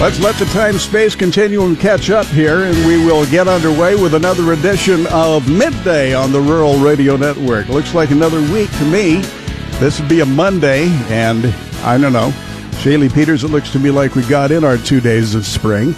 Let's 0.00 0.18
let 0.18 0.36
the 0.36 0.46
time 0.46 0.78
space 0.78 1.14
continuum 1.14 1.76
catch 1.76 2.08
up 2.08 2.24
here, 2.24 2.64
and 2.64 2.74
we 2.86 3.04
will 3.04 3.26
get 3.26 3.46
underway 3.46 3.96
with 3.96 4.14
another 4.14 4.54
edition 4.54 5.06
of 5.08 5.46
Midday 5.46 6.14
on 6.14 6.32
the 6.32 6.40
Rural 6.40 6.78
Radio 6.78 7.16
Network. 7.16 7.68
Looks 7.68 7.94
like 7.94 8.10
another 8.10 8.40
week 8.50 8.70
to 8.78 8.84
me. 8.86 9.16
This 9.78 10.00
would 10.00 10.08
be 10.08 10.20
a 10.20 10.26
Monday, 10.26 10.86
and 11.10 11.44
I 11.82 11.98
don't 11.98 12.14
know. 12.14 12.30
Shaylee 12.80 13.12
Peters, 13.12 13.44
it 13.44 13.48
looks 13.48 13.72
to 13.72 13.78
me 13.78 13.90
like 13.90 14.14
we 14.14 14.22
got 14.22 14.50
in 14.50 14.64
our 14.64 14.78
two 14.78 15.02
days 15.02 15.34
of 15.34 15.44
spring. 15.44 15.94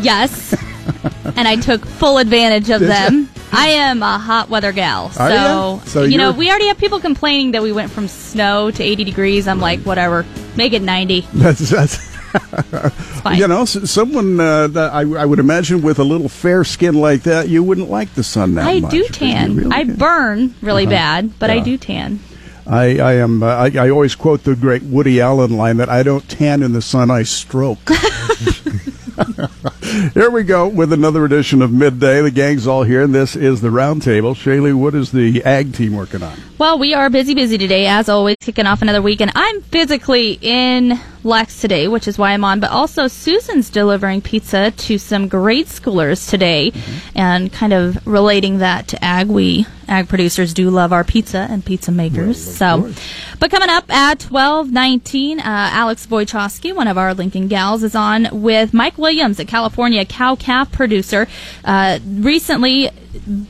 Yes. 0.00 0.52
and 1.36 1.46
I 1.46 1.54
took 1.54 1.86
full 1.86 2.18
advantage 2.18 2.68
of 2.70 2.80
them. 2.80 3.30
I 3.52 3.68
am 3.68 4.02
a 4.02 4.18
hot 4.18 4.48
weather 4.48 4.72
gal. 4.72 5.10
So, 5.10 5.80
you? 5.84 5.88
So 5.88 6.02
you 6.02 6.18
know, 6.18 6.32
we 6.32 6.50
already 6.50 6.66
have 6.66 6.78
people 6.78 6.98
complaining 6.98 7.52
that 7.52 7.62
we 7.62 7.70
went 7.70 7.92
from 7.92 8.08
snow 8.08 8.72
to 8.72 8.82
80 8.82 9.04
degrees. 9.04 9.46
I'm 9.46 9.60
like, 9.60 9.78
whatever. 9.82 10.26
Make 10.56 10.72
it 10.72 10.82
90. 10.82 11.28
That's 11.32 11.70
that's. 11.70 12.13
You 13.34 13.48
know, 13.48 13.64
someone 13.64 14.38
uh, 14.38 14.66
that 14.68 14.92
I, 14.92 15.00
I 15.00 15.24
would 15.24 15.38
imagine 15.38 15.80
with 15.82 15.98
a 15.98 16.04
little 16.04 16.28
fair 16.28 16.62
skin 16.64 16.94
like 16.94 17.22
that, 17.22 17.48
you 17.48 17.62
wouldn't 17.62 17.88
like 17.90 18.14
the 18.14 18.22
sun 18.22 18.54
that 18.54 18.66
I 18.66 18.80
much. 18.80 18.90
do 18.90 19.04
tan. 19.08 19.56
really 19.56 19.72
I 19.72 19.84
can. 19.84 19.96
burn 19.96 20.54
really 20.60 20.86
bad, 20.86 21.38
but 21.38 21.48
I 21.50 21.60
do 21.60 21.78
tan. 21.78 22.20
I, 22.66 22.98
I 22.98 23.14
am. 23.14 23.42
Uh, 23.42 23.46
I, 23.46 23.70
I 23.78 23.90
always 23.90 24.14
quote 24.14 24.44
the 24.44 24.54
great 24.56 24.82
Woody 24.82 25.20
Allen 25.20 25.56
line 25.56 25.76
that 25.78 25.88
I 25.88 26.02
don't 26.02 26.28
tan 26.28 26.62
in 26.62 26.72
the 26.72 26.82
sun, 26.82 27.10
I 27.10 27.22
stroke. 27.22 27.88
here 30.14 30.30
we 30.30 30.42
go 30.42 30.66
with 30.66 30.92
another 30.92 31.24
edition 31.24 31.62
of 31.62 31.72
Midday. 31.72 32.20
The 32.22 32.30
gang's 32.30 32.66
all 32.66 32.82
here, 32.82 33.02
and 33.02 33.14
this 33.14 33.36
is 33.36 33.60
the 33.60 33.68
roundtable. 33.68 34.34
Shaylee, 34.34 34.74
what 34.74 34.94
is 34.94 35.12
the 35.12 35.42
ag 35.44 35.74
team 35.74 35.94
working 35.94 36.22
on? 36.22 36.38
Well, 36.64 36.78
we 36.78 36.94
are 36.94 37.10
busy, 37.10 37.34
busy 37.34 37.58
today, 37.58 37.88
as 37.88 38.08
always, 38.08 38.36
kicking 38.40 38.64
off 38.64 38.80
another 38.80 39.02
week. 39.02 39.20
And 39.20 39.30
I'm 39.34 39.60
physically 39.60 40.38
in 40.40 40.98
Lex 41.22 41.60
today, 41.60 41.88
which 41.88 42.08
is 42.08 42.16
why 42.16 42.32
I'm 42.32 42.42
on. 42.42 42.58
But 42.58 42.70
also, 42.70 43.06
Susan's 43.06 43.68
delivering 43.68 44.22
pizza 44.22 44.70
to 44.70 44.96
some 44.96 45.28
grade 45.28 45.66
schoolers 45.66 46.26
today, 46.30 46.72
and 47.14 47.52
kind 47.52 47.74
of 47.74 48.06
relating 48.06 48.60
that 48.60 48.88
to 48.88 49.04
ag. 49.04 49.28
We 49.28 49.66
ag 49.88 50.08
producers 50.08 50.54
do 50.54 50.70
love 50.70 50.90
our 50.90 51.04
pizza 51.04 51.46
and 51.50 51.62
pizza 51.62 51.92
makers. 51.92 52.42
so, 52.42 52.90
but 53.40 53.50
coming 53.50 53.68
up 53.68 53.92
at 53.92 54.20
12:19, 54.20 55.40
uh, 55.40 55.42
Alex 55.44 56.06
Wojciechowski, 56.06 56.74
one 56.74 56.88
of 56.88 56.96
our 56.96 57.12
Lincoln 57.12 57.46
gals, 57.46 57.82
is 57.82 57.94
on 57.94 58.26
with 58.32 58.72
Mike 58.72 58.96
Williams, 58.96 59.38
a 59.38 59.44
California 59.44 60.06
cow 60.06 60.34
calf 60.34 60.72
producer. 60.72 61.28
Uh, 61.62 61.98
recently, 62.06 62.88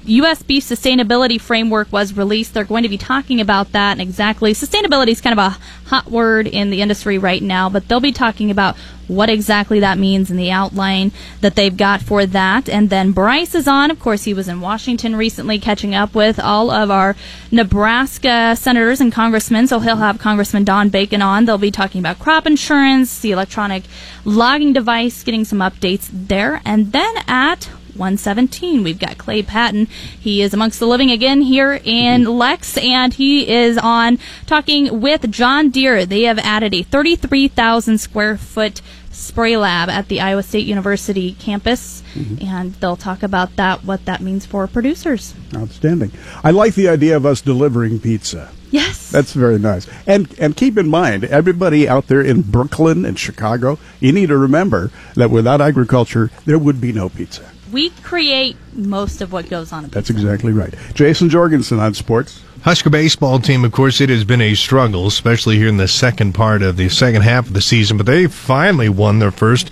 U.S. 0.05 0.43
beef 0.43 0.62
sustainability 0.62 1.41
framework 1.41 1.91
was 1.93 2.17
released. 2.17 2.55
They're 2.55 2.65
going 2.65 2.83
to 2.83 2.89
be 2.89 2.98
talking 2.98 3.41
about 3.41 3.73
that 3.73 3.93
and 3.93 4.01
exactly. 4.01 4.53
Sustainability 4.53 5.09
is 5.09 5.20
kind 5.20 5.39
of 5.39 5.45
a 5.45 5.59
hot 5.89 6.11
word 6.11 6.47
in 6.47 6.70
the 6.70 6.83
industry 6.83 7.19
right 7.19 7.43
now, 7.43 7.69
but 7.69 7.89
they'll 7.89 8.01
be 8.01 8.12
talking 8.12 8.51
about 8.51 8.77
what 9.09 9.29
exactly 9.29 9.81
that 9.81 9.98
means 9.98 10.31
and 10.31 10.39
the 10.39 10.51
outline 10.51 11.12
that 11.41 11.55
they've 11.55 11.77
got 11.77 12.01
for 12.01 12.25
that. 12.27 12.69
And 12.69 12.91
then 12.91 13.12
Bryce 13.12 13.55
is 13.55 13.69
on. 13.69 13.91
Of 13.91 14.01
course, 14.01 14.25
he 14.25 14.35
was 14.35 14.48
in 14.48 14.61
Washington 14.61 15.17
recently 15.17 15.59
catching 15.59 15.95
up 15.95 16.15
with 16.15 16.39
all 16.41 16.70
of 16.70 16.91
our 16.91 17.17
Nebraska 17.51 18.57
senators 18.57 19.01
and 19.01 19.12
congressmen. 19.12 19.67
So 19.67 19.81
he'll 19.81 19.97
have 19.97 20.19
Congressman 20.19 20.65
Don 20.65 20.89
Bacon 20.89 21.23
on. 21.23 21.45
They'll 21.45 21.59
be 21.59 21.70
talking 21.70 22.01
about 22.01 22.19
crop 22.19 22.47
insurance, 22.47 23.20
the 23.20 23.33
electronic 23.33 23.85
logging 24.25 24.73
device, 24.73 25.23
getting 25.23 25.45
some 25.45 25.59
updates 25.59 26.09
there. 26.12 26.62
And 26.65 26.92
then 26.92 27.15
at 27.27 27.69
117. 27.97 28.83
We've 28.83 28.98
got 28.98 29.19
Clay 29.19 29.42
Patton. 29.42 29.87
He 29.87 30.42
is 30.42 30.55
amongst 30.55 30.78
the 30.78 30.87
living 30.87 31.11
again 31.11 31.42
here 31.42 31.81
in 31.84 32.23
mm-hmm. 32.23 32.31
Lex, 32.31 32.77
and 32.78 33.14
he 33.14 33.48
is 33.48 33.78
on 33.78 34.19
talking 34.47 35.01
with 35.01 35.31
John 35.31 35.70
Deere. 35.70 36.06
They 36.06 36.23
have 36.23 36.39
added 36.39 36.75
a 36.75 36.83
33,000 36.83 37.98
square 37.98 38.36
foot 38.36 38.81
spray 39.11 39.56
lab 39.56 39.89
at 39.89 40.09
the 40.09 40.20
Iowa 40.20 40.42
State 40.42 40.67
University 40.67 41.33
campus, 41.34 42.03
mm-hmm. 42.14 42.45
and 42.46 42.74
they'll 42.74 42.96
talk 42.96 43.23
about 43.23 43.57
that, 43.57 43.85
what 43.85 44.05
that 44.07 44.20
means 44.20 44.45
for 44.45 44.67
producers. 44.67 45.35
Outstanding. 45.55 46.13
I 46.42 46.51
like 46.51 46.74
the 46.74 46.89
idea 46.89 47.17
of 47.17 47.24
us 47.24 47.41
delivering 47.41 48.01
pizza. 48.01 48.51
Yes. 48.70 49.13
That's 49.13 49.33
very 49.33 49.61
nice. 49.61 49.86
And 50.05 50.35
and 50.41 50.57
keep 50.57 50.77
in 50.77 50.89
mind, 50.89 51.23
everybody 51.24 51.89
out 51.89 52.08
there 52.08 52.20
in 52.20 52.42
Brooklyn 52.42 53.05
and 53.05 53.17
Chicago, 53.17 53.79
you 54.01 54.11
need 54.11 54.30
to 54.30 54.36
remember 54.36 54.91
that 55.14 55.30
without 55.30 55.61
agriculture, 55.61 56.33
there 56.45 56.58
would 56.58 56.80
be 56.80 56.92
no 56.92 57.08
pizza. 57.08 57.54
We 57.74 57.90
create 57.90 58.57
most 58.73 59.20
of 59.20 59.33
what 59.33 59.51
goes 59.51 59.73
on. 59.73 59.85
a 59.85 59.89
That's 59.89 60.08
exactly 60.08 60.52
right. 60.52 60.73
Jason 60.95 61.29
Jorgensen 61.29 61.80
on 61.80 61.92
sports. 61.92 62.40
Husker 62.62 62.89
baseball 62.89 63.40
team, 63.40 63.64
of 63.64 63.73
course, 63.73 64.01
it 64.01 64.08
has 64.08 64.24
been 64.24 64.40
a 64.40 64.55
struggle, 64.55 65.08
especially 65.08 65.58
here 65.58 65.68
in 65.68 65.77
the 65.77 65.89
second 65.89 66.33
part 66.35 66.62
of 66.62 66.77
the 66.79 66.89
second 66.89 67.23
half 67.23 67.48
of 67.48 67.52
the 67.52 67.61
season. 67.61 67.98
But 67.98 68.07
they 68.07 68.27
finally 68.29 68.89
won 68.89 69.18
their 69.18 69.33
first 69.33 69.70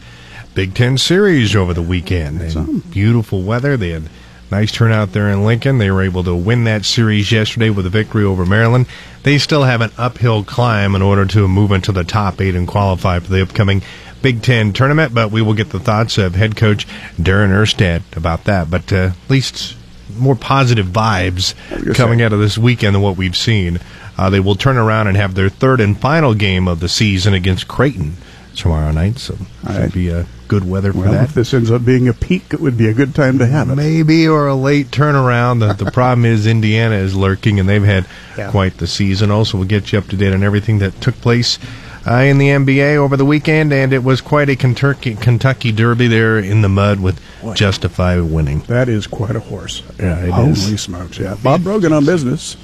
Big 0.54 0.74
Ten 0.74 0.98
series 0.98 1.56
over 1.56 1.72
the 1.72 1.80
weekend. 1.80 2.42
And 2.42 2.90
beautiful 2.90 3.42
weather. 3.42 3.76
They 3.76 3.90
had 3.90 4.10
nice 4.50 4.72
turnout 4.72 5.12
there 5.12 5.30
in 5.30 5.44
Lincoln. 5.44 5.78
They 5.78 5.90
were 5.90 6.02
able 6.02 6.24
to 6.24 6.34
win 6.34 6.64
that 6.64 6.84
series 6.84 7.32
yesterday 7.32 7.70
with 7.70 7.86
a 7.86 7.90
victory 7.90 8.24
over 8.24 8.44
Maryland. 8.44 8.86
They 9.22 9.38
still 9.38 9.62
have 9.62 9.80
an 9.80 9.92
uphill 9.96 10.44
climb 10.44 10.94
in 10.94 11.00
order 11.00 11.24
to 11.24 11.48
move 11.48 11.70
into 11.70 11.92
the 11.92 12.04
top 12.04 12.40
eight 12.40 12.56
and 12.56 12.69
qualify 12.69 13.20
for 13.20 13.30
the 13.30 13.42
upcoming 13.42 13.80
Big 14.22 14.42
Ten 14.42 14.72
tournament. 14.72 15.12
But 15.14 15.30
we 15.30 15.42
will 15.42 15.54
get 15.54 15.70
the 15.70 15.80
thoughts 15.80 16.16
of 16.18 16.34
head 16.34 16.56
coach 16.56 16.86
Darren 17.18 17.50
Erstad 17.50 18.02
about 18.16 18.44
that. 18.44 18.70
But 18.70 18.92
uh, 18.92 18.96
at 19.24 19.30
least 19.30 19.76
more 20.16 20.36
positive 20.36 20.86
vibes 20.86 21.54
You're 21.70 21.94
coming 21.94 22.18
saying. 22.18 22.22
out 22.22 22.32
of 22.32 22.40
this 22.40 22.58
weekend 22.58 22.94
than 22.94 23.02
what 23.02 23.16
we've 23.16 23.36
seen. 23.36 23.78
Uh, 24.18 24.28
they 24.30 24.40
will 24.40 24.54
turn 24.56 24.76
around 24.76 25.06
and 25.06 25.16
have 25.16 25.34
their 25.34 25.48
third 25.48 25.80
and 25.80 25.98
final 25.98 26.34
game 26.34 26.68
of 26.68 26.80
the 26.80 26.88
season 26.88 27.32
against 27.32 27.66
Creighton 27.66 28.16
tomorrow 28.54 28.92
night. 28.92 29.18
So 29.18 29.34
All 29.66 29.72
should 29.72 29.80
right. 29.80 29.92
be 29.92 30.08
a 30.10 30.26
good 30.48 30.68
weather 30.68 30.92
for 30.92 30.98
Well, 30.98 31.12
that. 31.12 31.24
if 31.30 31.34
this 31.34 31.54
ends 31.54 31.70
up 31.70 31.82
being 31.86 32.08
a 32.08 32.12
peak, 32.12 32.44
it 32.52 32.60
would 32.60 32.76
be 32.76 32.88
a 32.88 32.92
good 32.92 33.14
time 33.14 33.38
to 33.38 33.46
have 33.46 33.70
it. 33.70 33.76
Maybe 33.76 34.28
or 34.28 34.48
a 34.48 34.54
late 34.54 34.88
turnaround. 34.90 35.60
The, 35.60 35.82
the 35.84 35.90
problem 35.90 36.26
is 36.26 36.46
Indiana 36.46 36.96
is 36.96 37.14
lurking, 37.14 37.58
and 37.58 37.66
they've 37.66 37.82
had 37.82 38.04
Yeah. 38.36 38.50
quite 38.50 38.76
the 38.76 38.86
season. 38.86 39.30
Also, 39.30 39.56
we'll 39.56 39.66
get 39.66 39.92
you 39.92 39.98
up 39.98 40.08
to 40.08 40.16
date 40.16 40.34
on 40.34 40.42
everything 40.42 40.78
that 40.80 41.00
took 41.00 41.14
place 41.22 41.58
uh, 42.06 42.14
in 42.16 42.38
the 42.38 42.48
NBA 42.48 42.96
over 42.96 43.16
the 43.16 43.24
weekend, 43.24 43.72
and 43.72 43.92
it 43.92 44.02
was 44.02 44.20
quite 44.20 44.48
a 44.48 44.56
Kentucky, 44.56 45.14
Kentucky 45.14 45.72
Derby 45.72 46.08
there 46.08 46.38
in 46.38 46.62
the 46.62 46.68
mud 46.68 47.00
with 47.00 47.20
Justify 47.54 48.18
winning. 48.20 48.60
That 48.60 48.88
is 48.88 49.06
quite 49.06 49.36
a 49.36 49.40
horse. 49.40 49.82
Yeah, 49.98 50.18
it 50.24 50.30
Holy 50.30 50.50
is. 50.50 50.80
smokes! 50.80 51.18
Yeah, 51.18 51.36
Bob 51.42 51.62
Brogan 51.64 51.92
on 51.92 52.04
business. 52.04 52.56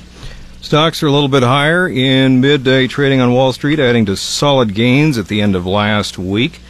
Stocks 0.60 1.02
are 1.02 1.06
a 1.06 1.12
little 1.12 1.28
bit 1.28 1.44
higher 1.44 1.88
in 1.88 2.40
midday 2.40 2.88
trading 2.88 3.20
on 3.20 3.32
Wall 3.32 3.52
Street, 3.52 3.78
adding 3.78 4.06
to 4.06 4.16
solid 4.16 4.74
gains 4.74 5.16
at 5.16 5.28
the 5.28 5.40
end 5.40 5.54
of 5.54 5.64
last 5.64 6.18
week. 6.18 6.60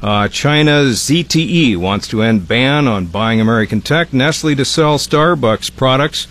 Uh, 0.00 0.26
China's 0.28 0.98
ZTE 1.00 1.76
wants 1.76 2.08
to 2.08 2.22
end 2.22 2.46
ban 2.48 2.88
on 2.88 3.06
buying 3.06 3.40
American 3.40 3.80
tech, 3.80 4.12
Nestle 4.12 4.54
to 4.56 4.64
sell 4.64 4.98
Starbucks 4.98 5.74
products, 5.76 6.26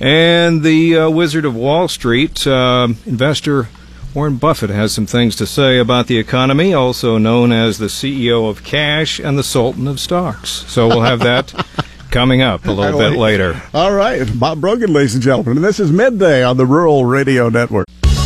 and 0.00 0.62
the 0.62 0.96
uh, 0.96 1.10
Wizard 1.10 1.44
of 1.44 1.54
Wall 1.54 1.88
Street, 1.88 2.46
uh, 2.46 2.88
investor 3.06 3.68
Warren 4.12 4.38
Buffett, 4.38 4.70
has 4.70 4.92
some 4.92 5.06
things 5.06 5.36
to 5.36 5.46
say 5.46 5.78
about 5.78 6.08
the 6.08 6.18
economy, 6.18 6.74
also 6.74 7.16
known 7.16 7.52
as 7.52 7.78
the 7.78 7.86
CEO 7.86 8.50
of 8.50 8.64
cash 8.64 9.20
and 9.20 9.38
the 9.38 9.44
Sultan 9.44 9.86
of 9.86 10.00
stocks. 10.00 10.50
So 10.50 10.88
we'll 10.88 11.02
have 11.02 11.20
that 11.20 11.54
coming 12.10 12.42
up 12.42 12.66
a 12.66 12.72
little 12.72 12.98
bit 12.98 13.16
later. 13.16 13.62
All 13.72 13.92
right, 13.92 14.28
Bob 14.38 14.60
Brogan, 14.60 14.92
ladies 14.92 15.14
and 15.14 15.22
gentlemen, 15.22 15.58
and 15.58 15.64
this 15.64 15.78
is 15.78 15.92
midday 15.92 16.42
on 16.42 16.56
the 16.56 16.66
Rural 16.66 17.04
Radio 17.04 17.48
Network. 17.48 17.86
Let's 18.02 18.16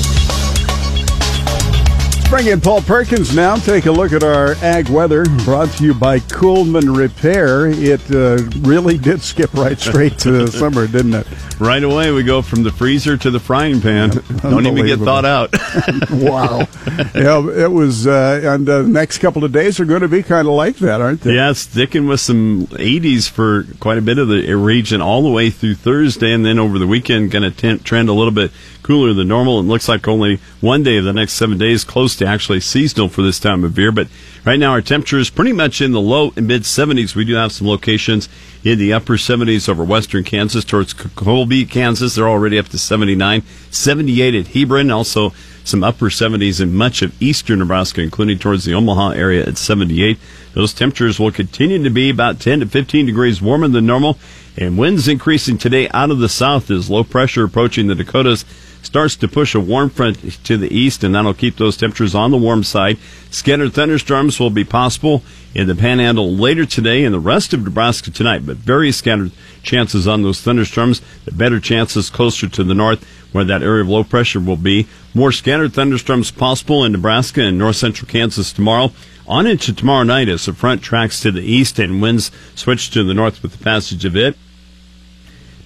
bring 2.30 2.46
in 2.46 2.62
Paul 2.62 2.80
Perkins 2.80 3.36
now. 3.36 3.56
Take 3.56 3.84
a 3.84 3.92
look 3.92 4.12
at 4.12 4.22
our 4.22 4.54
ag 4.62 4.88
weather, 4.88 5.26
brought 5.44 5.68
to 5.72 5.84
you 5.84 5.92
by 5.92 6.20
Coolman 6.20 6.96
Repair. 6.96 7.66
It 7.66 8.00
uh, 8.10 8.38
really 8.60 8.96
did 8.96 9.20
skip 9.20 9.52
right 9.52 9.78
straight 9.78 10.18
to 10.20 10.46
summer, 10.50 10.86
didn't 10.86 11.12
it? 11.12 11.26
Right 11.60 11.82
away, 11.84 12.10
we 12.10 12.24
go 12.24 12.42
from 12.42 12.64
the 12.64 12.72
freezer 12.72 13.16
to 13.16 13.30
the 13.30 13.38
frying 13.38 13.80
pan. 13.80 14.10
Don't 14.42 14.66
even 14.66 14.86
get 14.86 14.98
thought 14.98 15.24
out. 15.24 15.54
Wow. 16.10 16.66
yeah, 17.14 17.64
it 17.64 17.70
was, 17.70 18.06
uh, 18.06 18.40
and 18.42 18.68
uh, 18.68 18.82
the 18.82 18.88
next 18.88 19.18
couple 19.18 19.44
of 19.44 19.52
days 19.52 19.78
are 19.78 19.84
going 19.84 20.00
to 20.02 20.08
be 20.08 20.22
kind 20.22 20.46
of 20.48 20.54
like 20.54 20.76
that, 20.76 21.00
aren't 21.00 21.20
they? 21.20 21.34
yeah, 21.34 21.52
sticking 21.52 22.06
with 22.06 22.20
some 22.20 22.66
80s 22.68 23.28
for 23.28 23.66
quite 23.80 23.98
a 23.98 24.02
bit 24.02 24.18
of 24.18 24.28
the 24.28 24.54
region 24.54 25.00
all 25.00 25.22
the 25.22 25.30
way 25.30 25.50
through 25.50 25.74
Thursday, 25.74 26.32
and 26.32 26.44
then 26.44 26.58
over 26.58 26.78
the 26.78 26.86
weekend, 26.86 27.30
going 27.30 27.50
to 27.50 27.78
trend 27.78 28.08
a 28.08 28.12
little 28.12 28.32
bit 28.32 28.50
cooler 28.82 29.12
than 29.12 29.28
normal. 29.28 29.60
It 29.60 29.64
looks 29.64 29.88
like 29.88 30.06
only 30.08 30.38
one 30.60 30.82
day 30.82 30.96
of 30.98 31.04
the 31.04 31.12
next 31.12 31.34
seven 31.34 31.58
days 31.58 31.84
close 31.84 32.16
to 32.16 32.26
actually 32.26 32.60
seasonal 32.60 33.08
for 33.08 33.22
this 33.22 33.38
time 33.40 33.64
of 33.64 33.78
year. 33.78 33.92
But 33.92 34.08
right 34.44 34.58
now, 34.58 34.72
our 34.72 34.82
temperature 34.82 35.18
is 35.18 35.30
pretty 35.30 35.52
much 35.52 35.80
in 35.80 35.92
the 35.92 36.00
low 36.00 36.32
and 36.36 36.46
mid 36.46 36.62
70s. 36.62 37.14
We 37.14 37.24
do 37.24 37.34
have 37.34 37.52
some 37.52 37.66
locations 37.66 38.28
in 38.62 38.78
the 38.78 38.92
upper 38.92 39.14
70s 39.14 39.68
over 39.68 39.84
western 39.84 40.24
Kansas 40.24 40.64
towards 40.64 40.92
Colby, 40.92 41.64
Kansas. 41.64 42.14
They're 42.14 42.28
already 42.28 42.58
up 42.58 42.68
to 42.68 42.78
79, 42.78 43.42
78 43.70 44.34
at 44.34 44.46
Hebron, 44.48 44.90
also 44.90 45.32
some 45.64 45.82
upper 45.82 46.06
70s 46.06 46.60
in 46.60 46.74
much 46.74 47.02
of 47.02 47.20
eastern 47.22 47.58
Nebraska, 47.60 48.02
including 48.02 48.38
towards 48.38 48.64
the 48.64 48.74
Omaha 48.74 49.10
area 49.10 49.46
at 49.46 49.58
78. 49.58 50.18
Those 50.52 50.74
temperatures 50.74 51.18
will 51.18 51.32
continue 51.32 51.82
to 51.82 51.90
be 51.90 52.10
about 52.10 52.40
10 52.40 52.60
to 52.60 52.66
15 52.66 53.06
degrees 53.06 53.42
warmer 53.42 53.68
than 53.68 53.86
normal, 53.86 54.18
and 54.56 54.78
winds 54.78 55.08
increasing 55.08 55.58
today 55.58 55.88
out 55.88 56.10
of 56.10 56.18
the 56.18 56.28
south 56.28 56.70
as 56.70 56.90
low 56.90 57.02
pressure 57.02 57.44
approaching 57.44 57.86
the 57.86 57.94
Dakotas 57.94 58.44
starts 58.84 59.16
to 59.16 59.28
push 59.28 59.54
a 59.54 59.60
warm 59.60 59.90
front 59.90 60.44
to 60.44 60.56
the 60.56 60.72
east, 60.74 61.02
and 61.02 61.14
that'll 61.14 61.34
keep 61.34 61.56
those 61.56 61.76
temperatures 61.76 62.14
on 62.14 62.30
the 62.30 62.36
warm 62.36 62.62
side. 62.62 62.98
Scattered 63.30 63.72
thunderstorms 63.72 64.38
will 64.38 64.50
be 64.50 64.64
possible 64.64 65.22
in 65.54 65.66
the 65.66 65.74
panhandle 65.74 66.34
later 66.34 66.66
today 66.66 67.04
and 67.04 67.14
the 67.14 67.20
rest 67.20 67.52
of 67.52 67.64
Nebraska 67.64 68.10
tonight, 68.10 68.44
but 68.44 68.56
very 68.56 68.92
scattered 68.92 69.32
chances 69.62 70.06
on 70.06 70.22
those 70.22 70.40
thunderstorms. 70.40 71.00
The 71.24 71.32
better 71.32 71.60
chances 71.60 72.10
closer 72.10 72.48
to 72.48 72.64
the 72.64 72.74
north 72.74 73.04
where 73.32 73.44
that 73.44 73.62
area 73.62 73.82
of 73.82 73.88
low 73.88 74.04
pressure 74.04 74.38
will 74.38 74.56
be. 74.56 74.86
More 75.12 75.32
scattered 75.32 75.72
thunderstorms 75.72 76.30
possible 76.30 76.84
in 76.84 76.92
Nebraska 76.92 77.42
and 77.42 77.58
north 77.58 77.76
central 77.76 78.08
Kansas 78.08 78.52
tomorrow. 78.52 78.92
On 79.26 79.46
into 79.46 79.72
tomorrow 79.72 80.04
night 80.04 80.28
as 80.28 80.44
the 80.44 80.52
front 80.52 80.82
tracks 80.82 81.20
to 81.20 81.32
the 81.32 81.40
east 81.40 81.78
and 81.78 82.00
winds 82.00 82.30
switch 82.54 82.90
to 82.90 83.02
the 83.02 83.14
north 83.14 83.42
with 83.42 83.56
the 83.56 83.64
passage 83.64 84.04
of 84.04 84.16
it. 84.16 84.36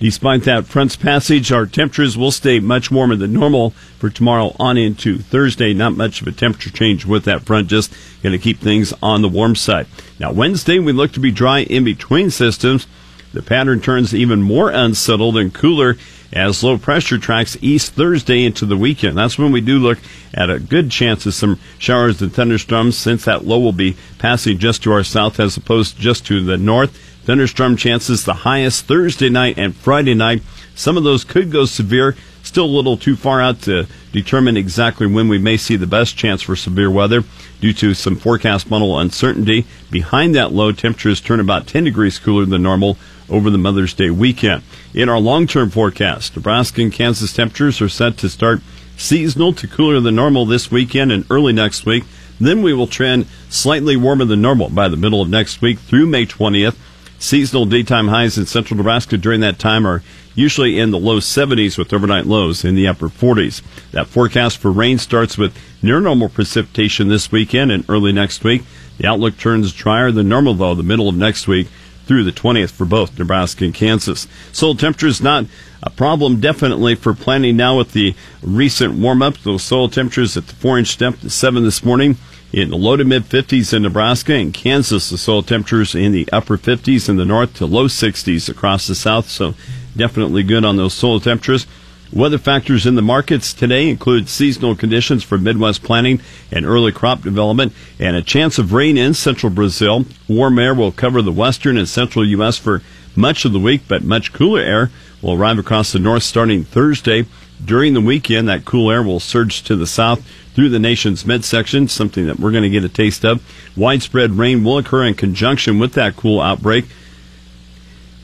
Despite 0.00 0.44
that 0.44 0.66
front's 0.66 0.94
passage, 0.94 1.50
our 1.50 1.66
temperatures 1.66 2.16
will 2.16 2.30
stay 2.30 2.60
much 2.60 2.88
warmer 2.88 3.16
than 3.16 3.32
normal 3.32 3.70
for 3.98 4.10
tomorrow 4.10 4.54
on 4.60 4.76
into 4.76 5.18
Thursday. 5.18 5.74
Not 5.74 5.96
much 5.96 6.20
of 6.20 6.28
a 6.28 6.32
temperature 6.32 6.70
change 6.70 7.04
with 7.04 7.24
that 7.24 7.42
front, 7.42 7.68
just 7.68 7.92
going 8.22 8.32
to 8.32 8.38
keep 8.38 8.60
things 8.60 8.94
on 9.02 9.22
the 9.22 9.28
warm 9.28 9.56
side. 9.56 9.88
Now, 10.20 10.30
Wednesday, 10.30 10.78
we 10.78 10.92
look 10.92 11.12
to 11.12 11.20
be 11.20 11.32
dry 11.32 11.60
in 11.60 11.82
between 11.82 12.30
systems. 12.30 12.86
The 13.32 13.42
pattern 13.42 13.80
turns 13.80 14.14
even 14.14 14.40
more 14.40 14.70
unsettled 14.70 15.36
and 15.36 15.52
cooler 15.52 15.96
as 16.32 16.62
low 16.62 16.78
pressure 16.78 17.18
tracks 17.18 17.56
east 17.60 17.92
Thursday 17.94 18.44
into 18.44 18.66
the 18.66 18.76
weekend. 18.76 19.18
That's 19.18 19.38
when 19.38 19.50
we 19.50 19.60
do 19.60 19.78
look 19.78 19.98
at 20.32 20.48
a 20.48 20.60
good 20.60 20.90
chance 20.90 21.26
of 21.26 21.34
some 21.34 21.58
showers 21.78 22.22
and 22.22 22.32
thunderstorms 22.32 22.96
since 22.96 23.24
that 23.24 23.46
low 23.46 23.58
will 23.58 23.72
be 23.72 23.96
passing 24.18 24.58
just 24.58 24.82
to 24.84 24.92
our 24.92 25.04
south 25.04 25.40
as 25.40 25.56
opposed 25.56 25.98
just 25.98 26.24
to 26.26 26.40
the 26.44 26.56
north. 26.56 27.07
Thunderstorm 27.28 27.76
chances 27.76 28.24
the 28.24 28.32
highest 28.32 28.86
Thursday 28.86 29.28
night 29.28 29.58
and 29.58 29.76
Friday 29.76 30.14
night. 30.14 30.42
Some 30.74 30.96
of 30.96 31.04
those 31.04 31.24
could 31.24 31.52
go 31.52 31.66
severe. 31.66 32.16
Still 32.42 32.64
a 32.64 32.76
little 32.78 32.96
too 32.96 33.16
far 33.16 33.38
out 33.38 33.60
to 33.64 33.86
determine 34.12 34.56
exactly 34.56 35.06
when 35.06 35.28
we 35.28 35.36
may 35.36 35.58
see 35.58 35.76
the 35.76 35.86
best 35.86 36.16
chance 36.16 36.40
for 36.40 36.56
severe 36.56 36.90
weather 36.90 37.24
due 37.60 37.74
to 37.74 37.92
some 37.92 38.16
forecast 38.16 38.70
model 38.70 38.98
uncertainty. 38.98 39.66
Behind 39.90 40.34
that 40.34 40.54
low, 40.54 40.72
temperatures 40.72 41.20
turn 41.20 41.38
about 41.38 41.66
10 41.66 41.84
degrees 41.84 42.18
cooler 42.18 42.46
than 42.46 42.62
normal 42.62 42.96
over 43.28 43.50
the 43.50 43.58
Mother's 43.58 43.92
Day 43.92 44.08
weekend. 44.08 44.62
In 44.94 45.10
our 45.10 45.20
long-term 45.20 45.68
forecast, 45.68 46.34
Nebraska 46.34 46.80
and 46.80 46.90
Kansas 46.90 47.34
temperatures 47.34 47.82
are 47.82 47.90
set 47.90 48.16
to 48.16 48.30
start 48.30 48.62
seasonal 48.96 49.52
to 49.52 49.68
cooler 49.68 50.00
than 50.00 50.14
normal 50.14 50.46
this 50.46 50.70
weekend 50.70 51.12
and 51.12 51.26
early 51.30 51.52
next 51.52 51.84
week. 51.84 52.04
Then 52.40 52.62
we 52.62 52.72
will 52.72 52.86
trend 52.86 53.26
slightly 53.50 53.98
warmer 53.98 54.24
than 54.24 54.40
normal 54.40 54.70
by 54.70 54.88
the 54.88 54.96
middle 54.96 55.20
of 55.20 55.28
next 55.28 55.60
week 55.60 55.78
through 55.78 56.06
May 56.06 56.24
20th. 56.24 56.76
Seasonal 57.20 57.66
daytime 57.66 58.08
highs 58.08 58.38
in 58.38 58.46
central 58.46 58.76
Nebraska 58.76 59.18
during 59.18 59.40
that 59.40 59.58
time 59.58 59.84
are 59.84 60.02
usually 60.36 60.78
in 60.78 60.92
the 60.92 60.98
low 61.00 61.18
70s 61.18 61.76
with 61.76 61.92
overnight 61.92 62.26
lows 62.26 62.64
in 62.64 62.76
the 62.76 62.86
upper 62.86 63.08
40s. 63.08 63.60
That 63.90 64.06
forecast 64.06 64.58
for 64.58 64.70
rain 64.70 64.98
starts 64.98 65.36
with 65.36 65.56
near 65.82 66.00
normal 66.00 66.28
precipitation 66.28 67.08
this 67.08 67.32
weekend 67.32 67.72
and 67.72 67.84
early 67.88 68.12
next 68.12 68.44
week. 68.44 68.62
The 68.98 69.08
outlook 69.08 69.36
turns 69.36 69.72
drier 69.72 70.12
than 70.12 70.28
normal 70.28 70.54
though 70.54 70.76
the 70.76 70.84
middle 70.84 71.08
of 71.08 71.16
next 71.16 71.48
week 71.48 71.66
through 72.06 72.22
the 72.22 72.30
20th 72.30 72.70
for 72.70 72.84
both 72.84 73.18
Nebraska 73.18 73.64
and 73.64 73.74
Kansas. 73.74 74.28
Soil 74.52 74.76
temperatures 74.76 75.20
not 75.20 75.46
a 75.82 75.90
problem 75.90 76.40
definitely 76.40 76.94
for 76.94 77.14
planning 77.14 77.56
now 77.56 77.76
with 77.76 77.92
the 77.94 78.14
recent 78.42 78.94
warm 78.94 79.22
up. 79.22 79.38
Those 79.38 79.64
soil 79.64 79.88
temperatures 79.88 80.36
at 80.36 80.46
the 80.46 80.54
4 80.54 80.78
inch 80.78 80.96
depth 80.96 81.24
at 81.24 81.32
7 81.32 81.64
this 81.64 81.84
morning 81.84 82.16
in 82.52 82.70
the 82.70 82.76
low 82.76 82.96
to 82.96 83.04
mid 83.04 83.24
50s 83.24 83.74
in 83.74 83.82
Nebraska 83.82 84.34
and 84.34 84.54
Kansas. 84.54 85.10
The 85.10 85.18
soil 85.18 85.42
temperatures 85.42 85.94
in 85.94 86.12
the 86.12 86.28
upper 86.32 86.56
50s 86.56 87.08
in 87.08 87.16
the 87.16 87.24
north 87.24 87.54
to 87.54 87.66
low 87.66 87.86
60s 87.86 88.48
across 88.48 88.86
the 88.86 88.94
south. 88.94 89.28
So 89.28 89.54
definitely 89.96 90.42
good 90.42 90.64
on 90.64 90.76
those 90.76 90.94
soil 90.94 91.20
temperatures. 91.20 91.66
Weather 92.10 92.38
factors 92.38 92.86
in 92.86 92.94
the 92.94 93.02
markets 93.02 93.52
today 93.52 93.90
include 93.90 94.30
seasonal 94.30 94.74
conditions 94.74 95.22
for 95.22 95.36
Midwest 95.36 95.82
planting 95.82 96.22
and 96.50 96.64
early 96.64 96.90
crop 96.90 97.20
development 97.20 97.74
and 97.98 98.16
a 98.16 98.22
chance 98.22 98.58
of 98.58 98.72
rain 98.72 98.96
in 98.96 99.12
central 99.12 99.50
Brazil. 99.50 100.06
Warm 100.26 100.58
air 100.58 100.74
will 100.74 100.90
cover 100.90 101.20
the 101.20 101.32
western 101.32 101.76
and 101.76 101.86
central 101.86 102.26
U.S. 102.26 102.56
for 102.56 102.80
much 103.14 103.44
of 103.44 103.52
the 103.52 103.58
week, 103.58 103.82
but 103.88 104.04
much 104.04 104.32
cooler 104.32 104.60
air 104.60 104.90
will 105.20 105.34
arrive 105.34 105.58
across 105.58 105.92
the 105.92 105.98
north 105.98 106.22
starting 106.22 106.64
Thursday. 106.64 107.26
During 107.62 107.92
the 107.92 108.00
weekend, 108.00 108.48
that 108.48 108.64
cool 108.64 108.90
air 108.90 109.02
will 109.02 109.20
surge 109.20 109.62
to 109.64 109.76
the 109.76 109.86
south 109.86 110.26
through 110.58 110.70
the 110.70 110.78
nation's 110.80 111.24
midsection, 111.24 111.86
something 111.86 112.26
that 112.26 112.40
we're 112.40 112.50
going 112.50 112.64
to 112.64 112.68
get 112.68 112.82
a 112.82 112.88
taste 112.88 113.24
of. 113.24 113.40
Widespread 113.76 114.32
rain 114.32 114.64
will 114.64 114.78
occur 114.78 115.04
in 115.04 115.14
conjunction 115.14 115.78
with 115.78 115.92
that 115.92 116.16
cool 116.16 116.40
outbreak. 116.40 116.84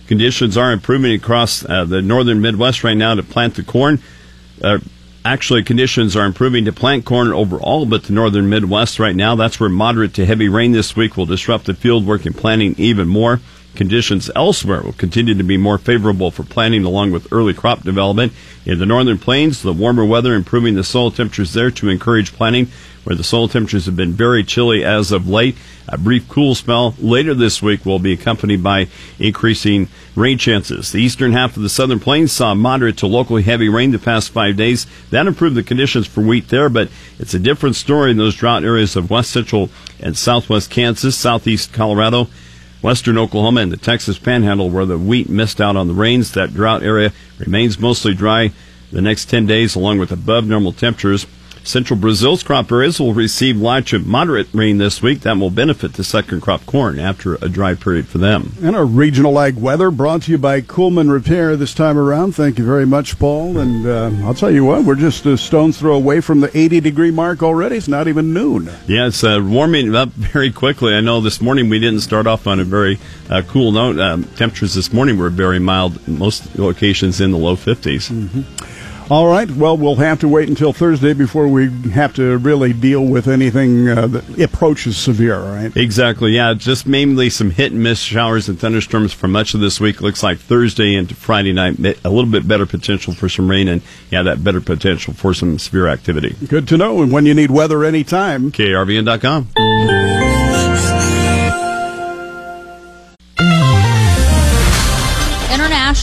Conditions 0.09 0.57
are 0.57 0.73
improving 0.73 1.13
across 1.13 1.65
uh, 1.65 1.85
the 1.85 2.03
northern 2.03 2.41
Midwest 2.41 2.83
right 2.83 2.97
now 2.97 3.15
to 3.15 3.23
plant 3.23 3.55
the 3.55 3.63
corn. 3.63 4.03
Uh, 4.61 4.81
actually, 5.25 5.63
conditions 5.63 6.17
are 6.17 6.27
improving 6.27 6.65
to 6.65 6.73
plant 6.73 7.05
corn 7.05 7.33
overall, 7.33 7.87
but 7.87 8.03
the 8.03 8.13
northern 8.13 8.49
Midwest 8.49 8.99
right 8.99 9.15
now, 9.15 9.37
that's 9.37 9.61
where 9.61 9.69
moderate 9.69 10.15
to 10.15 10.27
heavy 10.27 10.49
rain 10.49 10.73
this 10.73 10.97
week 10.97 11.17
will 11.17 11.27
disrupt 11.27 11.67
the 11.67 11.75
field 11.75 12.05
work 12.05 12.27
and 12.27 12.37
planting 12.37 12.75
even 12.79 13.07
more. 13.07 13.39
Conditions 13.75 14.31
elsewhere 14.37 14.83
will 14.83 14.93
continue 14.93 15.35
to 15.35 15.43
be 15.43 15.57
more 15.57 15.79
favorable 15.79 16.31
for 16.31 16.45
planting 16.45 16.85
along 16.85 17.11
with 17.11 17.33
early 17.33 17.55
crop 17.55 17.83
development. 17.83 18.33
In 18.65 18.79
the 18.79 18.87
northern 18.87 19.19
plains, 19.19 19.63
the 19.63 19.73
warmer 19.73 20.05
weather 20.05 20.35
improving 20.35 20.75
the 20.75 20.85
soil 20.85 21.11
temperatures 21.11 21.53
there 21.53 21.71
to 21.73 21.89
encourage 21.89 22.33
planting 22.33 22.69
where 23.05 23.17
the 23.17 23.25
soil 23.25 23.49
temperatures 23.49 23.87
have 23.87 23.97
been 23.97 24.13
very 24.13 24.43
chilly 24.43 24.85
as 24.85 25.13
of 25.13 25.29
late. 25.29 25.57
A 25.87 25.99
brief 25.99 26.27
cool 26.29 26.55
spell 26.55 26.95
later 26.99 27.35
this 27.35 27.63
week 27.63 27.85
will 27.85 27.99
be 27.99 28.13
accompanied 28.13 28.63
by 28.63 28.89
increasing 29.19 29.89
rain 30.17 30.39
chances. 30.39 30.91
The 30.91 31.03
eastern 31.03 31.33
half 31.33 31.57
of 31.57 31.63
the 31.63 31.69
southern 31.69 32.01
plains 32.01 32.33
saw 32.33 32.55
moderate 32.55 32.97
to 32.99 33.07
locally 33.07 33.43
heavy 33.43 33.69
rain 33.69 33.91
the 33.91 33.99
past 33.99 34.31
five 34.31 34.57
days. 34.57 34.87
That 35.11 35.27
improved 35.27 35.57
the 35.57 35.63
conditions 35.63 36.07
for 36.07 36.23
wheat 36.23 36.49
there, 36.49 36.71
but 36.71 36.89
it's 37.19 37.35
a 37.35 37.39
different 37.39 37.77
story 37.77 38.11
in 38.11 38.17
those 38.17 38.35
drought 38.35 38.65
areas 38.65 38.97
of 38.97 39.11
west 39.11 39.31
central 39.31 39.69
and 40.01 40.17
southwest 40.17 40.71
Kansas, 40.71 41.17
southeast 41.17 41.73
Colorado, 41.73 42.29
western 42.85 43.17
Oklahoma, 43.17 43.63
and 43.63 43.73
the 43.73 43.79
Texas 43.79 44.19
Panhandle, 44.19 44.69
where 44.69 44.85
the 44.85 44.99
wheat 44.99 45.31
missed 45.31 45.59
out 45.59 45.75
on 45.75 45.89
the 45.89 45.95
rains. 45.95 46.33
That 46.33 46.53
drought 46.53 46.83
area 46.83 47.15
remains 47.39 47.79
mostly 47.79 48.13
dry 48.13 48.53
the 48.93 49.01
next 49.01 49.25
10 49.31 49.47
days, 49.47 49.75
along 49.75 49.99
with 49.99 50.13
above 50.13 50.47
normal 50.47 50.73
temperatures. 50.73 51.27
Central 51.65 51.99
Brazil's 51.99 52.43
crop 52.43 52.71
areas 52.71 53.01
will 53.01 53.15
receive 53.15 53.57
light 53.57 53.87
to 53.87 53.99
moderate 53.99 54.49
rain 54.53 54.79
this 54.79 55.01
week. 55.01 55.21
That 55.21 55.39
will 55.39 55.51
benefit 55.51 55.95
the 55.95 56.05
second 56.05 56.43
crop 56.43 56.67
corn 56.67 56.99
after 56.99 57.37
a 57.37 57.49
dry 57.49 57.75
period 57.75 58.07
for 58.07 58.19
them. 58.19 58.53
And 58.63 58.77
our 58.77 58.85
regional 58.85 59.41
ag 59.41 59.57
weather 59.57 59.91
brought 59.91 60.23
to 60.23 60.31
you 60.31 60.39
by 60.39 60.61
Coolman 60.61 61.11
Repair 61.11 61.57
this 61.57 61.73
time 61.73 61.97
around. 61.97 62.33
Thank 62.33 62.59
you 62.59 62.67
very 62.67 62.87
much, 62.87 63.19
Paul. 63.19 63.59
And 63.59 63.87
uh, 63.87 64.11
I'll 64.27 64.35
tell 64.35 64.51
you 64.51 64.65
what, 64.65 64.85
we're 64.85 64.95
just 64.95 65.25
a 65.27 65.39
stone's 65.39 65.79
throw 65.79 65.95
away 65.95 66.21
from 66.21 66.41
the 66.41 66.57
80 66.57 66.81
degree 66.81 67.11
mark 67.11 67.43
already. 67.43 67.77
It's 67.77 67.89
not 67.89 68.09
even 68.09 68.35
noon. 68.35 68.67
Yeah, 68.87 69.07
it's 69.07 69.25
uh, 69.25 69.41
warming 69.43 69.95
up 69.95 70.09
very 70.11 70.53
quickly. 70.53 70.95
I 70.95 71.01
know 71.01 71.21
this 71.21 71.41
morning 71.41 71.71
we 71.71 71.79
didn't 71.79 72.01
start 72.01 72.27
off 72.27 72.47
on 72.47 72.61
a 72.61 72.65
very 72.65 72.99
uh, 73.31 73.43
cool 73.49 73.73
note. 73.73 73.99
Um, 73.99 74.25
temperatures 74.37 74.75
this 74.75 74.93
morning 74.93 75.17
were 75.17 75.31
very 75.31 75.59
mild, 75.59 76.07
most 76.07 76.59
locations 76.59 77.23
in 77.23 77.31
the 77.31 77.39
low 77.39 77.57
50s. 77.57 78.11
Mm-hmm. 78.11 78.84
All 79.11 79.27
right. 79.29 79.51
Well, 79.51 79.77
we'll 79.77 79.97
have 79.97 80.21
to 80.21 80.29
wait 80.29 80.49
until 80.49 80.73
Thursday 80.73 81.13
before 81.13 81.47
we 81.47 81.69
have 81.91 82.15
to 82.15 82.39
really 82.39 82.73
deal 82.73 83.05
with 83.05 83.29
anything 83.29 83.89
uh, 83.89 84.07
that 84.07 84.39
approaches 84.41 84.97
severe, 84.97 85.39
right? 85.41 85.77
Exactly. 85.77 86.33
Yeah, 86.33 86.55
just 86.55 86.87
mainly 86.87 87.29
some 87.29 87.51
hit 87.51 87.73
and 87.73 87.83
miss 87.83 88.01
showers 88.01 88.49
and 88.49 88.59
thunderstorms 88.59 89.13
for 89.13 89.29
much 89.29 89.53
of 89.53 89.61
this 89.61 89.79
week. 89.79 90.01
Looks 90.01 90.23
like 90.23 90.39
Thursday 90.39 90.95
into 90.95 91.15
Friday 91.15 91.53
night, 91.53 91.79
a 92.05 92.09
little 92.09 92.31
bit 92.31 92.49
better 92.49 92.65
potential 92.67 93.13
for 93.13 93.29
some 93.29 93.51
rain, 93.51 93.69
and 93.69 93.83
yeah, 94.11 94.23
that 94.23 94.43
better 94.43 94.61
potential 94.61 95.13
for 95.13 95.35
some 95.35 95.59
severe 95.59 95.87
activity. 95.87 96.35
Good 96.49 96.67
to 96.69 96.79
know. 96.79 97.03
And 97.03 97.13
when 97.13 97.27
you 97.27 97.35
need 97.35 97.51
weather 97.51 97.85
anytime, 97.85 98.51
KRVN.com. 98.53 100.04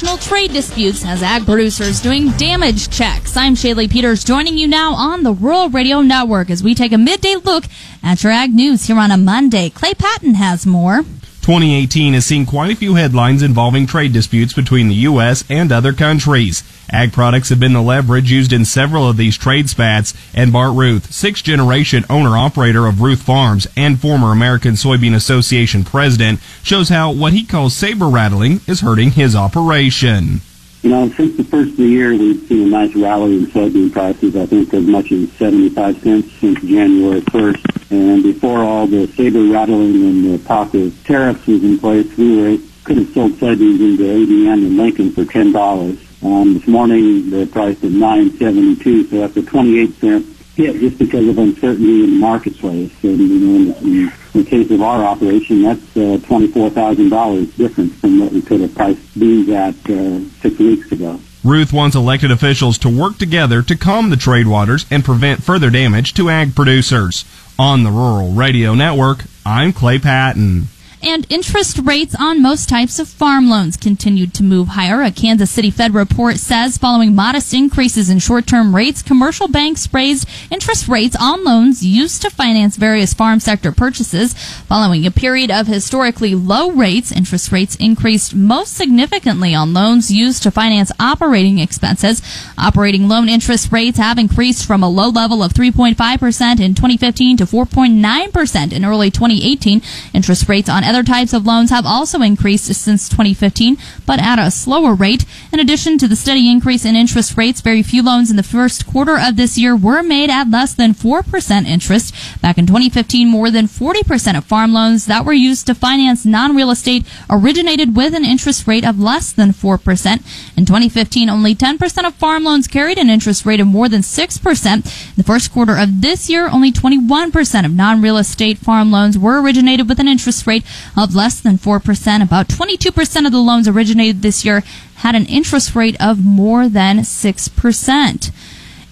international 0.01 0.29
trade 0.29 0.51
disputes 0.51 1.03
has 1.03 1.21
ag 1.21 1.45
producers 1.45 2.01
doing 2.01 2.31
damage 2.31 2.89
checks. 2.89 3.37
I'm 3.37 3.53
Shaylee 3.53 3.91
Peters 3.91 4.23
joining 4.23 4.57
you 4.57 4.67
now 4.67 4.93
on 4.95 5.21
the 5.21 5.31
Rural 5.31 5.69
Radio 5.69 6.01
Network 6.01 6.49
as 6.49 6.63
we 6.63 6.73
take 6.73 6.91
a 6.91 6.97
midday 6.97 7.35
look 7.35 7.65
at 8.01 8.23
your 8.23 8.31
ag 8.31 8.51
news 8.51 8.87
here 8.87 8.97
on 8.97 9.11
a 9.11 9.17
Monday. 9.17 9.69
Clay 9.69 9.93
Patton 9.93 10.33
has 10.35 10.65
more. 10.65 11.03
2018 11.41 12.13
has 12.13 12.23
seen 12.23 12.45
quite 12.45 12.71
a 12.71 12.75
few 12.75 12.93
headlines 12.93 13.41
involving 13.41 13.87
trade 13.87 14.13
disputes 14.13 14.53
between 14.53 14.87
the 14.87 14.95
U.S. 15.09 15.43
and 15.49 15.71
other 15.71 15.91
countries. 15.91 16.63
Ag 16.91 17.11
products 17.11 17.49
have 17.49 17.59
been 17.59 17.73
the 17.73 17.81
leverage 17.81 18.31
used 18.31 18.53
in 18.53 18.63
several 18.63 19.09
of 19.09 19.17
these 19.17 19.39
trade 19.39 19.67
spats, 19.67 20.13
and 20.35 20.53
Bart 20.53 20.75
Ruth, 20.75 21.11
sixth 21.11 21.43
generation 21.43 22.05
owner 22.11 22.37
operator 22.37 22.85
of 22.85 23.01
Ruth 23.01 23.23
Farms 23.23 23.65
and 23.75 23.99
former 23.99 24.31
American 24.31 24.73
Soybean 24.73 25.15
Association 25.15 25.83
president, 25.83 26.39
shows 26.61 26.89
how 26.89 27.11
what 27.11 27.33
he 27.33 27.43
calls 27.43 27.75
saber 27.75 28.07
rattling 28.07 28.61
is 28.67 28.81
hurting 28.81 29.11
his 29.11 29.35
operation. 29.35 30.41
You 30.81 30.89
know, 30.89 31.09
since 31.09 31.37
the 31.37 31.43
first 31.43 31.71
of 31.71 31.77
the 31.77 31.85
year, 31.85 32.09
we've 32.09 32.47
seen 32.47 32.65
a 32.65 32.69
nice 32.69 32.95
rally 32.95 33.37
in 33.37 33.45
soybean 33.45 33.91
prices, 33.91 34.35
I 34.35 34.47
think 34.47 34.73
as 34.73 34.83
much 34.83 35.11
as 35.11 35.31
75 35.33 36.01
cents 36.01 36.31
since 36.39 36.59
January 36.61 37.21
1st. 37.21 37.91
And 37.91 38.23
before 38.23 38.63
all 38.63 38.87
the 38.87 39.05
saber 39.09 39.43
rattling 39.43 39.93
and 39.93 40.33
the 40.33 40.43
talk 40.43 40.73
of 40.73 41.05
tariffs 41.05 41.45
was 41.45 41.63
in 41.63 41.77
place, 41.77 42.17
we 42.17 42.35
were, 42.35 42.57
could 42.83 42.97
have 42.97 43.13
sold 43.13 43.33
soybeans 43.33 43.79
into 43.79 44.03
ADM 44.03 44.53
and 44.53 44.77
Lincoln 44.77 45.11
for 45.11 45.23
$10. 45.23 46.25
Um, 46.25 46.55
this 46.55 46.67
morning, 46.67 47.29
the 47.29 47.45
price 47.45 47.77
is 47.83 47.93
972, 47.93 49.07
so 49.07 49.19
that's 49.19 49.37
a 49.37 49.43
28 49.43 49.93
cent 49.99 50.30
hit 50.61 50.79
just 50.79 50.97
because 50.97 51.27
of 51.27 51.37
uncertainty 51.37 52.03
in 52.03 52.11
the 52.11 52.17
marketplace. 52.17 52.91
And, 53.03 53.17
you 53.17 53.39
know, 53.39 53.71
in, 53.79 53.85
in, 53.85 54.11
in 54.33 54.43
the 54.43 54.49
case 54.49 54.69
of 54.71 54.81
our 54.81 55.03
operation, 55.03 55.63
that's 55.63 55.97
uh, 55.97 56.17
$24,000 56.27 57.55
difference 57.57 57.93
from 57.95 58.19
what 58.19 58.31
we 58.31 58.41
could 58.41 58.61
have 58.61 58.73
priced 58.75 59.19
beans 59.19 59.49
at 59.49 59.75
uh, 59.89 60.19
six 60.41 60.57
weeks 60.59 60.91
ago. 60.91 61.19
Ruth 61.43 61.73
wants 61.73 61.95
elected 61.95 62.29
officials 62.29 62.77
to 62.79 62.89
work 62.89 63.17
together 63.17 63.63
to 63.63 63.75
calm 63.75 64.11
the 64.11 64.17
trade 64.17 64.47
waters 64.47 64.85
and 64.91 65.03
prevent 65.03 65.43
further 65.43 65.71
damage 65.71 66.13
to 66.13 66.29
ag 66.29 66.55
producers. 66.55 67.25
On 67.57 67.83
the 67.83 67.91
Rural 67.91 68.31
Radio 68.31 68.73
Network, 68.75 69.25
I'm 69.45 69.73
Clay 69.73 69.97
Patton 69.99 70.67
and 71.03 71.25
interest 71.29 71.79
rates 71.79 72.15
on 72.19 72.41
most 72.41 72.69
types 72.69 72.99
of 72.99 73.07
farm 73.07 73.49
loans 73.49 73.77
continued 73.77 74.33
to 74.35 74.43
move 74.43 74.69
higher. 74.69 75.01
A 75.01 75.11
Kansas 75.11 75.49
City 75.49 75.71
Fed 75.71 75.93
report 75.93 76.37
says 76.37 76.77
following 76.77 77.15
modest 77.15 77.53
increases 77.53 78.09
in 78.09 78.19
short-term 78.19 78.75
rates, 78.75 79.01
commercial 79.01 79.47
banks 79.47 79.91
raised 79.93 80.27
interest 80.51 80.87
rates 80.87 81.15
on 81.19 81.43
loans 81.43 81.83
used 81.83 82.21
to 82.21 82.29
finance 82.29 82.75
various 82.75 83.13
farm 83.13 83.39
sector 83.39 83.71
purchases. 83.71 84.33
Following 84.67 85.05
a 85.05 85.11
period 85.11 85.49
of 85.49 85.67
historically 85.67 86.35
low 86.35 86.71
rates, 86.71 87.11
interest 87.11 87.51
rates 87.51 87.75
increased 87.75 88.35
most 88.35 88.73
significantly 88.73 89.55
on 89.55 89.73
loans 89.73 90.11
used 90.11 90.43
to 90.43 90.51
finance 90.51 90.91
operating 90.99 91.59
expenses. 91.59 92.21
Operating 92.57 93.07
loan 93.07 93.27
interest 93.27 93.71
rates 93.71 93.97
have 93.97 94.17
increased 94.17 94.65
from 94.65 94.83
a 94.83 94.89
low 94.89 95.09
level 95.09 95.41
of 95.41 95.53
3.5% 95.53 96.59
in 96.59 96.75
2015 96.75 97.37
to 97.37 97.45
4.9% 97.45 98.73
in 98.73 98.85
early 98.85 99.11
2018. 99.11 99.81
Interest 100.13 100.47
rates 100.47 100.69
on 100.69 100.83
other 100.91 101.03
types 101.03 101.31
of 101.31 101.45
loans 101.45 101.69
have 101.69 101.85
also 101.85 102.21
increased 102.21 102.65
since 102.65 103.07
2015, 103.07 103.77
but 104.05 104.19
at 104.19 104.37
a 104.37 104.51
slower 104.51 104.93
rate. 104.93 105.23
In 105.53 105.59
addition 105.61 105.97
to 105.97 106.07
the 106.07 106.17
steady 106.17 106.51
increase 106.51 106.83
in 106.83 106.97
interest 106.97 107.37
rates, 107.37 107.61
very 107.61 107.81
few 107.81 108.03
loans 108.03 108.29
in 108.29 108.35
the 108.35 108.43
first 108.43 108.85
quarter 108.85 109.17
of 109.17 109.37
this 109.37 109.57
year 109.57 109.73
were 109.73 110.03
made 110.03 110.29
at 110.29 110.49
less 110.49 110.73
than 110.73 110.93
4% 110.93 111.65
interest. 111.65 112.13
Back 112.41 112.57
in 112.57 112.67
2015, 112.67 113.29
more 113.29 113.49
than 113.49 113.67
40% 113.67 114.37
of 114.37 114.43
farm 114.43 114.73
loans 114.73 115.05
that 115.05 115.23
were 115.23 115.31
used 115.31 115.65
to 115.67 115.75
finance 115.75 116.25
non-real 116.25 116.71
estate 116.71 117.05
originated 117.29 117.95
with 117.95 118.13
an 118.13 118.25
interest 118.25 118.67
rate 118.67 118.85
of 118.85 118.99
less 118.99 119.31
than 119.31 119.53
4%. 119.53 120.57
In 120.57 120.65
2015, 120.65 121.29
only 121.29 121.55
10% 121.55 122.05
of 122.05 122.15
farm 122.15 122.43
loans 122.43 122.67
carried 122.67 122.97
an 122.97 123.09
interest 123.09 123.45
rate 123.45 123.61
of 123.61 123.67
more 123.67 123.87
than 123.87 124.01
6%. 124.01 124.75
In 124.75 124.81
the 125.15 125.23
first 125.23 125.53
quarter 125.53 125.77
of 125.77 126.01
this 126.01 126.29
year, 126.29 126.49
only 126.49 126.73
21% 126.73 127.65
of 127.65 127.73
non-real 127.73 128.17
estate 128.17 128.57
farm 128.57 128.91
loans 128.91 129.17
were 129.17 129.41
originated 129.41 129.87
with 129.87 130.01
an 130.01 130.09
interest 130.09 130.45
rate 130.45 130.65
of 130.97 131.15
less 131.15 131.39
than 131.39 131.57
4%. 131.57 132.23
About 132.23 132.47
22% 132.47 133.25
of 133.25 133.31
the 133.31 133.39
loans 133.39 133.67
originated 133.67 134.21
this 134.21 134.45
year 134.45 134.63
had 134.95 135.15
an 135.15 135.25
interest 135.25 135.75
rate 135.75 135.95
of 135.99 136.23
more 136.23 136.67
than 136.69 136.99
6%. 136.99 138.31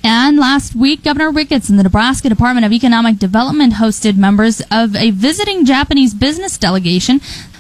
And 0.02 0.38
last 0.38 0.76
week, 0.76 1.04
Governor 1.04 1.30
Ricketts 1.30 1.70
and 1.70 1.78
the 1.78 1.84
Nebraska 1.84 2.30
Department 2.30 2.66
of 2.66 2.72
Economic 2.72 3.18
Development 3.18 3.74
hosted 3.74 4.16
members 4.16 4.62
of 4.72 4.96
a 4.96 5.12
visiting 5.12 5.66
Japanese 5.66 6.14
business 6.14 6.58
delegation 6.58 7.20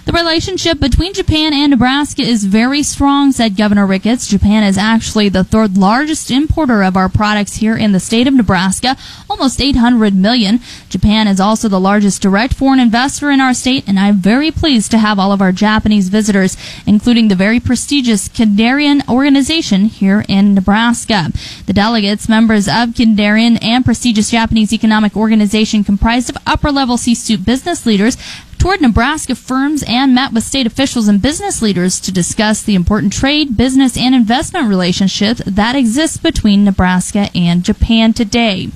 the 0.09 0.17
relationship 0.17 0.79
between 0.79 1.13
Japan 1.13 1.53
and 1.53 1.69
Nebraska 1.69 2.23
is 2.23 2.43
very 2.43 2.81
strong, 2.81 3.31
said 3.31 3.55
Governor 3.55 3.85
Ricketts. 3.85 4.27
Japan 4.27 4.63
is 4.63 4.75
actually 4.75 5.29
the 5.29 5.43
third 5.43 5.77
largest 5.77 6.31
importer 6.31 6.81
of 6.81 6.97
our 6.97 7.09
products 7.09 7.57
here 7.57 7.77
in 7.77 7.91
the 7.91 7.99
state 7.99 8.27
of 8.27 8.33
Nebraska, 8.33 8.97
almost 9.29 9.61
800 9.61 10.15
million. 10.15 10.61
Japan 10.89 11.27
is 11.27 11.39
also 11.39 11.67
the 11.67 11.79
largest 11.79 12.23
direct 12.23 12.55
foreign 12.55 12.79
investor 12.79 13.29
in 13.29 13.39
our 13.39 13.53
state, 13.53 13.87
and 13.87 13.99
I'm 13.99 14.15
very 14.15 14.49
pleased 14.49 14.89
to 14.91 14.97
have 14.97 15.19
all 15.19 15.31
of 15.31 15.43
our 15.43 15.51
Japanese 15.51 16.09
visitors, 16.09 16.57
including 16.87 17.27
the 17.27 17.35
very 17.35 17.59
prestigious 17.59 18.27
Keidanren 18.27 19.07
organization 19.07 19.85
here 19.85 20.25
in 20.27 20.55
Nebraska. 20.55 21.31
The 21.67 21.73
delegates, 21.73 22.27
members 22.27 22.67
of 22.67 22.95
Keidanren 22.95 23.63
and 23.63 23.85
prestigious 23.85 24.31
Japanese 24.31 24.73
economic 24.73 25.15
organization 25.15 25.83
comprised 25.83 26.31
of 26.31 26.37
upper 26.47 26.71
level 26.71 26.97
C-suite 26.97 27.45
business 27.45 27.85
leaders, 27.85 28.17
toured 28.59 28.81
Nebraska 28.81 29.35
firms 29.35 29.83
and 29.87 30.13
met 30.13 30.33
with 30.33 30.43
state 30.43 30.67
officials 30.67 31.07
and 31.07 31.21
business 31.21 31.61
leaders 31.61 31.99
to 32.01 32.11
discuss 32.11 32.61
the 32.61 32.75
important 32.75 33.13
trade, 33.13 33.55
business, 33.55 33.97
and 33.97 34.13
investment 34.13 34.67
relationship 34.67 35.37
that 35.37 35.75
exists 35.75 36.17
between 36.17 36.65
Nebraska 36.65 37.29
and 37.33 37.63
Japan 37.63 38.13
today. 38.13 38.69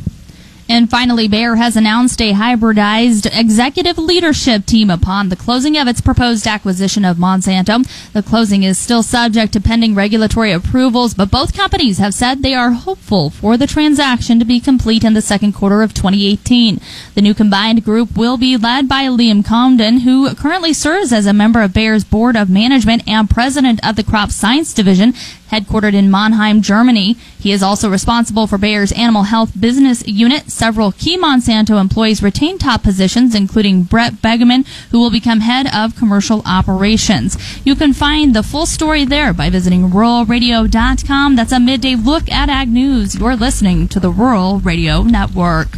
And 0.74 0.90
finally, 0.90 1.28
Bayer 1.28 1.54
has 1.54 1.78
announced 1.78 2.20
a 2.20 2.34
hybridized 2.34 3.30
executive 3.32 4.00
leadership 4.00 4.66
team 4.66 4.90
upon 4.90 5.30
the 5.30 5.36
closing 5.36 5.78
of 5.78 5.88
its 5.88 6.02
proposed 6.02 6.48
acquisition 6.48 7.06
of 7.06 7.18
Monsanto. 7.18 7.86
The 8.12 8.24
closing 8.24 8.64
is 8.64 8.80
still 8.80 9.04
subject 9.04 9.54
to 9.54 9.62
pending 9.62 9.94
regulatory 9.94 10.52
approvals, 10.52 11.14
but 11.14 11.30
both 11.30 11.56
companies 11.56 12.00
have 12.00 12.16
said 12.16 12.42
they 12.42 12.56
are 12.56 12.72
hopeful 12.72 13.30
for 13.30 13.56
the 13.56 13.68
transaction 13.68 14.40
to 14.40 14.46
be 14.46 14.60
complete 14.60 15.04
in 15.04 15.14
the 15.14 15.22
second 15.22 15.54
quarter 15.54 15.84
of 15.84 15.94
2018. 15.94 16.82
The 17.14 17.22
new 17.22 17.36
combined 17.36 17.86
group 17.86 18.18
will 18.18 18.38
be 18.38 18.58
led 18.58 18.90
by 18.90 19.04
Liam 19.04 19.46
Condon, 19.46 20.00
who 20.00 20.34
currently 20.34 20.74
serves 20.74 21.14
as 21.14 21.28
a 21.28 21.34
member 21.34 21.62
of 21.62 21.72
Bayer's 21.72 22.04
Board 22.04 22.36
of 22.36 22.50
Management 22.50 23.08
and 23.08 23.30
president 23.30 23.80
of 23.88 23.96
the 23.96 24.04
Crop 24.04 24.32
Science 24.32 24.74
Division 24.74 25.14
headquartered 25.52 25.94
in 25.94 26.10
Monheim, 26.10 26.62
Germany. 26.62 27.14
He 27.40 27.52
is 27.52 27.64
also 27.64 27.90
responsible 27.90 28.48
for 28.48 28.58
Bayer's 28.58 28.92
animal 28.94 29.24
health 29.24 29.52
business 29.60 30.06
unit. 30.08 30.50
Several 30.50 30.92
key 30.92 31.18
Monsanto 31.18 31.80
employees 31.80 32.24
retain 32.24 32.58
top 32.58 32.84
positions, 32.84 33.36
including 33.36 33.84
Brett 33.84 34.14
Begemann, 34.14 34.68
who 34.92 35.00
will 35.00 35.12
become 35.12 35.42
head 35.42 35.68
of 35.74 35.96
commercial 35.96 36.42
operations. 36.46 37.38
You 37.66 37.76
can 37.76 37.94
find 37.94 38.36
the 38.36 38.44
full 38.44 38.66
story 38.66 39.06
there 39.06 39.34
by 39.34 39.50
visiting 39.50 39.90
ruralradio.com. 39.90 41.36
That's 41.36 41.52
a 41.52 41.60
midday 41.60 41.96
look 41.96 42.30
at 42.32 42.50
ag 42.50 42.70
news. 42.70 43.16
You're 43.16 43.36
listening 43.36 43.88
to 43.90 44.00
the 44.00 44.10
Rural 44.12 44.60
Radio 44.60 45.04
Network. 45.04 45.78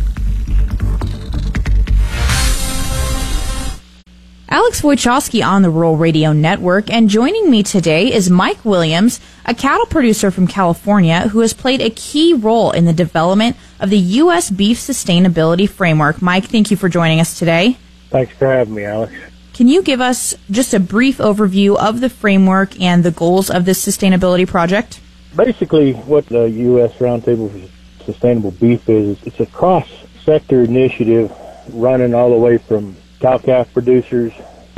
Alex 4.47 4.81
Wojcicki 4.81 5.45
on 5.45 5.63
the 5.63 5.69
Rural 5.69 5.97
Radio 5.97 6.31
Network, 6.31 6.89
and 6.89 7.09
joining 7.09 7.51
me 7.51 7.61
today 7.61 8.13
is 8.13 8.29
Mike 8.29 8.63
Williams, 8.63 9.19
a 9.45 9.53
cattle 9.53 9.85
producer 9.85 10.31
from 10.31 10.47
California 10.47 11.27
who 11.29 11.39
has 11.39 11.53
played 11.53 11.81
a 11.81 11.89
key 11.91 12.33
role 12.33 12.71
in 12.71 12.85
the 12.85 12.93
development 12.93 13.55
of 13.79 13.89
the 13.89 13.97
U.S. 13.97 14.49
Beef 14.49 14.77
Sustainability 14.77 15.69
Framework. 15.69 16.21
Mike, 16.21 16.45
thank 16.45 16.71
you 16.71 16.77
for 16.77 16.89
joining 16.89 17.19
us 17.19 17.37
today. 17.37 17.77
Thanks 18.09 18.33
for 18.33 18.47
having 18.47 18.73
me, 18.73 18.85
Alex. 18.85 19.13
Can 19.53 19.67
you 19.67 19.83
give 19.83 20.01
us 20.01 20.35
just 20.51 20.73
a 20.73 20.79
brief 20.79 21.19
overview 21.19 21.77
of 21.77 22.01
the 22.01 22.09
framework 22.09 22.79
and 22.81 23.03
the 23.03 23.11
goals 23.11 23.49
of 23.49 23.65
this 23.65 23.85
sustainability 23.85 24.47
project? 24.47 24.99
Basically, 25.35 25.93
what 25.93 26.25
the 26.25 26.43
U.S. 26.43 26.93
Roundtable 26.93 27.51
for 27.51 28.03
Sustainable 28.03 28.51
Beef 28.51 28.87
is, 28.89 29.21
it's 29.23 29.39
a 29.39 29.45
cross 29.45 29.87
sector 30.23 30.61
initiative 30.61 31.31
running 31.73 32.13
all 32.13 32.31
the 32.31 32.37
way 32.37 32.57
from 32.57 32.95
cow 33.19 33.37
calf 33.37 33.71
producers, 33.73 34.33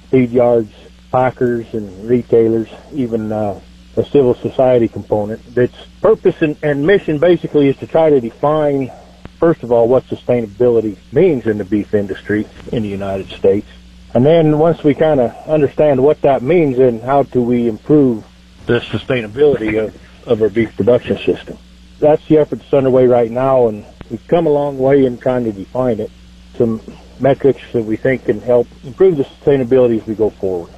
feed 0.09 0.31
yards, 0.31 0.71
packers, 1.12 1.74
and 1.74 2.07
retailers, 2.07 2.69
even 2.93 3.31
uh, 3.31 3.59
a 3.97 4.05
civil 4.05 4.35
society 4.35 4.87
component. 4.87 5.41
Its 5.57 5.75
purpose 6.01 6.41
and, 6.41 6.55
and 6.63 6.85
mission 6.85 7.17
basically 7.17 7.67
is 7.67 7.77
to 7.77 7.87
try 7.87 8.09
to 8.09 8.21
define, 8.21 8.91
first 9.39 9.63
of 9.63 9.71
all, 9.71 9.87
what 9.87 10.05
sustainability 10.05 10.97
means 11.11 11.47
in 11.47 11.57
the 11.57 11.65
beef 11.65 11.93
industry 11.93 12.47
in 12.71 12.83
the 12.83 12.89
United 12.89 13.29
States. 13.29 13.67
And 14.13 14.25
then 14.25 14.59
once 14.59 14.83
we 14.83 14.93
kind 14.93 15.19
of 15.19 15.31
understand 15.47 16.01
what 16.01 16.21
that 16.21 16.41
means, 16.41 16.77
then 16.77 17.01
how 17.01 17.23
do 17.23 17.41
we 17.41 17.67
improve 17.67 18.25
the 18.65 18.79
sustainability 18.79 19.83
of, 19.83 20.27
of 20.27 20.41
our 20.41 20.49
beef 20.49 20.75
production 20.75 21.17
system? 21.17 21.57
That's 21.99 22.25
the 22.27 22.37
effort 22.37 22.59
that's 22.59 22.73
underway 22.73 23.07
right 23.07 23.31
now, 23.31 23.67
and 23.67 23.85
we've 24.09 24.25
come 24.27 24.45
a 24.45 24.51
long 24.51 24.77
way 24.77 25.05
in 25.05 25.17
trying 25.17 25.43
to 25.45 25.51
define 25.51 25.99
it. 25.99 26.11
Some 26.57 26.81
metrics 27.19 27.61
that 27.73 27.83
we 27.83 27.95
think 27.95 28.25
can 28.25 28.41
help 28.41 28.67
improve 28.83 29.17
the 29.17 29.23
sustainability 29.23 30.01
as 30.01 30.07
we 30.07 30.15
go 30.15 30.29
forward. 30.29 30.71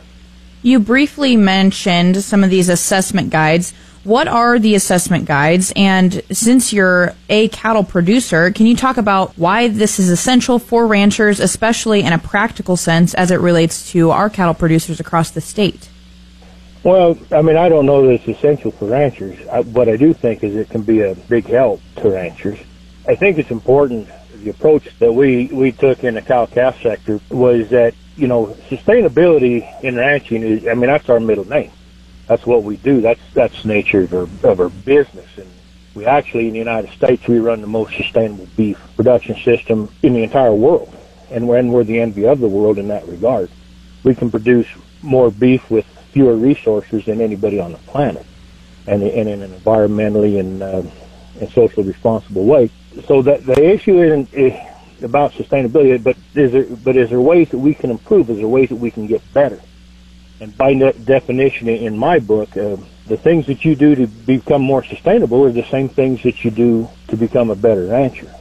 You 0.62 0.80
briefly 0.80 1.38
mentioned 1.38 2.22
some 2.22 2.44
of 2.44 2.50
these 2.50 2.68
assessment 2.68 3.30
guides. 3.30 3.74
What 4.04 4.28
are 4.28 4.60
the 4.60 4.76
assessment 4.76 5.26
guides? 5.26 5.72
And 5.76 6.22
since 6.32 6.74
you're 6.74 7.14
a 7.30 7.48
cattle 7.50 7.84
producer, 7.84 8.52
can 8.52 8.66
you 8.66 8.76
talk 8.76 8.98
about 8.98 9.38
why 9.38 9.70
this 9.70 10.00
is 10.00 10.10
essential 10.10 10.60
for 10.60 10.86
ranchers, 10.88 11.40
especially 11.40 12.02
in 12.02 12.12
a 12.12 12.18
practical 12.18 12.76
sense 12.76 13.14
as 13.14 13.32
it 13.32 13.40
relates 13.40 13.92
to 13.92 14.12
our 14.12 14.30
cattle 14.30 14.54
producers 14.54 15.00
across 15.00 15.32
the 15.32 15.42
state? 15.42 15.90
Well, 16.84 17.18
I 17.32 17.42
mean, 17.42 17.58
I 17.58 17.70
don't 17.70 17.86
know 17.86 18.06
that 18.08 18.14
it's 18.14 18.28
essential 18.28 18.72
for 18.72 18.88
ranchers. 18.88 19.38
I, 19.48 19.62
what 19.62 19.90
I 19.90 19.98
do 19.98 20.14
think 20.14 20.44
is 20.44 20.56
it 20.56 20.70
can 20.70 20.82
be 20.82 21.02
a 21.02 21.16
big 21.16 21.46
help 21.46 21.82
to 21.98 22.10
ranchers. 22.10 22.60
I 23.08 23.16
think 23.16 23.38
it's 23.38 23.52
important 23.52 24.08
the 24.44 24.50
approach 24.50 24.98
that 25.00 25.12
we, 25.12 25.48
we 25.48 25.72
took 25.72 26.04
in 26.04 26.16
the 26.16 26.22
cow 26.22 26.46
calf 26.46 26.82
sector 26.82 27.20
was 27.30 27.70
that, 27.70 27.94
you 28.20 28.28
know, 28.28 28.48
sustainability 28.70 29.66
in 29.84 29.96
ranching 29.96 30.44
is, 30.44 30.68
I 30.68 30.74
mean, 30.74 30.90
that's 30.90 31.10
our 31.10 31.20
middle 31.20 31.48
name. 31.48 31.72
That's 32.28 32.46
what 32.46 32.64
we 32.64 32.78
do. 32.78 33.02
That's, 33.02 33.22
that's 33.34 33.66
nature 33.66 34.02
of 34.02 34.14
our, 34.14 34.52
of 34.52 34.60
our 34.60 34.70
business. 34.70 35.28
And 35.38 35.50
we 35.96 36.06
actually, 36.06 36.48
in 36.48 36.54
the 36.54 36.60
United 36.60 36.92
States, 36.92 37.28
we 37.28 37.40
run 37.40 37.62
the 37.62 37.68
most 37.68 37.96
sustainable 37.96 38.48
beef 38.56 38.80
production 38.96 39.36
system 39.38 39.90
in 40.04 40.14
the 40.14 40.24
entire 40.24 40.54
world. 40.54 40.94
And 41.32 41.48
we're, 41.48 41.64
we're 41.64 41.84
the 41.84 42.00
envy 42.00 42.26
of 42.28 42.40
the 42.40 42.48
world 42.48 42.78
in 42.78 42.90
that 42.90 43.08
regard. 43.08 43.50
We 44.04 44.14
can 44.16 44.30
produce 44.30 44.68
more 45.02 45.32
beef 45.32 45.70
with 45.72 45.86
fewer 46.12 46.36
resources 46.36 47.06
than 47.06 47.22
anybody 47.22 47.60
on 47.60 47.72
the 47.72 47.78
planet. 47.80 48.26
and, 48.90 49.04
and 49.04 49.30
in 49.30 49.42
an 49.42 49.52
environmentally 49.52 50.40
and, 50.40 50.64
uh, 50.64 50.82
and 51.40 51.50
socially 51.52 51.88
responsible 51.88 52.46
way. 52.46 52.70
So 53.08 53.22
that 53.22 53.46
the 53.46 53.64
issue 53.64 54.02
isn't 54.02 54.34
about 55.04 55.34
sustainability, 55.34 56.02
but 56.02 56.18
is 56.36 56.52
there, 56.52 56.64
but 56.64 56.96
is 56.96 57.10
there 57.10 57.22
ways 57.22 57.50
that 57.50 57.58
we 57.58 57.74
can 57.74 57.92
improve? 57.92 58.30
Is 58.30 58.38
there 58.38 58.48
ways 58.48 58.70
that 58.70 58.76
we 58.76 58.92
can 58.92 59.08
get 59.08 59.22
better? 59.34 59.60
And 60.40 60.56
by 60.58 60.74
definition, 60.74 61.68
in 61.68 61.98
my 61.98 62.20
book, 62.20 62.56
uh, 62.56 62.78
the 63.08 63.18
things 63.18 63.48
that 63.48 63.66
you 63.66 63.76
do 63.76 63.96
to 63.96 64.08
become 64.08 64.62
more 64.62 64.84
sustainable 64.84 65.44
are 65.46 65.52
the 65.52 65.66
same 65.66 65.90
things 65.90 66.24
that 66.24 66.46
you 66.46 66.52
do 66.52 66.88
to 67.10 67.18
become 67.18 67.50
a 67.50 67.56
better 67.56 67.88
rancher. 67.88 68.34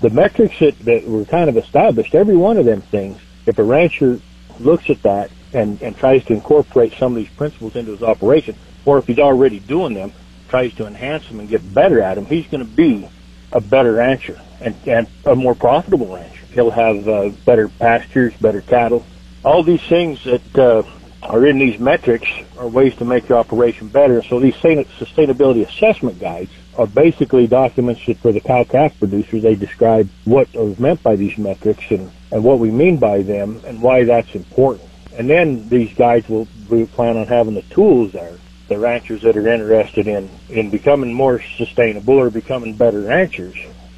The 0.00 0.10
metrics 0.10 0.58
that, 0.60 0.78
that 0.80 1.06
were 1.06 1.24
kind 1.24 1.50
of 1.50 1.56
established, 1.56 2.14
every 2.14 2.36
one 2.36 2.56
of 2.56 2.64
them 2.64 2.80
things, 2.80 3.20
if 3.46 3.58
a 3.58 3.62
rancher 3.62 4.20
looks 4.60 4.88
at 4.90 5.02
that 5.02 5.30
and, 5.52 5.80
and 5.82 5.96
tries 5.96 6.24
to 6.26 6.32
incorporate 6.32 6.94
some 6.94 7.12
of 7.12 7.16
these 7.16 7.34
principles 7.34 7.76
into 7.76 7.92
his 7.92 8.02
operation, 8.02 8.56
or 8.84 8.98
if 8.98 9.06
he's 9.06 9.18
already 9.18 9.60
doing 9.60 9.94
them, 9.94 10.12
tries 10.48 10.72
to 10.74 10.86
enhance 10.86 11.26
them 11.28 11.40
and 11.40 11.48
get 11.48 11.74
better 11.74 12.00
at 12.00 12.14
them, 12.14 12.26
he's 12.26 12.46
going 12.46 12.64
to 12.64 12.70
be 12.70 13.08
a 13.52 13.60
better 13.60 13.92
rancher 13.92 14.40
and, 14.60 14.74
and 14.86 15.06
a 15.26 15.34
more 15.34 15.54
profitable 15.54 16.14
rancher. 16.14 16.46
He'll 16.46 16.70
have 16.70 17.08
uh, 17.08 17.30
better 17.44 17.68
pastures, 17.68 18.34
better 18.40 18.60
cattle. 18.60 19.04
All 19.44 19.62
these 19.62 19.82
things 19.82 20.22
that 20.24 20.58
uh, 20.58 20.82
are 21.22 21.46
in 21.46 21.58
these 21.58 21.78
metrics 21.78 22.28
are 22.58 22.68
ways 22.68 22.94
to 22.96 23.04
make 23.04 23.28
your 23.28 23.38
operation 23.38 23.88
better. 23.88 24.22
So 24.22 24.40
these 24.40 24.54
sustainability 24.54 25.66
assessment 25.66 26.18
guides 26.18 26.50
are 26.76 26.86
basically 26.86 27.46
documents 27.46 28.04
that 28.06 28.18
for 28.18 28.32
the 28.32 28.40
cow-calf 28.40 28.98
producers, 28.98 29.42
they 29.42 29.54
describe 29.54 30.08
what 30.24 30.48
is 30.54 30.78
meant 30.78 31.02
by 31.02 31.16
these 31.16 31.36
metrics 31.38 31.84
and, 31.90 32.10
and 32.30 32.42
what 32.42 32.58
we 32.58 32.70
mean 32.70 32.96
by 32.96 33.22
them 33.22 33.60
and 33.66 33.80
why 33.80 34.04
that's 34.04 34.34
important. 34.34 34.88
And 35.16 35.28
then 35.28 35.68
these 35.68 35.92
guides 35.94 36.28
will 36.28 36.48
we 36.68 36.86
plan 36.86 37.16
on 37.16 37.26
having 37.26 37.54
the 37.54 37.62
tools 37.62 38.12
there. 38.12 38.38
The 38.72 38.78
ranchers 38.78 39.20
that 39.20 39.36
are 39.36 39.46
interested 39.46 40.08
in, 40.08 40.30
in 40.48 40.70
becoming 40.70 41.12
more 41.12 41.42
sustainable 41.58 42.14
or 42.14 42.30
becoming 42.30 42.74
better 42.74 43.02
ranchers 43.02 43.54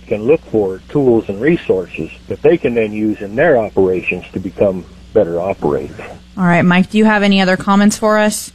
can 0.09 0.25
look 0.25 0.41
for 0.41 0.81
tools 0.89 1.29
and 1.29 1.41
resources 1.41 2.11
that 2.27 2.43
they 2.43 2.59
can 2.59 2.75
then 2.75 2.93
use 2.93 3.23
in 3.23 3.37
their 3.37 3.57
operations 3.57 4.25
to 4.33 4.41
become 4.41 4.85
better 5.13 5.39
operators. 5.39 5.97
All 6.37 6.43
right, 6.43 6.63
Mike, 6.63 6.91
do 6.91 6.99
you 6.99 7.05
have 7.05 7.23
any 7.23 7.41
other 7.41 7.57
comments 7.57 7.97
for 7.97 8.19
us? 8.19 8.51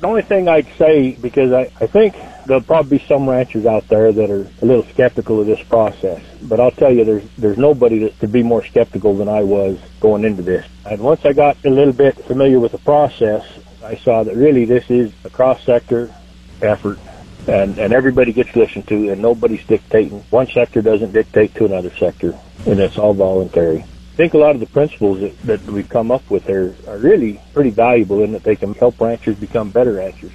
The 0.00 0.06
only 0.06 0.22
thing 0.22 0.48
I'd 0.48 0.68
say, 0.78 1.16
because 1.20 1.52
I, 1.52 1.62
I 1.80 1.88
think 1.88 2.14
there'll 2.46 2.62
probably 2.62 2.98
be 2.98 3.04
some 3.06 3.28
ranchers 3.28 3.66
out 3.66 3.88
there 3.88 4.12
that 4.12 4.30
are 4.30 4.48
a 4.62 4.64
little 4.64 4.84
skeptical 4.84 5.40
of 5.40 5.48
this 5.48 5.62
process, 5.64 6.22
but 6.42 6.60
I'll 6.60 6.70
tell 6.70 6.92
you, 6.92 7.04
there's 7.04 7.28
there's 7.38 7.58
nobody 7.58 7.98
that 8.04 8.16
could 8.20 8.30
be 8.30 8.44
more 8.44 8.64
skeptical 8.64 9.16
than 9.16 9.28
I 9.28 9.42
was 9.42 9.80
going 9.98 10.24
into 10.24 10.42
this. 10.42 10.64
And 10.84 11.00
once 11.00 11.24
I 11.24 11.32
got 11.32 11.56
a 11.64 11.70
little 11.70 11.92
bit 11.92 12.14
familiar 12.24 12.60
with 12.60 12.70
the 12.70 12.78
process, 12.78 13.44
I 13.86 13.96
saw 13.96 14.24
that 14.24 14.34
really 14.34 14.64
this 14.64 14.90
is 14.90 15.12
a 15.24 15.30
cross-sector 15.30 16.12
effort, 16.60 16.98
and 17.46 17.78
and 17.78 17.92
everybody 17.92 18.32
gets 18.32 18.54
listened 18.56 18.88
to, 18.88 19.10
and 19.10 19.22
nobody's 19.22 19.64
dictating. 19.64 20.20
One 20.30 20.48
sector 20.48 20.82
doesn't 20.82 21.12
dictate 21.12 21.54
to 21.54 21.66
another 21.66 21.90
sector, 21.90 22.36
and 22.66 22.80
it's 22.80 22.98
all 22.98 23.14
voluntary. 23.14 23.78
I 23.78 24.16
think 24.16 24.34
a 24.34 24.38
lot 24.38 24.54
of 24.54 24.60
the 24.60 24.66
principles 24.66 25.20
that, 25.20 25.38
that 25.42 25.62
we've 25.64 25.88
come 25.88 26.10
up 26.10 26.28
with 26.30 26.48
are, 26.48 26.74
are 26.88 26.96
really 26.96 27.38
pretty 27.52 27.70
valuable 27.70 28.22
in 28.22 28.32
that 28.32 28.44
they 28.44 28.56
can 28.56 28.72
help 28.74 28.98
ranchers 28.98 29.36
become 29.36 29.70
better 29.70 29.92
ranchers. 29.92 30.32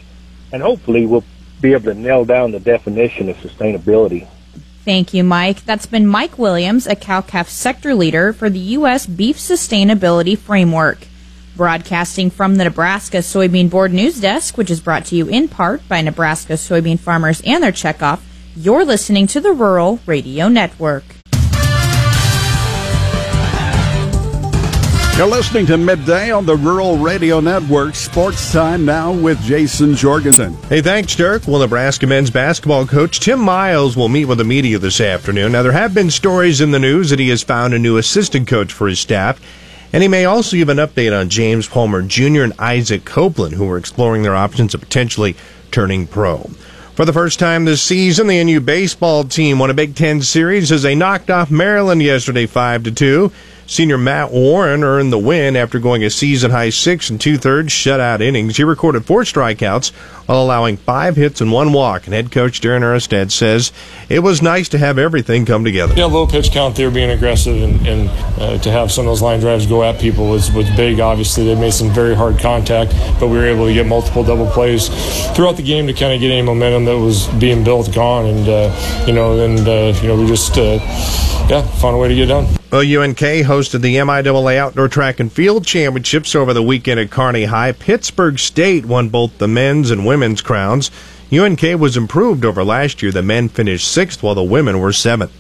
And 0.54 0.62
hopefully 0.62 1.08
we'll 1.08 1.24
be 1.62 1.74
able 1.74 1.86
to 1.86 1.96
nail 1.96 2.24
down 2.24 2.52
the 2.52 2.60
definition 2.60 3.28
of 3.28 3.38
sustainability. 3.38 4.28
Thank 4.86 5.16
you, 5.16 5.24
Mike. 5.24 5.66
That's 5.66 5.88
been 5.88 6.06
Mike 6.06 6.38
Williams, 6.38 6.86
a 6.86 6.96
cow-calf 6.96 7.50
sector 7.50 7.96
leader 7.96 8.34
for 8.34 8.52
the 8.52 8.60
U.S. 8.60 9.08
Beef 9.08 9.38
Sustainability 9.38 10.38
Framework. 10.38 11.08
Broadcasting 11.56 12.30
from 12.30 12.56
the 12.56 12.64
Nebraska 12.64 13.18
Soybean 13.18 13.70
Board 13.70 13.94
News 13.94 14.20
Desk, 14.20 14.58
which 14.58 14.72
is 14.72 14.80
brought 14.80 15.06
to 15.06 15.16
you 15.16 15.28
in 15.28 15.48
part 15.48 15.88
by 15.88 16.02
Nebraska 16.02 16.54
soybean 16.54 16.98
farmers 16.98 17.42
and 17.46 17.62
their 17.64 17.72
checkoff, 17.72 18.22
you're 18.56 18.86
listening 18.86 19.28
to 19.28 19.42
the 19.42 19.52
Rural 19.52 20.00
Radio 20.06 20.48
Network. 20.48 21.04
You're 25.18 25.30
listening 25.30 25.68
to 25.68 25.78
Midday 25.78 26.32
on 26.32 26.48
the 26.48 26.56
Rural 26.56 26.98
Radio 26.98 27.42
Network. 27.42 27.94
Sports 27.94 28.52
time 28.52 28.86
now 28.86 29.12
with 29.12 29.40
Jason 29.44 29.94
Jorgensen. 29.94 30.54
Hey, 30.64 30.82
thanks, 30.82 31.16
Dirk. 31.16 31.48
Well, 31.48 31.60
Nebraska 31.60 32.08
men's 32.08 32.32
basketball 32.32 32.88
coach 32.88 33.20
Tim 33.20 33.40
Miles 33.40 33.96
will 33.96 34.10
meet 34.10 34.26
with 34.26 34.40
the 34.40 34.46
media 34.46 34.80
this 34.80 35.00
afternoon. 35.00 35.52
Now, 35.52 35.62
there 35.62 35.74
have 35.74 35.94
been 35.94 36.10
stories 36.10 36.60
in 36.60 36.72
the 36.72 36.80
news 36.80 37.12
that 37.12 37.20
he 37.20 37.30
has 37.30 37.44
found 37.44 37.74
a 37.74 37.80
new 37.80 37.98
assistant 37.98 38.48
coach 38.48 38.74
for 38.74 38.88
his 38.88 39.00
staff, 39.00 39.40
and 39.94 40.04
he 40.04 40.10
may 40.10 40.26
also 40.26 40.56
give 40.56 40.70
an 40.70 40.78
update 40.78 41.18
on 41.18 41.30
James 41.30 41.68
Palmer 41.68 42.02
Jr. 42.02 42.44
and 42.44 42.54
Isaac 42.60 43.06
Copeland, 43.06 43.56
who 43.56 43.70
are 43.70 43.78
exploring 43.78 44.24
their 44.24 44.36
options 44.36 44.74
of 44.74 44.82
potentially 44.82 45.36
turning 45.72 46.08
pro. 46.08 46.50
For 46.96 47.06
the 47.06 47.14
first 47.14 47.40
time 47.40 47.66
this 47.66 47.82
season, 47.82 48.28
the 48.28 48.44
NU 48.44 48.60
baseball 48.60 49.24
team 49.24 49.60
won 49.60 49.70
a 49.70 49.74
Big 49.74 49.96
Ten 49.96 50.22
series 50.22 50.72
as 50.72 50.84
they 50.84 50.94
knocked 50.94 51.30
off 51.30 51.50
Maryland 51.50 52.04
yesterday 52.04 52.46
5 52.46 52.84
to 52.84 52.92
2. 52.92 53.32
Senior 53.72 53.98
Matt 53.98 54.32
Warren 54.32 54.84
earned 54.84 55.14
the 55.14 55.18
win 55.18 55.56
after 55.56 55.80
going 55.80 56.04
a 56.04 56.10
season 56.10 56.52
high 56.52 56.72
six 56.72 57.10
and 57.10 57.22
two 57.22 57.38
thirds 57.38 57.72
shutout 57.72 58.20
innings. 58.20 58.58
He 58.58 58.66
recorded 58.66 59.06
four 59.06 59.22
strikeouts 59.24 59.94
while 60.32 60.44
allowing 60.44 60.78
five 60.78 61.18
hits 61.18 61.42
and 61.42 61.52
one 61.52 61.74
walk. 61.74 62.06
And 62.06 62.14
head 62.14 62.32
coach 62.32 62.62
Darren 62.62 62.82
Erstad 62.82 63.32
says 63.32 63.74
it 64.08 64.20
was 64.20 64.42
nice 64.42 64.70
to 64.70 64.78
have 64.78 64.98
everything 64.98 65.46
come 65.46 65.66
together. 65.66 65.94
Yeah, 65.94 66.06
low 66.06 66.26
pitch 66.26 66.52
count 66.52 66.76
there, 66.78 66.90
being 66.90 67.10
aggressive, 67.10 67.62
and, 67.62 67.86
and 67.86 68.10
uh, 68.40 68.58
to 68.60 68.72
have 68.72 68.92
some 68.92 69.06
of 69.06 69.12
those 69.12 69.22
line 69.22 69.42
drives 69.42 69.66
go 69.66 69.84
at 69.84 70.00
people 70.00 70.30
was, 70.30 70.50
was 70.54 70.70
big. 70.78 71.02
Obviously, 71.02 71.44
they 71.44 71.56
made 71.56 71.74
some 71.74 71.90
very 71.90 72.16
hard 72.16 72.40
contact, 72.40 72.94
but 73.20 73.28
we 73.28 73.38
were 73.38 73.46
able 73.46 73.66
to 73.66 73.74
get 73.74 73.86
multiple 73.86 74.24
double 74.24 74.48
plays 74.48 74.88
throughout 75.36 75.58
the 75.58 75.64
game 75.64 75.86
to 75.88 75.94
kind 75.94 76.14
of 76.14 76.22
get 76.22 76.32
any 76.32 76.42
momentum 76.42 76.86
that 76.86 76.98
was 76.98 77.28
being 77.40 77.64
built 77.64 77.94
gone. 77.94 78.26
And, 78.26 78.48
uh, 78.48 79.04
you 79.06 79.14
know, 79.14 79.38
and, 79.38 79.68
uh, 79.68 80.00
you 80.02 80.08
know, 80.08 80.16
we 80.16 80.28
just, 80.28 80.58
uh, 80.58 80.80
yeah, 81.50 81.62
found 81.80 81.96
a 81.96 82.00
way 82.00 82.08
to 82.08 82.16
get 82.16 82.28
done. 82.28 82.48
Well, 82.72 82.82
UNK 82.82 83.18
hosted 83.18 83.82
the 83.82 83.98
MIAA 83.98 84.56
Outdoor 84.56 84.88
Track 84.88 85.20
and 85.20 85.30
Field 85.30 85.66
Championships 85.66 86.34
over 86.36 86.54
the 86.54 86.64
weekend 86.64 87.02
at 87.02 87.12
Kearney 87.12 87.44
High. 87.44 87.74
Pittsburg 87.74 88.40
State 88.40 88.86
won 88.86 89.10
both 89.10 89.38
the 89.40 89.48
men's 89.50 89.92
and 89.92 90.06
women's 90.22 90.42
crowns. 90.42 90.92
UNK 91.34 91.64
was 91.80 91.98
improved 91.98 92.46
over 92.46 92.64
last 92.64 93.02
year. 93.02 93.12
The 93.12 93.24
men 93.24 93.50
finished 93.50 93.92
sixth 93.92 94.22
while 94.22 94.36
the 94.36 94.44
women 94.44 94.80
were 94.80 94.94
seventh. 94.94 95.32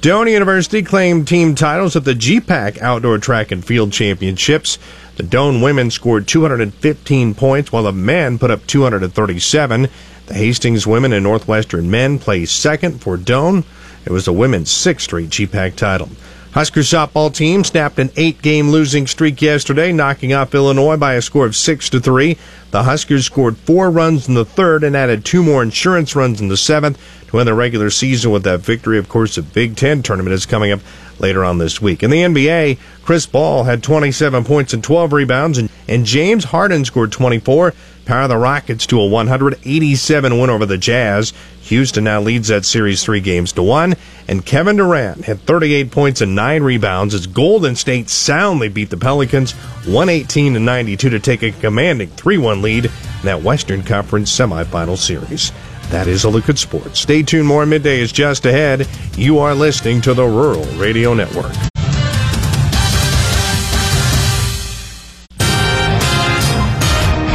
Doane 0.00 0.32
University 0.32 0.82
claimed 0.82 1.28
team 1.28 1.54
titles 1.54 1.94
at 1.94 2.04
the 2.06 2.14
GPAC 2.14 2.80
Outdoor 2.80 3.18
Track 3.18 3.50
and 3.50 3.62
Field 3.62 3.92
Championships. 3.92 4.78
The 5.16 5.24
Doane 5.24 5.62
women 5.62 5.90
scored 5.90 6.26
215 6.26 7.34
points 7.34 7.70
while 7.70 7.82
the 7.82 7.92
men 7.92 8.38
put 8.38 8.50
up 8.50 8.66
237. 8.66 9.88
The 10.26 10.34
Hastings 10.34 10.86
women 10.86 11.12
and 11.12 11.22
Northwestern 11.22 11.90
men 11.90 12.18
placed 12.18 12.58
second 12.58 13.02
for 13.02 13.18
Doane. 13.18 13.64
It 14.06 14.10
was 14.10 14.24
the 14.24 14.32
women's 14.32 14.70
sixth 14.70 15.04
straight 15.04 15.28
GPAC 15.28 15.76
title. 15.76 16.08
Husker 16.54 16.82
softball 16.82 17.34
team 17.34 17.64
snapped 17.64 17.98
an 17.98 18.10
eight-game 18.16 18.70
losing 18.70 19.08
streak 19.08 19.42
yesterday, 19.42 19.90
knocking 19.90 20.32
off 20.32 20.54
Illinois 20.54 20.96
by 20.96 21.14
a 21.14 21.20
score 21.20 21.46
of 21.46 21.56
six 21.56 21.90
to 21.90 21.98
three. 21.98 22.38
The 22.70 22.84
Huskers 22.84 23.26
scored 23.26 23.56
four 23.56 23.90
runs 23.90 24.28
in 24.28 24.34
the 24.34 24.44
third 24.44 24.84
and 24.84 24.96
added 24.96 25.24
two 25.24 25.42
more 25.42 25.64
insurance 25.64 26.14
runs 26.14 26.40
in 26.40 26.46
the 26.46 26.56
seventh 26.56 26.96
to 27.26 27.40
end 27.40 27.48
the 27.48 27.54
regular 27.54 27.90
season 27.90 28.30
with 28.30 28.44
that 28.44 28.60
victory. 28.60 28.98
Of 28.98 29.08
course, 29.08 29.34
the 29.34 29.42
Big 29.42 29.74
Ten 29.74 30.00
tournament 30.00 30.32
is 30.32 30.46
coming 30.46 30.70
up 30.70 30.78
later 31.18 31.44
on 31.44 31.58
this 31.58 31.80
week. 31.80 32.02
In 32.02 32.10
the 32.10 32.22
NBA, 32.22 32.78
Chris 33.02 33.26
Paul 33.26 33.64
had 33.64 33.82
27 33.82 34.44
points 34.44 34.72
and 34.72 34.82
12 34.82 35.12
rebounds, 35.12 35.58
and, 35.58 35.70
and 35.88 36.04
James 36.04 36.44
Harden 36.44 36.84
scored 36.84 37.12
24. 37.12 37.74
Power 38.04 38.28
the 38.28 38.36
Rockets 38.36 38.86
to 38.88 39.00
a 39.00 39.06
187 39.06 40.38
win 40.38 40.50
over 40.50 40.66
the 40.66 40.76
Jazz. 40.76 41.32
Houston 41.62 42.04
now 42.04 42.20
leads 42.20 42.48
that 42.48 42.66
series 42.66 43.02
three 43.02 43.20
games 43.20 43.52
to 43.52 43.62
one. 43.62 43.94
And 44.28 44.44
Kevin 44.44 44.76
Durant 44.76 45.24
had 45.24 45.40
38 45.40 45.90
points 45.90 46.20
and 46.20 46.34
nine 46.34 46.62
rebounds 46.62 47.14
as 47.14 47.26
Golden 47.26 47.74
State 47.76 48.10
soundly 48.10 48.68
beat 48.68 48.90
the 48.90 48.98
Pelicans 48.98 49.52
118 49.86 50.54
to 50.54 50.60
92 50.60 51.10
to 51.10 51.18
take 51.18 51.42
a 51.42 51.52
commanding 51.52 52.10
3-1 52.10 52.62
lead 52.62 52.84
in 52.86 52.92
that 53.22 53.42
Western 53.42 53.82
Conference 53.82 54.30
semifinal 54.30 54.98
series. 54.98 55.52
That 55.90 56.06
is 56.08 56.24
a 56.24 56.28
look 56.30 56.48
at 56.48 56.58
sports. 56.58 57.00
Stay 57.00 57.22
tuned. 57.22 57.46
More 57.46 57.66
midday 57.66 58.00
is 58.00 58.12
just 58.12 58.46
ahead. 58.46 58.88
You 59.16 59.38
are 59.38 59.54
listening 59.54 60.00
to 60.02 60.14
the 60.14 60.24
Rural 60.24 60.64
Radio 60.76 61.14
Network. 61.14 61.52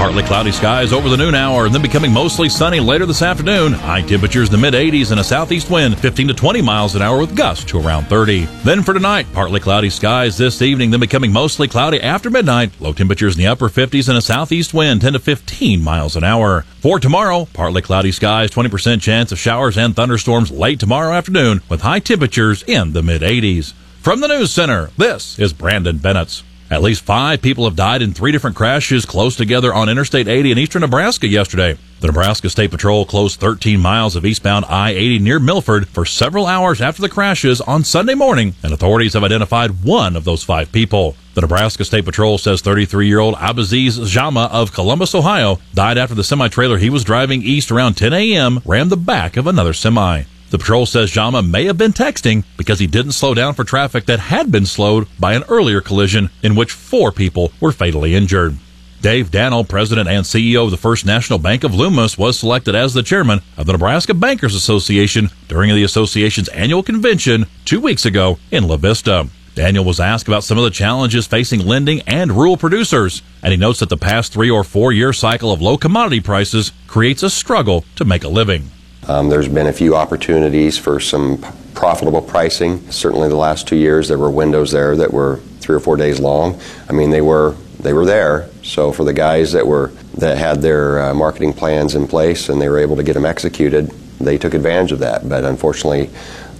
Partly 0.10 0.24
cloudy 0.24 0.52
skies 0.52 0.92
over 0.92 1.08
the 1.08 1.18
noon 1.18 1.36
hour 1.36 1.68
and 1.68 1.76
then 1.76 1.84
becoming 1.84 2.12
mostly 2.12 2.50
sunny 2.50 2.80
later 2.80 3.06
this 3.06 3.22
afternoon. 3.22 3.74
High 3.74 4.02
temperatures 4.02 4.48
in 4.48 4.54
the 4.54 4.58
mid 4.58 4.74
80s 4.74 5.12
and 5.12 5.20
a 5.20 5.24
southeast 5.24 5.70
wind 5.70 6.00
15 6.00 6.30
to 6.30 6.34
20 6.34 6.64
miles 6.64 6.96
an 6.96 7.04
hour 7.04 7.20
with 7.20 7.36
gusts 7.36 7.64
to 7.66 7.80
around 7.80 8.06
30. 8.06 8.46
Then 8.64 8.82
for 8.82 8.96
tonight, 8.96 9.28
partly 9.34 9.60
cloudy 9.60 9.92
skies 9.92 10.36
this 10.36 10.64
evening, 10.64 10.90
then 10.90 11.00
becoming 11.00 11.32
mostly 11.32 11.68
cloudy 11.68 12.02
after 12.02 12.32
midnight. 12.32 12.72
Low 12.82 12.92
temperatures 12.92 13.36
in 13.36 13.44
the 13.44 13.46
upper 13.46 13.70
50s 13.70 14.10
and 14.10 14.18
a 14.18 14.22
southeast 14.22 14.74
wind 14.74 15.02
10 15.02 15.14
to 15.14 15.20
15 15.20 15.80
miles 15.84 16.16
an 16.16 16.24
hour. 16.24 16.64
For 16.80 17.00
tomorrow, 17.00 17.48
partly 17.54 17.84
cloudy 17.84 18.12
skies, 18.12 18.50
20% 18.50 19.04
chance 19.04 19.32
of 19.32 19.38
showers 19.38 19.78
and 19.78 19.96
thunderstorms 19.96 20.50
late 20.50 20.80
tomorrow 20.80 21.14
afternoon 21.14 21.62
with 21.70 21.82
high 21.82 22.00
temperatures 22.00 22.64
in 22.64 22.94
the 22.94 23.04
mid 23.04 23.22
80s. 23.22 23.74
From 24.02 24.22
the 24.22 24.28
News 24.28 24.50
Center, 24.50 24.90
this 24.98 25.38
is 25.38 25.54
Brandon 25.54 26.00
Bennett. 26.00 26.42
At 26.72 26.84
least 26.84 27.02
five 27.02 27.42
people 27.42 27.66
have 27.66 27.76
died 27.76 28.04
in 28.04 28.14
three 28.14 28.32
different 28.32 28.56
crashes 28.56 29.04
close 29.04 29.36
together 29.36 29.74
on 29.74 29.90
Interstate 29.90 30.28
80 30.28 30.52
in 30.52 30.58
eastern 30.60 30.82
Nebraska 30.82 31.28
yesterday. 31.28 31.78
The 32.00 32.08
Nebraska 32.08 32.48
State 32.48 32.70
Patrol 32.70 33.06
closed 33.06 33.40
13 33.40 33.80
miles 33.80 34.16
of 34.16 34.24
eastbound 34.24 34.66
I-80 34.66 35.20
near 35.20 35.40
Milford 35.40 35.88
for 35.88 36.06
several 36.06 36.46
hours 36.46 36.80
after 36.80 37.02
the 37.02 37.10
crashes 37.10 37.60
on 37.60 37.84
Sunday 37.84 38.14
morning, 38.14 38.54
and 38.62 38.72
authorities 38.72 39.14
have 39.14 39.24
identified 39.24 39.84
one 39.84 40.16
of 40.16 40.26
those 40.26 40.44
five 40.44 40.72
people. 40.72 41.16
The 41.34 41.42
Nebraska 41.42 41.84
State 41.84 42.06
Patrol 42.06 42.38
says 42.38 42.62
33-year-old 42.62 43.36
Abaziz 43.36 44.08
Jama 44.08 44.48
of 44.52 44.72
Columbus, 44.72 45.16
Ohio, 45.16 45.60
died 45.74 45.98
after 45.98 46.14
the 46.14 46.24
semi-trailer 46.24 46.78
he 46.78 46.92
was 46.92 47.04
driving 47.04 47.42
east 47.42 47.72
around 47.72 47.96
10 47.96 48.14
a.m. 48.14 48.60
rammed 48.64 48.92
the 48.92 48.98
back 48.98 49.38
of 49.38 49.48
another 49.48 49.74
semi. 49.74 50.24
The 50.50 50.58
patrol 50.58 50.88
says 50.88 51.12
Jama 51.12 51.44
may 51.44 51.66
have 51.66 51.78
been 51.78 51.94
texting 51.94 52.44
because 52.58 52.80
he 52.80 52.88
didn't 52.88 53.12
slow 53.12 53.36
down 53.36 53.54
for 53.54 53.64
traffic 53.64 54.06
that 54.08 54.20
had 54.20 54.52
been 54.52 54.66
slowed 54.66 55.08
by 55.20 55.34
an 55.34 55.44
earlier 55.48 55.80
collision 55.80 56.32
in 56.42 56.56
which 56.56 56.72
four 56.72 57.12
people 57.12 57.52
were 57.62 57.72
fatally 57.72 58.16
injured. 58.16 58.58
Dave 59.02 59.32
Daniel, 59.32 59.64
president 59.64 60.10
and 60.10 60.26
CEO 60.26 60.66
of 60.66 60.72
the 60.72 60.78
First 60.78 61.06
National 61.06 61.40
Bank 61.40 61.64
of 61.64 61.74
Loomis, 61.74 62.18
was 62.18 62.38
selected 62.38 62.76
as 62.76 62.94
the 62.94 63.04
chairman 63.04 63.42
of 63.58 63.68
the 63.68 63.74
Nebraska 63.74 64.14
Bankers 64.14 64.56
Association 64.56 65.30
during 65.48 65.74
the 65.74 65.84
association's 65.84 66.50
annual 66.50 66.84
convention 66.84 67.46
two 67.64 67.80
weeks 67.80 68.06
ago 68.06 68.40
in 68.52 68.68
La 68.68 68.76
Vista. 68.76 69.30
Daniel 69.56 69.86
was 69.86 70.00
asked 70.00 70.28
about 70.28 70.44
some 70.44 70.58
of 70.58 70.64
the 70.64 70.70
challenges 70.70 71.28
facing 71.28 71.66
lending 71.66 72.02
and 72.08 72.32
rural 72.32 72.58
producers, 72.58 73.22
and 73.44 73.52
he 73.52 73.58
notes 73.58 73.80
that 73.80 73.90
the 73.90 73.98
past 73.98 74.34
three 74.34 74.50
or 74.50 74.64
four 74.64 74.92
year 74.92 75.14
cycle 75.14 75.52
of 75.52 75.62
low 75.62 75.78
commodity 75.78 76.20
prices 76.20 76.72
creates 76.88 77.24
a 77.24 77.30
struggle 77.30 77.86
to 77.96 78.04
make 78.04 78.24
a 78.24 78.30
living. 78.30 78.72
Um, 79.10 79.28
there's 79.28 79.48
been 79.48 79.66
a 79.66 79.74
few 79.74 79.96
opportunities 79.96 80.78
for 80.78 81.00
some 81.00 81.44
profitable 81.74 82.22
pricing. 82.22 82.92
Certainly, 82.92 83.30
the 83.30 83.36
last 83.36 83.68
two 83.68 83.76
years 83.76 84.08
there 84.08 84.20
were 84.20 84.30
windows 84.30 84.70
there 84.70 84.96
that 84.98 85.12
were 85.12 85.38
three 85.62 85.76
or 85.76 85.80
four 85.80 85.98
days 85.98 86.20
long. 86.20 86.62
I 86.88 86.94
mean, 86.94 87.10
they 87.10 87.22
were 87.22 87.56
they 87.80 87.92
were 87.92 88.06
there. 88.06 88.52
So 88.62 88.92
for 88.92 89.04
the 89.04 89.14
guys 89.14 89.52
that 89.54 89.66
were 89.66 89.88
that 90.20 90.38
had 90.38 90.62
their 90.62 91.02
uh, 91.02 91.14
marketing 91.16 91.54
plans 91.54 91.96
in 91.96 92.08
place 92.08 92.50
and 92.50 92.62
they 92.62 92.70
were 92.70 92.78
able 92.78 92.96
to 92.98 93.02
get 93.02 93.14
them 93.14 93.26
executed, 93.26 93.90
they 94.20 94.38
took 94.38 94.54
advantage 94.54 94.92
of 94.92 95.00
that. 95.00 95.28
But 95.28 95.44
unfortunately, 95.44 96.12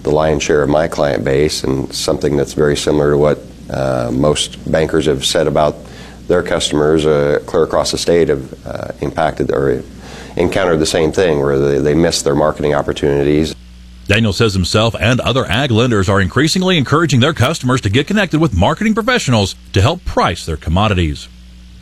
the 0.02 0.10
lion's 0.10 0.42
share 0.42 0.64
of 0.64 0.68
my 0.68 0.88
client 0.88 1.24
base 1.24 1.62
and 1.62 1.94
something 1.94 2.36
that's 2.36 2.54
very 2.54 2.76
similar 2.76 3.12
to 3.12 3.18
what 3.18 3.38
uh, 3.70 4.10
most 4.12 4.58
bankers 4.72 5.06
have 5.06 5.24
said 5.24 5.46
about 5.46 5.76
their 6.26 6.42
customers 6.42 7.06
uh, 7.06 7.38
clear 7.46 7.62
across 7.62 7.92
the 7.92 7.98
state 7.98 8.28
have 8.28 8.66
uh, 8.66 8.88
impacted 9.02 9.52
or 9.52 9.84
encountered 10.40 10.78
the 10.78 10.86
same 10.86 11.12
thing 11.12 11.40
where 11.40 11.58
they, 11.58 11.78
they 11.78 11.94
missed 11.94 12.24
their 12.24 12.34
marketing 12.34 12.74
opportunities. 12.74 13.54
Daniel 14.06 14.32
says 14.32 14.54
himself 14.54 14.96
and 14.98 15.20
other 15.20 15.46
ag 15.46 15.70
lenders 15.70 16.08
are 16.08 16.20
increasingly 16.20 16.76
encouraging 16.76 17.20
their 17.20 17.32
customers 17.32 17.80
to 17.82 17.90
get 17.90 18.08
connected 18.08 18.40
with 18.40 18.56
marketing 18.56 18.94
professionals 18.94 19.54
to 19.72 19.80
help 19.80 20.04
price 20.04 20.44
their 20.44 20.56
commodities. 20.56 21.28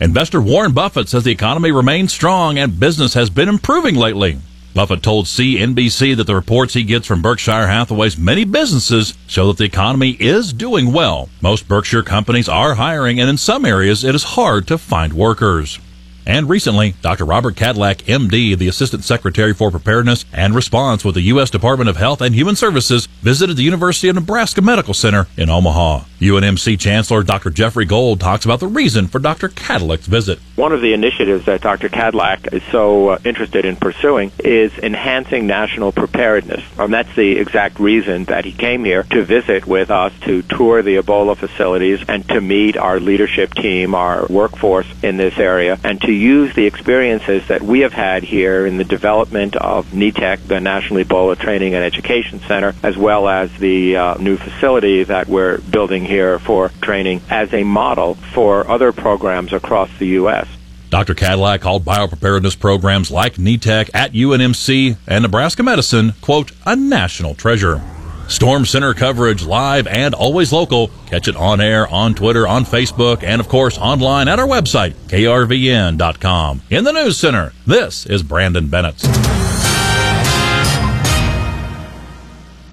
Investor 0.01 0.41
Warren 0.41 0.73
Buffett 0.73 1.09
says 1.09 1.25
the 1.25 1.33
economy 1.33 1.73
remains 1.73 2.13
strong 2.13 2.59
and 2.59 2.79
business 2.79 3.15
has 3.15 3.31
been 3.31 3.49
improving 3.49 3.95
lately. 3.95 4.39
Buffett 4.75 5.03
told 5.03 5.27
CNBC 5.27 6.17
that 6.17 6.25
the 6.25 6.35
reports 6.35 6.75
he 6.75 6.85
gets 6.85 7.07
from 7.07 7.23
Berkshire 7.23 7.67
Hathaway's 7.67 8.19
many 8.19 8.45
businesses 8.45 9.15
show 9.27 9.49
that 9.49 9.57
the 9.57 9.65
economy 9.65 10.11
is 10.21 10.53
doing 10.53 10.93
well. 10.93 11.29
Most 11.41 11.67
Berkshire 11.67 12.03
companies 12.03 12.49
are 12.49 12.75
hiring, 12.75 13.19
and 13.19 13.29
in 13.29 13.39
some 13.39 13.65
areas, 13.65 14.05
it 14.05 14.15
is 14.15 14.23
hard 14.23 14.69
to 14.69 14.79
find 14.79 15.15
workers. 15.15 15.81
And 16.29 16.47
recently, 16.47 16.95
Dr. 17.01 17.25
Robert 17.25 17.55
Kadlec, 17.55 18.03
MD, 18.03 18.57
the 18.57 18.69
Assistant 18.69 19.03
Secretary 19.03 19.55
for 19.55 19.71
Preparedness 19.71 20.27
and 20.31 20.55
Response 20.55 21.03
with 21.03 21.15
the 21.15 21.23
U.S. 21.23 21.49
Department 21.49 21.89
of 21.89 21.97
Health 21.97 22.21
and 22.21 22.35
Human 22.35 22.55
Services, 22.55 23.07
visited 23.23 23.57
the 23.57 23.63
University 23.63 24.11
of 24.11 24.15
Nebraska 24.15 24.61
Medical 24.61 24.93
Center 24.93 25.27
in 25.39 25.49
Omaha. 25.49 26.05
UNMC 26.21 26.79
Chancellor 26.79 27.23
Dr. 27.23 27.49
Jeffrey 27.49 27.87
Gold 27.87 28.21
talks 28.21 28.45
about 28.45 28.61
the 28.61 28.67
reason 28.67 29.07
for 29.07 29.21
Dr. 29.21 29.49
Kadlec's 29.49 30.07
visit. 30.07 30.39
One 30.57 30.73
of 30.73 30.83
the 30.83 30.93
initiatives 30.93 31.47
that 31.47 31.63
Dr. 31.63 31.89
Kadlec 31.89 32.53
is 32.53 32.63
so 32.65 33.11
uh, 33.11 33.19
interested 33.25 33.65
in 33.65 33.77
pursuing 33.77 34.33
is 34.41 34.77
enhancing 34.79 35.47
national 35.47 35.93
preparedness. 35.93 36.63
And 36.77 36.93
that's 36.93 37.15
the 37.15 37.39
exact 37.39 37.79
reason 37.79 38.25
that 38.25 38.45
he 38.45 38.53
came 38.53 38.85
here 38.85 39.05
to 39.05 39.25
visit 39.25 39.67
with 39.67 39.91
us 39.91 40.13
to 40.23 40.43
tour 40.43 40.83
the 40.83 40.97
Ebola 40.97 41.37
facilities 41.37 42.01
and 42.09 42.29
to 42.29 42.41
meet 42.41 42.77
our 42.77 43.01
leadership 43.01 43.55
team, 43.55 43.95
our 43.95 44.27
workforce 44.27 44.89
in 45.03 45.17
this 45.17 45.39
area, 45.39 45.79
and 45.85 46.01
to 46.03 46.18
use 46.19 46.55
the 46.55 46.67
experiences 46.67 47.47
that 47.49 47.63
we 47.63 47.81
have 47.81 47.93
had 47.93 48.23
here 48.23 48.67
in 48.67 48.77
the 48.77 48.85
development 48.85 49.57
of 49.57 49.87
NETEC, 49.93 50.47
the 50.47 50.61
National 50.61 51.03
Ebola 51.03 51.39
Training 51.39 51.75
and 51.75 51.85
Education 51.85 52.41
Center, 52.41 52.75
as 52.83 52.97
well 52.97 53.29
as 53.29 53.53
the 53.59 53.97
uh, 53.97 54.15
new 54.19 54.37
facility 54.37 55.05
that 55.05 55.29
we're 55.29 55.59
building 55.59 56.05
here 56.05 56.39
for 56.39 56.71
training 56.81 57.21
as 57.31 57.53
a 57.53 57.65
model 57.65 58.15
for 58.15 58.69
other 58.69 58.93
programs 58.93 59.53
across 59.53 59.91
the 59.99 60.07
U.S. 60.09 60.47
Dr. 60.91 61.15
Kadlec 61.15 61.61
called 61.61 61.85
biopreparedness 61.85 62.59
programs 62.59 63.11
like 63.11 63.35
NETEC 63.35 63.91
at 63.93 64.13
UNMC 64.13 64.97
and 65.07 65.23
Nebraska 65.23 65.63
Medicine, 65.63 66.15
quote, 66.23 66.53
a 66.65 66.75
national 66.75 67.35
treasure. 67.35 67.83
Storm 68.29 68.67
Center 68.67 68.93
coverage 68.93 69.45
live 69.45 69.87
and 69.87 70.15
always 70.15 70.53
local. 70.53 70.89
Catch 71.07 71.29
it 71.29 71.37
on 71.37 71.61
air, 71.61 71.89
on 71.89 72.15
Twitter, 72.15 72.47
on 72.47 72.65
Facebook, 72.65 73.23
and 73.23 73.41
of 73.41 73.49
course 73.49 73.79
online 73.79 74.29
at 74.29 74.39
our 74.39 74.47
website, 74.47 74.93
krvn.com. 75.09 76.63
In 76.71 76.85
the 76.85 76.93
News 76.93 77.17
Center, 77.17 77.53
this 77.67 78.05
is 78.07 78.23
Brandon 78.23 78.69
Bennett. 78.69 79.03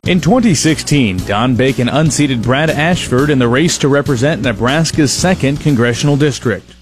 In 0.05 0.21
2016, 0.21 1.17
Don 1.25 1.55
Bacon 1.55 1.89
unseated 1.89 2.43
Brad 2.43 2.69
Ashford 2.69 3.31
in 3.31 3.39
the 3.39 3.47
race 3.47 3.79
to 3.79 3.87
represent 3.87 4.43
Nebraska's 4.43 5.11
2nd 5.11 5.61
Congressional 5.61 6.15
District. 6.15 6.75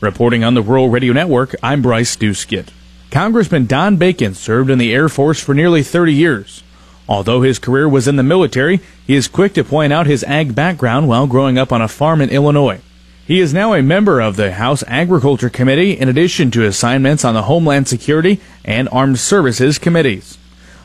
Reporting 0.00 0.44
on 0.44 0.54
the 0.54 0.62
Rural 0.62 0.88
Radio 0.88 1.12
Network, 1.12 1.54
I'm 1.62 1.82
Bryce 1.82 2.16
Doeschot. 2.16 2.68
Congressman 3.10 3.66
Don 3.66 3.96
Bacon 3.96 4.32
served 4.32 4.70
in 4.70 4.78
the 4.78 4.94
Air 4.94 5.10
Force 5.10 5.42
for 5.42 5.52
nearly 5.52 5.82
30 5.82 6.14
years. 6.14 6.62
Although 7.10 7.42
his 7.42 7.58
career 7.58 7.88
was 7.88 8.06
in 8.06 8.14
the 8.14 8.22
military, 8.22 8.78
he 9.04 9.16
is 9.16 9.26
quick 9.26 9.52
to 9.54 9.64
point 9.64 9.92
out 9.92 10.06
his 10.06 10.22
ag 10.22 10.54
background 10.54 11.08
while 11.08 11.26
growing 11.26 11.58
up 11.58 11.72
on 11.72 11.82
a 11.82 11.88
farm 11.88 12.20
in 12.20 12.30
Illinois. 12.30 12.80
He 13.26 13.40
is 13.40 13.52
now 13.52 13.74
a 13.74 13.82
member 13.82 14.20
of 14.20 14.36
the 14.36 14.52
House 14.52 14.84
Agriculture 14.86 15.50
Committee 15.50 15.98
in 15.98 16.08
addition 16.08 16.52
to 16.52 16.64
assignments 16.64 17.24
on 17.24 17.34
the 17.34 17.42
Homeland 17.42 17.88
Security 17.88 18.40
and 18.64 18.88
Armed 18.92 19.18
Services 19.18 19.76
Committees. 19.76 20.38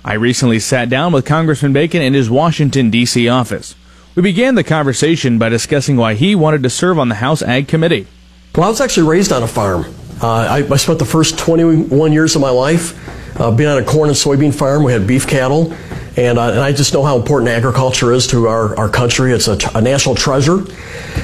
I 0.03 0.13
recently 0.13 0.59
sat 0.59 0.89
down 0.89 1.13
with 1.13 1.25
Congressman 1.25 1.73
Bacon 1.73 2.01
in 2.01 2.15
his 2.15 2.27
Washington, 2.27 2.89
D.C. 2.89 3.29
office. 3.29 3.75
We 4.15 4.23
began 4.23 4.55
the 4.55 4.63
conversation 4.63 5.37
by 5.37 5.49
discussing 5.49 5.95
why 5.95 6.15
he 6.15 6.33
wanted 6.33 6.63
to 6.63 6.71
serve 6.71 6.97
on 6.97 7.09
the 7.09 7.15
House 7.15 7.43
Ag 7.43 7.67
Committee. 7.67 8.07
Well, 8.55 8.65
I 8.65 8.69
was 8.69 8.81
actually 8.81 9.07
raised 9.09 9.31
on 9.31 9.43
a 9.43 9.47
farm. 9.47 9.85
Uh, 10.21 10.27
I, 10.27 10.57
I, 10.67 10.77
spent 10.77 10.97
the 10.97 11.05
first 11.05 11.37
21 11.37 12.13
years 12.13 12.35
of 12.35 12.41
my 12.41 12.49
life 12.49 13.39
uh, 13.39 13.51
being 13.51 13.69
on 13.69 13.77
a 13.77 13.85
corn 13.85 14.09
and 14.09 14.17
soybean 14.17 14.53
farm. 14.53 14.83
We 14.83 14.93
had 14.93 15.05
beef 15.05 15.27
cattle, 15.27 15.75
and, 16.17 16.37
uh, 16.37 16.51
and 16.51 16.59
I 16.59 16.71
just 16.71 16.93
know 16.93 17.03
how 17.03 17.17
important 17.17 17.49
agriculture 17.49 18.13
is 18.13 18.27
to 18.27 18.47
our, 18.47 18.77
our 18.77 18.89
country. 18.89 19.33
It's 19.33 19.47
a, 19.47 19.57
a 19.75 19.81
national 19.81 20.15
treasure. 20.15 20.59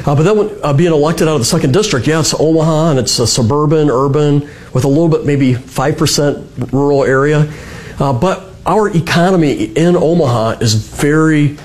Uh, 0.06 0.16
but 0.16 0.24
then 0.24 0.38
when, 0.38 0.60
uh, 0.64 0.74
being 0.74 0.92
elected 0.92 1.28
out 1.28 1.36
of 1.36 1.42
the 1.42 1.46
second 1.46 1.72
district, 1.72 2.08
yeah, 2.08 2.20
it's 2.20 2.34
Omaha, 2.34 2.92
and 2.92 3.00
it's 3.00 3.18
a 3.20 3.26
suburban, 3.28 3.90
urban, 3.90 4.50
with 4.74 4.84
a 4.84 4.88
little 4.88 5.08
bit, 5.08 5.26
maybe 5.26 5.54
5% 5.54 6.72
rural 6.74 7.04
area. 7.04 7.52
Uh, 8.00 8.12
but 8.12 8.50
our 8.66 8.90
economy 8.90 9.64
in 9.64 9.96
Omaha 9.96 10.58
is 10.60 10.74
very 10.74 11.58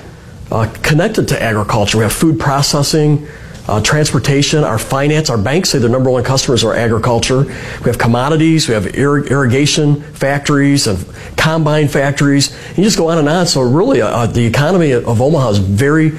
connected 0.81 1.27
to 1.27 1.41
agriculture. 1.41 1.97
We 1.97 2.03
have 2.03 2.13
food 2.13 2.39
processing, 2.39 3.27
uh, 3.67 3.81
transportation, 3.81 4.63
our 4.63 4.79
finance, 4.79 5.29
our 5.29 5.37
banks 5.37 5.69
say 5.69 5.79
their 5.79 5.89
number 5.89 6.09
one 6.09 6.23
customers 6.23 6.63
are 6.63 6.73
agriculture. 6.73 7.43
We 7.43 7.83
have 7.83 7.97
commodities, 7.97 8.67
we 8.67 8.73
have 8.73 8.95
ir- 8.95 9.25
irrigation 9.25 10.01
factories 10.13 10.87
and 10.87 11.05
combine 11.35 11.87
factories. 11.87 12.57
You 12.77 12.83
just 12.83 12.97
go 12.97 13.09
on 13.09 13.17
and 13.17 13.27
on. 13.27 13.45
So 13.47 13.61
really, 13.61 14.01
uh, 14.01 14.25
the 14.27 14.45
economy 14.45 14.91
of 14.91 15.21
Omaha 15.21 15.49
is 15.49 15.57
very 15.57 16.13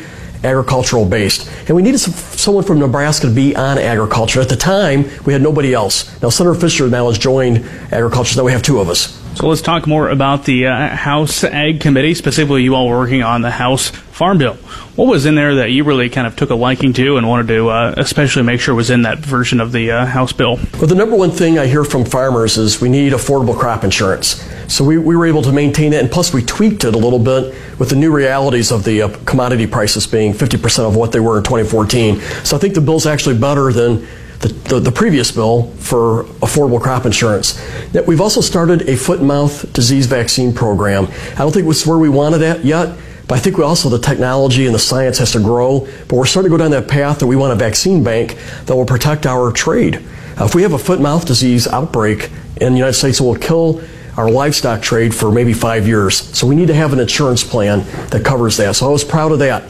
agricultural 0.45 1.05
based. 1.05 1.51
And 1.67 1.71
we 1.71 1.83
needed 1.83 1.99
some, 1.99 2.15
someone 2.15 2.65
from 2.65 2.79
Nebraska 2.79 3.27
to 3.27 3.35
be 3.35 3.57
on 3.57 3.79
agriculture. 3.79 4.41
At 4.41 4.49
the 4.49 4.57
time, 4.57 5.05
we 5.25 5.33
had 5.33 5.43
nobody 5.43 5.75
else. 5.75 6.21
Now, 6.23 6.29
Senator 6.29 6.59
Fischer 6.59 6.89
now 6.89 7.09
has 7.09 7.19
joined 7.19 7.59
agriculture, 7.91 8.35
so 8.35 8.41
now 8.41 8.47
we 8.47 8.53
have 8.53 8.63
two 8.63 8.79
of 8.79 8.89
us. 8.89 9.19
So 9.35 9.49
let's 9.49 9.63
talk 9.63 9.87
more 9.87 10.09
about 10.09 10.45
the 10.45 10.67
uh, 10.67 10.89
House 10.89 11.45
Ag 11.45 11.81
Committee, 11.81 12.15
specifically 12.15 12.63
you 12.63 12.75
all 12.75 12.89
working 12.89 13.23
on 13.23 13.43
the 13.43 13.51
House 13.51 13.93
Farm 14.19 14.37
Bill. 14.37 14.55
What 14.97 15.07
was 15.07 15.27
in 15.27 15.37
there 15.37 15.55
that 15.55 15.71
you 15.71 15.85
really 15.85 16.11
kind 16.11 16.27
of 16.27 16.35
took 16.35 16.51
a 16.51 16.57
liking 16.57 16.93
to 16.95 17.19
and 17.19 17.29
wanted 17.29 17.47
to 17.55 17.69
uh, 17.69 17.95
especially 17.99 18.43
make 18.43 18.61
sure 18.61 18.75
was 18.75 18.91
in 18.91 19.03
that 19.03 19.21
version 19.21 19.61
of 19.61 19.71
the 19.71 19.93
uh, 19.93 20.07
House 20.07 20.33
bill? 20.33 20.57
Well, 20.75 20.89
the 20.89 20.97
number 20.97 21.15
one 21.15 21.31
thing 21.31 21.57
I 21.57 21.69
hear 21.69 21.85
from 21.85 22.05
farmers 22.05 22.59
is 22.59 22.81
we 22.81 22.89
need 22.89 23.13
affordable 23.13 23.57
crop 23.57 23.85
insurance. 23.85 24.45
So 24.67 24.83
we, 24.83 24.99
we 24.99 25.15
were 25.15 25.25
able 25.25 25.43
to 25.43 25.53
maintain 25.53 25.93
it, 25.93 26.03
and 26.03 26.11
plus 26.11 26.35
we 26.35 26.43
tweaked 26.43 26.83
it 26.83 26.97
a 26.97 26.99
little 26.99 27.21
bit 27.21 27.55
with 27.79 27.91
the 27.91 27.95
new 27.95 28.11
realities 28.11 28.73
of 28.73 28.83
the 28.83 29.03
uh, 29.03 29.17
commodity 29.25 29.69
prices 29.69 30.09
being 30.09 30.33
50% 30.33 30.85
of 30.85 30.97
what 30.97 31.13
they 31.13 31.21
were 31.21 31.39
in 31.39 31.45
2014. 31.45 32.19
So 32.43 32.57
I 32.57 32.59
think 32.59 32.75
the 32.75 32.81
bill's 32.81 33.07
actually 33.07 33.39
better 33.39 33.73
than 33.73 34.05
the, 34.41 34.49
the, 34.49 34.81
the, 34.81 34.93
previous 34.93 35.31
bill 35.31 35.71
for 35.79 36.25
affordable 36.41 36.81
crop 36.81 37.07
insurance. 37.07 37.61
We've 38.07 38.21
also 38.21 38.41
started 38.41 38.89
a 38.89 38.97
foot 38.97 39.21
and 39.21 39.29
mouth 39.29 39.73
disease 39.73 40.07
vaccine 40.07 40.53
program. 40.53 41.07
I 41.33 41.39
don't 41.39 41.53
think 41.53 41.69
it's 41.69 41.87
where 41.87 41.99
we 41.99 42.09
wanted 42.09 42.43
it 42.43 42.65
yet, 42.65 42.97
But 43.29 43.35
I 43.37 43.39
think 43.41 43.59
we 43.59 43.65
also, 43.65 43.91
the 43.91 43.99
technology 43.99 44.65
and 44.65 44.75
the 44.75 44.79
science 44.79 45.19
has 45.19 45.33
to 45.33 45.39
grow. 45.39 45.87
But 46.09 46.17
we're 46.17 46.27
starting 46.27 46.51
to 46.51 46.57
go 46.57 46.63
down 46.63 46.71
that 46.71 46.89
path 46.89 47.19
that 47.19 47.27
we 47.27 47.37
want 47.37 47.53
a 47.53 47.57
vaccine 47.57 48.03
bank 48.03 48.39
that 48.65 48.75
will 48.75 48.87
protect 48.87 49.27
our 49.27 49.53
trade. 49.53 49.97
Uh, 50.41 50.47
if 50.47 50.55
we 50.55 50.63
have 50.63 50.73
a 50.73 50.79
foot 50.79 50.95
and 50.95 51.03
mouth 51.03 51.27
disease 51.27 51.69
outbreak 51.69 52.31
in 52.57 52.73
the 52.73 52.79
United 52.79 52.95
States, 52.95 53.21
it 53.21 53.23
will 53.23 53.37
kill 53.37 53.83
our 54.17 54.31
livestock 54.31 54.81
trade 54.83 55.15
for 55.15 55.31
maybe 55.31 55.53
five 55.53 55.87
years. 55.87 56.17
So 56.37 56.47
we 56.47 56.57
need 56.57 56.69
to 56.69 56.75
have 56.75 56.93
an 56.93 57.01
insurance 57.01 57.45
plan 57.45 57.81
that 58.09 58.25
covers 58.25 58.57
that. 58.57 58.75
So 58.77 58.89
I 58.89 58.91
was 58.91 59.05
proud 59.05 59.31
of 59.31 59.39
that. 59.41 59.63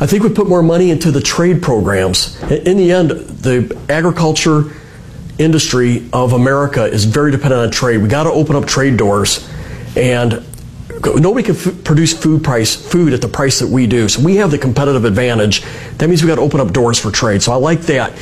I 0.00 0.06
think 0.06 0.22
we 0.22 0.30
put 0.30 0.48
more 0.48 0.62
money 0.62 0.90
into 0.90 1.10
the 1.10 1.20
trade 1.20 1.60
programs. 1.60 2.40
In 2.50 2.76
the 2.76 2.92
end, 2.92 3.10
the 3.10 3.76
agriculture 3.88 4.72
industry 5.38 6.08
of 6.12 6.32
America 6.32 6.84
is 6.84 7.04
very 7.04 7.30
dependent 7.30 7.62
on 7.62 7.70
trade. 7.70 7.98
We 7.98 8.08
got 8.08 8.24
to 8.24 8.30
open 8.30 8.56
up 8.56 8.66
trade 8.66 8.96
doors, 8.96 9.48
and 9.96 10.44
nobody 11.04 11.44
can 11.44 11.56
f- 11.56 11.84
produce 11.84 12.12
food 12.12 12.44
price 12.44 12.74
food 12.74 13.12
at 13.12 13.20
the 13.20 13.28
price 13.28 13.58
that 13.58 13.68
we 13.68 13.86
do. 13.86 14.08
So 14.08 14.22
we 14.22 14.36
have 14.36 14.50
the 14.50 14.58
competitive 14.58 15.04
advantage. 15.04 15.62
That 15.98 16.08
means 16.08 16.22
we 16.22 16.28
got 16.28 16.36
to 16.36 16.42
open 16.42 16.60
up 16.60 16.72
doors 16.72 16.98
for 16.98 17.10
trade. 17.10 17.42
So 17.42 17.52
I 17.52 17.56
like 17.56 17.80
that. 17.82 18.12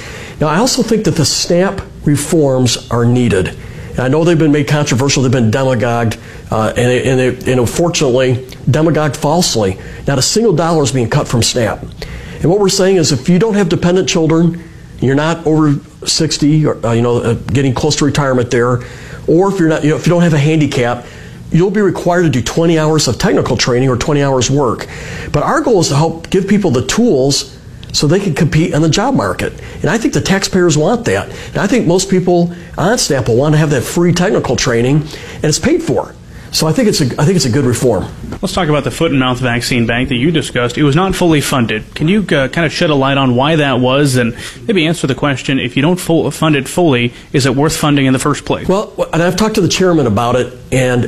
Now 0.41 0.49
I 0.49 0.59
also 0.59 0.83
think 0.83 1.05
that 1.05 1.17
the 1.17 1.25
SNAP 1.25 1.81
reforms 2.05 2.91
are 2.91 3.05
needed. 3.05 3.57
And 3.91 4.01
I 4.01 4.09
know 4.09 4.25
they've 4.25 4.39
been 4.39 4.53
made 4.53 4.69
controversial. 4.69 5.23
They've 5.23 5.33
been 5.33 5.51
demagogued, 5.51 6.17
uh, 6.51 6.73
and, 6.77 6.91
it, 6.91 7.07
and, 7.07 7.49
and 7.49 7.61
unfortunately 7.61 8.47
demagogued 8.71 9.17
falsely. 9.17 9.79
Not 10.07 10.19
a 10.19 10.23
single 10.23 10.53
dollar 10.53 10.83
is 10.83 10.93
being 10.93 11.11
cut 11.11 11.27
from 11.27 11.43
SNAP. 11.43 11.83
And 11.83 12.45
what 12.45 12.61
we're 12.61 12.69
saying 12.69 12.97
is, 12.97 13.13
if 13.13 13.29
you 13.29 13.39
don't 13.39 13.55
have 13.55 13.69
dependent 13.69 14.09
children, 14.09 14.63
you're 15.01 15.17
not 15.17 15.47
over 15.47 15.75
60, 16.07 16.67
or 16.67 16.87
uh, 16.87 16.93
you 16.93 17.03
know, 17.03 17.19
uh, 17.19 17.35
getting 17.35 17.75
close 17.75 17.97
to 17.97 18.05
retirement 18.05 18.51
there, 18.51 18.83
or 19.27 19.53
if 19.53 19.59
you're 19.59 19.69
not, 19.69 19.83
you 19.83 19.91
know, 19.91 19.97
if 19.97 20.07
you 20.07 20.11
don't 20.11 20.23
have 20.23 20.35
a 20.35 20.39
handicap, 20.39 21.05
you'll 21.51 21.71
be 21.71 21.81
required 21.81 22.23
to 22.23 22.31
do 22.31 22.43
20 22.43 22.79
hours 22.79 23.09
of 23.09 23.19
technical 23.19 23.57
training 23.57 23.89
or 23.89 23.97
20 23.97 24.23
hours 24.23 24.51
work. 24.51 24.87
But 25.33 25.43
our 25.43 25.61
goal 25.61 25.81
is 25.81 25.89
to 25.89 25.97
help 25.97 26.31
give 26.31 26.49
people 26.49 26.71
the 26.71 26.87
tools 26.87 27.57
so 27.93 28.07
they 28.07 28.21
can 28.21 28.35
compete 28.35 28.73
in 28.73 28.83
the 28.83 28.89
job 28.89 29.15
market. 29.15 29.53
And 29.77 29.87
I 29.87 29.99
think 29.99 30.15
the 30.15 30.21
taxpayers 30.21 30.79
want 30.79 31.05
that. 31.07 31.29
And 31.49 31.59
I 31.59 31.67
think 31.67 31.87
most 31.87 32.09
people 32.09 32.55
on 32.79 32.97
SNAP 32.97 33.29
will 33.29 33.37
want 33.37 33.55
to 33.55 33.59
have 33.59 33.71
that 33.71 33.83
free 33.83 34.13
technical 34.13 34.57
training, 34.57 34.97
and 34.97 35.45
it's 35.45 35.59
paid 35.59 35.83
for. 35.83 36.15
So 36.53 36.67
I 36.67 36.73
think 36.73 36.89
it's 36.89 37.01
a 37.01 37.05
I 37.21 37.25
think 37.25 37.37
it's 37.37 37.45
a 37.45 37.51
good 37.51 37.65
reform. 37.65 38.07
Let's 38.43 38.53
talk 38.53 38.69
about 38.69 38.83
the 38.83 38.91
foot 38.91 39.13
and 39.13 39.21
mouth 39.21 39.39
vaccine 39.39 39.87
bank 39.87 40.09
that 40.09 40.17
you 40.17 40.33
discussed. 40.33 40.77
It 40.77 40.83
was 40.83 40.97
not 40.97 41.15
fully 41.15 41.41
funded. 41.41 41.95
Can 41.95 42.09
you 42.09 42.23
uh, 42.23 42.49
kind 42.49 42.67
of 42.67 42.73
shed 42.73 42.91
a 42.91 42.95
light 42.95 43.19
on 43.19 43.37
why 43.37 43.55
that 43.57 43.79
was, 43.79 44.17
and 44.17 44.37
maybe 44.67 44.85
answer 44.85 45.07
the 45.07 45.15
question: 45.15 45.61
If 45.61 45.77
you 45.77 45.83
don't 45.83 46.01
full, 46.01 46.29
fund 46.33 46.57
it 46.57 46.67
fully, 46.67 47.13
is 47.33 47.47
it 47.47 47.55
worth 47.55 47.77
funding 47.77 48.07
in 48.07 48.13
the 48.13 48.19
first 48.19 48.45
place? 48.45 48.67
Well, 48.67 48.93
and 49.13 49.23
I've 49.23 49.37
talked 49.37 49.55
to 49.57 49.61
the 49.61 49.69
chairman 49.69 50.09
about 50.09 50.35
it, 50.35 50.59
and 50.73 51.05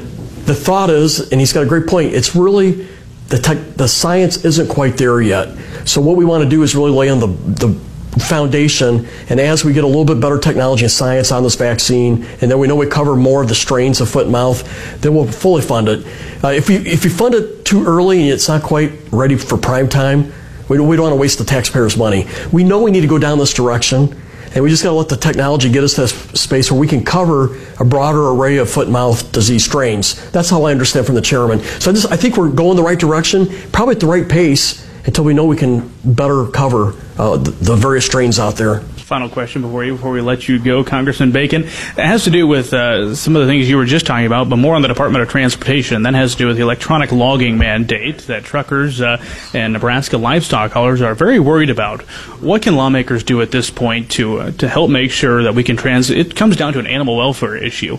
the 0.46 0.54
thought 0.54 0.90
is, 0.90 1.30
and 1.30 1.40
he's 1.40 1.52
got 1.52 1.62
a 1.62 1.66
great 1.66 1.86
point. 1.86 2.14
It's 2.14 2.34
really 2.34 2.86
the 3.28 3.38
tech, 3.38 3.58
the 3.76 3.88
science 3.88 4.44
isn't 4.44 4.68
quite 4.68 4.96
there 4.96 5.20
yet. 5.20 5.56
So 5.86 6.00
what 6.00 6.16
we 6.16 6.24
want 6.24 6.44
to 6.44 6.50
do 6.50 6.62
is 6.62 6.74
really 6.74 6.90
lay 6.90 7.08
on 7.08 7.20
the 7.20 7.26
the 7.26 7.80
foundation. 8.20 9.08
And 9.30 9.40
as 9.40 9.64
we 9.64 9.72
get 9.72 9.84
a 9.84 9.86
little 9.86 10.04
bit 10.04 10.20
better 10.20 10.38
technology 10.38 10.84
and 10.84 10.92
science 10.92 11.32
on 11.32 11.42
this 11.42 11.54
vaccine, 11.54 12.24
and 12.40 12.50
then 12.50 12.58
we 12.58 12.68
know 12.68 12.76
we 12.76 12.86
cover 12.86 13.16
more 13.16 13.42
of 13.42 13.48
the 13.48 13.54
strains 13.54 14.00
of 14.00 14.08
foot 14.10 14.24
and 14.24 14.32
mouth, 14.32 15.00
then 15.00 15.14
we'll 15.14 15.26
fully 15.26 15.62
fund 15.62 15.88
it. 15.88 16.06
Uh, 16.44 16.48
if 16.48 16.68
you 16.68 16.78
if 16.80 17.04
you 17.04 17.10
fund 17.10 17.34
it 17.34 17.64
too 17.64 17.86
early 17.86 18.22
and 18.22 18.30
it's 18.30 18.48
not 18.48 18.62
quite 18.62 18.92
ready 19.10 19.36
for 19.36 19.56
prime 19.56 19.88
time, 19.88 20.32
we 20.68 20.76
don't, 20.76 20.88
we 20.88 20.96
don't 20.96 21.04
want 21.04 21.14
to 21.14 21.20
waste 21.20 21.38
the 21.38 21.44
taxpayers' 21.44 21.96
money. 21.96 22.26
We 22.52 22.64
know 22.64 22.82
we 22.82 22.90
need 22.90 23.00
to 23.02 23.06
go 23.06 23.18
down 23.18 23.38
this 23.38 23.54
direction. 23.54 24.20
And 24.54 24.62
we 24.62 24.70
just 24.70 24.82
got 24.82 24.90
to 24.90 24.96
let 24.96 25.08
the 25.08 25.16
technology 25.16 25.70
get 25.70 25.82
us 25.82 25.94
to 25.94 26.02
that 26.02 26.08
space 26.36 26.70
where 26.70 26.78
we 26.78 26.86
can 26.86 27.04
cover 27.04 27.58
a 27.80 27.84
broader 27.84 28.28
array 28.28 28.58
of 28.58 28.68
foot 28.68 28.84
and 28.84 28.92
mouth 28.92 29.32
disease 29.32 29.64
strains. 29.64 30.30
That's 30.30 30.50
how 30.50 30.64
I 30.64 30.72
understand 30.72 31.06
from 31.06 31.14
the 31.14 31.22
chairman. 31.22 31.60
So 31.60 31.90
I, 31.90 31.94
just, 31.94 32.12
I 32.12 32.16
think 32.16 32.36
we're 32.36 32.50
going 32.50 32.76
the 32.76 32.82
right 32.82 32.98
direction, 32.98 33.46
probably 33.72 33.94
at 33.94 34.00
the 34.00 34.06
right 34.06 34.28
pace 34.28 34.86
until 35.06 35.24
we 35.24 35.34
know 35.34 35.46
we 35.46 35.56
can 35.56 35.90
better 36.04 36.46
cover 36.46 36.94
uh, 37.18 37.36
the, 37.36 37.50
the 37.50 37.76
various 37.76 38.06
strains 38.06 38.38
out 38.38 38.56
there 38.56 38.82
final 39.12 39.28
question 39.28 39.60
before 39.60 39.84
you 39.84 39.92
before 39.92 40.10
we 40.10 40.22
let 40.22 40.48
you 40.48 40.58
go, 40.58 40.82
Congressman 40.82 41.32
Bacon. 41.32 41.64
It 41.64 41.70
has 41.96 42.24
to 42.24 42.30
do 42.30 42.46
with 42.46 42.72
uh, 42.72 43.14
some 43.14 43.36
of 43.36 43.42
the 43.42 43.46
things 43.46 43.68
you 43.68 43.76
were 43.76 43.84
just 43.84 44.06
talking 44.06 44.24
about, 44.24 44.48
but 44.48 44.56
more 44.56 44.74
on 44.74 44.80
the 44.80 44.88
Department 44.88 45.22
of 45.22 45.28
Transportation. 45.28 46.04
That 46.04 46.14
has 46.14 46.32
to 46.32 46.38
do 46.38 46.46
with 46.46 46.56
the 46.56 46.62
electronic 46.62 47.12
logging 47.12 47.58
mandate 47.58 48.20
that 48.20 48.44
truckers 48.44 49.02
uh, 49.02 49.22
and 49.52 49.74
Nebraska 49.74 50.16
livestock 50.16 50.72
haulers 50.72 51.02
are 51.02 51.14
very 51.14 51.38
worried 51.38 51.68
about. 51.68 52.00
What 52.40 52.62
can 52.62 52.74
lawmakers 52.74 53.22
do 53.22 53.42
at 53.42 53.50
this 53.50 53.68
point 53.68 54.10
to 54.12 54.38
uh, 54.38 54.50
to 54.52 54.66
help 54.66 54.88
make 54.88 55.10
sure 55.10 55.42
that 55.42 55.54
we 55.54 55.62
can 55.62 55.76
trans? 55.76 56.08
It 56.08 56.34
comes 56.34 56.56
down 56.56 56.72
to 56.72 56.78
an 56.78 56.86
animal 56.86 57.18
welfare 57.18 57.54
issue 57.54 57.98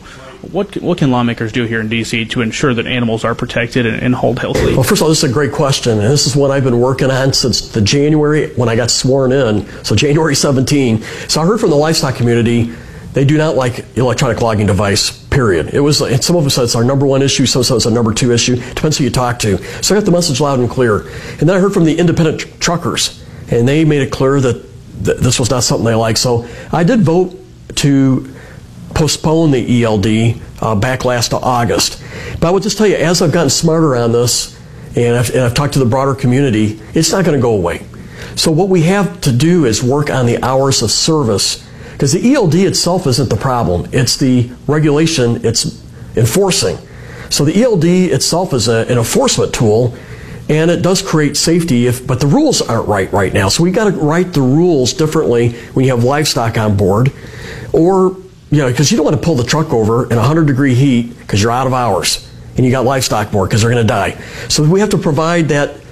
what 0.51 0.75
what 0.81 0.97
can 0.97 1.11
lawmakers 1.11 1.51
do 1.51 1.65
here 1.65 1.79
in 1.79 1.87
D.C. 1.89 2.25
to 2.25 2.41
ensure 2.41 2.73
that 2.73 2.85
animals 2.85 3.23
are 3.23 3.35
protected 3.35 3.85
and, 3.85 4.01
and 4.01 4.15
healthily? 4.15 4.73
Well, 4.73 4.83
first 4.83 4.99
of 4.99 5.03
all, 5.03 5.09
this 5.09 5.23
is 5.23 5.29
a 5.29 5.33
great 5.33 5.51
question, 5.51 5.93
and 5.93 6.01
this 6.01 6.27
is 6.27 6.35
what 6.35 6.51
I've 6.51 6.63
been 6.63 6.79
working 6.79 7.09
on 7.09 7.33
since 7.33 7.69
the 7.69 7.81
January 7.81 8.53
when 8.55 8.67
I 8.67 8.75
got 8.75 8.91
sworn 8.91 9.31
in. 9.31 9.67
So 9.83 9.95
January 9.95 10.35
17. 10.35 11.02
So 11.27 11.41
I 11.41 11.45
heard 11.45 11.59
from 11.59 11.69
the 11.69 11.75
livestock 11.75 12.15
community 12.15 12.73
they 13.13 13.25
do 13.25 13.37
not 13.37 13.55
like 13.55 13.85
electronic 13.95 14.41
logging 14.41 14.65
device. 14.65 15.23
Period. 15.27 15.73
It 15.73 15.79
was. 15.79 15.97
Some 15.97 16.35
of 16.35 16.43
them 16.43 16.49
said 16.49 16.63
it's 16.63 16.75
our 16.75 16.83
number 16.83 17.05
one 17.05 17.21
issue. 17.21 17.45
Some 17.45 17.63
said 17.63 17.75
it's 17.75 17.85
our 17.85 17.91
number 17.91 18.13
two 18.13 18.31
issue. 18.31 18.55
Depends 18.55 18.97
who 18.97 19.03
you 19.03 19.09
talk 19.09 19.39
to. 19.39 19.63
So 19.83 19.95
I 19.95 19.99
got 19.99 20.05
the 20.05 20.11
message 20.11 20.39
loud 20.39 20.59
and 20.59 20.69
clear. 20.69 21.07
And 21.39 21.41
then 21.41 21.51
I 21.51 21.59
heard 21.59 21.73
from 21.73 21.85
the 21.85 21.97
independent 21.97 22.41
tr- 22.41 22.47
truckers, 22.59 23.23
and 23.49 23.67
they 23.67 23.85
made 23.85 24.01
it 24.01 24.11
clear 24.11 24.39
that 24.41 24.61
th- 25.03 25.17
this 25.17 25.39
was 25.39 25.49
not 25.49 25.63
something 25.63 25.85
they 25.85 25.95
like. 25.95 26.17
So 26.17 26.47
I 26.71 26.83
did 26.83 27.01
vote 27.01 27.35
to 27.77 28.31
postpone 28.93 29.51
the 29.51 29.83
ELD 29.83 30.39
uh, 30.61 30.75
back 30.75 31.03
last 31.03 31.33
August. 31.33 32.01
But 32.39 32.47
I 32.47 32.51
would 32.51 32.63
just 32.63 32.77
tell 32.77 32.87
you, 32.87 32.95
as 32.95 33.21
I've 33.21 33.31
gotten 33.31 33.49
smarter 33.49 33.95
on 33.95 34.11
this, 34.11 34.59
and 34.95 35.15
I've, 35.15 35.29
and 35.31 35.39
I've 35.41 35.55
talked 35.55 35.73
to 35.73 35.79
the 35.79 35.85
broader 35.85 36.13
community, 36.13 36.79
it's 36.93 37.11
not 37.11 37.25
going 37.25 37.37
to 37.37 37.41
go 37.41 37.55
away. 37.55 37.85
So 38.35 38.51
what 38.51 38.69
we 38.69 38.83
have 38.83 39.21
to 39.21 39.31
do 39.31 39.65
is 39.65 39.83
work 39.83 40.09
on 40.09 40.25
the 40.25 40.43
hours 40.43 40.81
of 40.81 40.91
service, 40.91 41.67
because 41.91 42.11
the 42.11 42.33
ELD 42.33 42.55
itself 42.55 43.07
isn't 43.07 43.29
the 43.29 43.35
problem. 43.35 43.89
It's 43.91 44.17
the 44.17 44.49
regulation 44.67 45.45
it's 45.45 45.81
enforcing. 46.15 46.77
So 47.29 47.45
the 47.45 47.63
ELD 47.63 47.85
itself 47.85 48.53
is 48.53 48.67
a, 48.67 48.85
an 48.87 48.97
enforcement 48.97 49.53
tool, 49.53 49.95
and 50.49 50.69
it 50.69 50.81
does 50.81 51.01
create 51.01 51.37
safety 51.37 51.87
if 51.87 52.05
but 52.05 52.19
the 52.19 52.27
rules 52.27 52.61
aren't 52.61 52.85
right 52.89 53.11
right 53.13 53.33
now 53.33 53.47
so 53.47 53.63
we 53.63 53.71
got 53.71 53.85
to 53.85 53.91
write 53.91 54.33
the 54.33 54.41
rules 54.41 54.91
differently 54.91 55.53
when 55.71 55.85
you 55.85 55.91
have 55.95 56.03
livestock 56.03 56.57
on 56.57 56.75
board 56.75 57.13
or 57.71 58.17
you 58.53 58.59
know, 58.59 58.69
because 58.69 58.91
you 58.91 58.97
don't 58.97 59.05
want 59.05 59.19
to 59.19 59.25
pull 59.25 59.33
the 59.33 59.43
truck 59.43 59.73
over 59.73 60.03
in 60.03 60.15
100 60.15 60.45
degree 60.45 60.75
heat 60.75 61.17
because 61.17 61.41
you're 61.41 61.51
out 61.51 61.65
of 61.65 61.73
hours 61.73 62.29
and 62.55 62.63
you 62.63 62.71
got 62.71 62.85
livestock 62.85 63.31
board 63.31 63.49
because 63.49 63.63
they're 63.63 63.71
going 63.71 63.81
to 63.81 63.87
die. 63.87 64.11
So 64.47 64.63
we 64.63 64.79
have 64.79 64.91
to 64.91 64.97
provide 64.99 65.49
that 65.49 65.82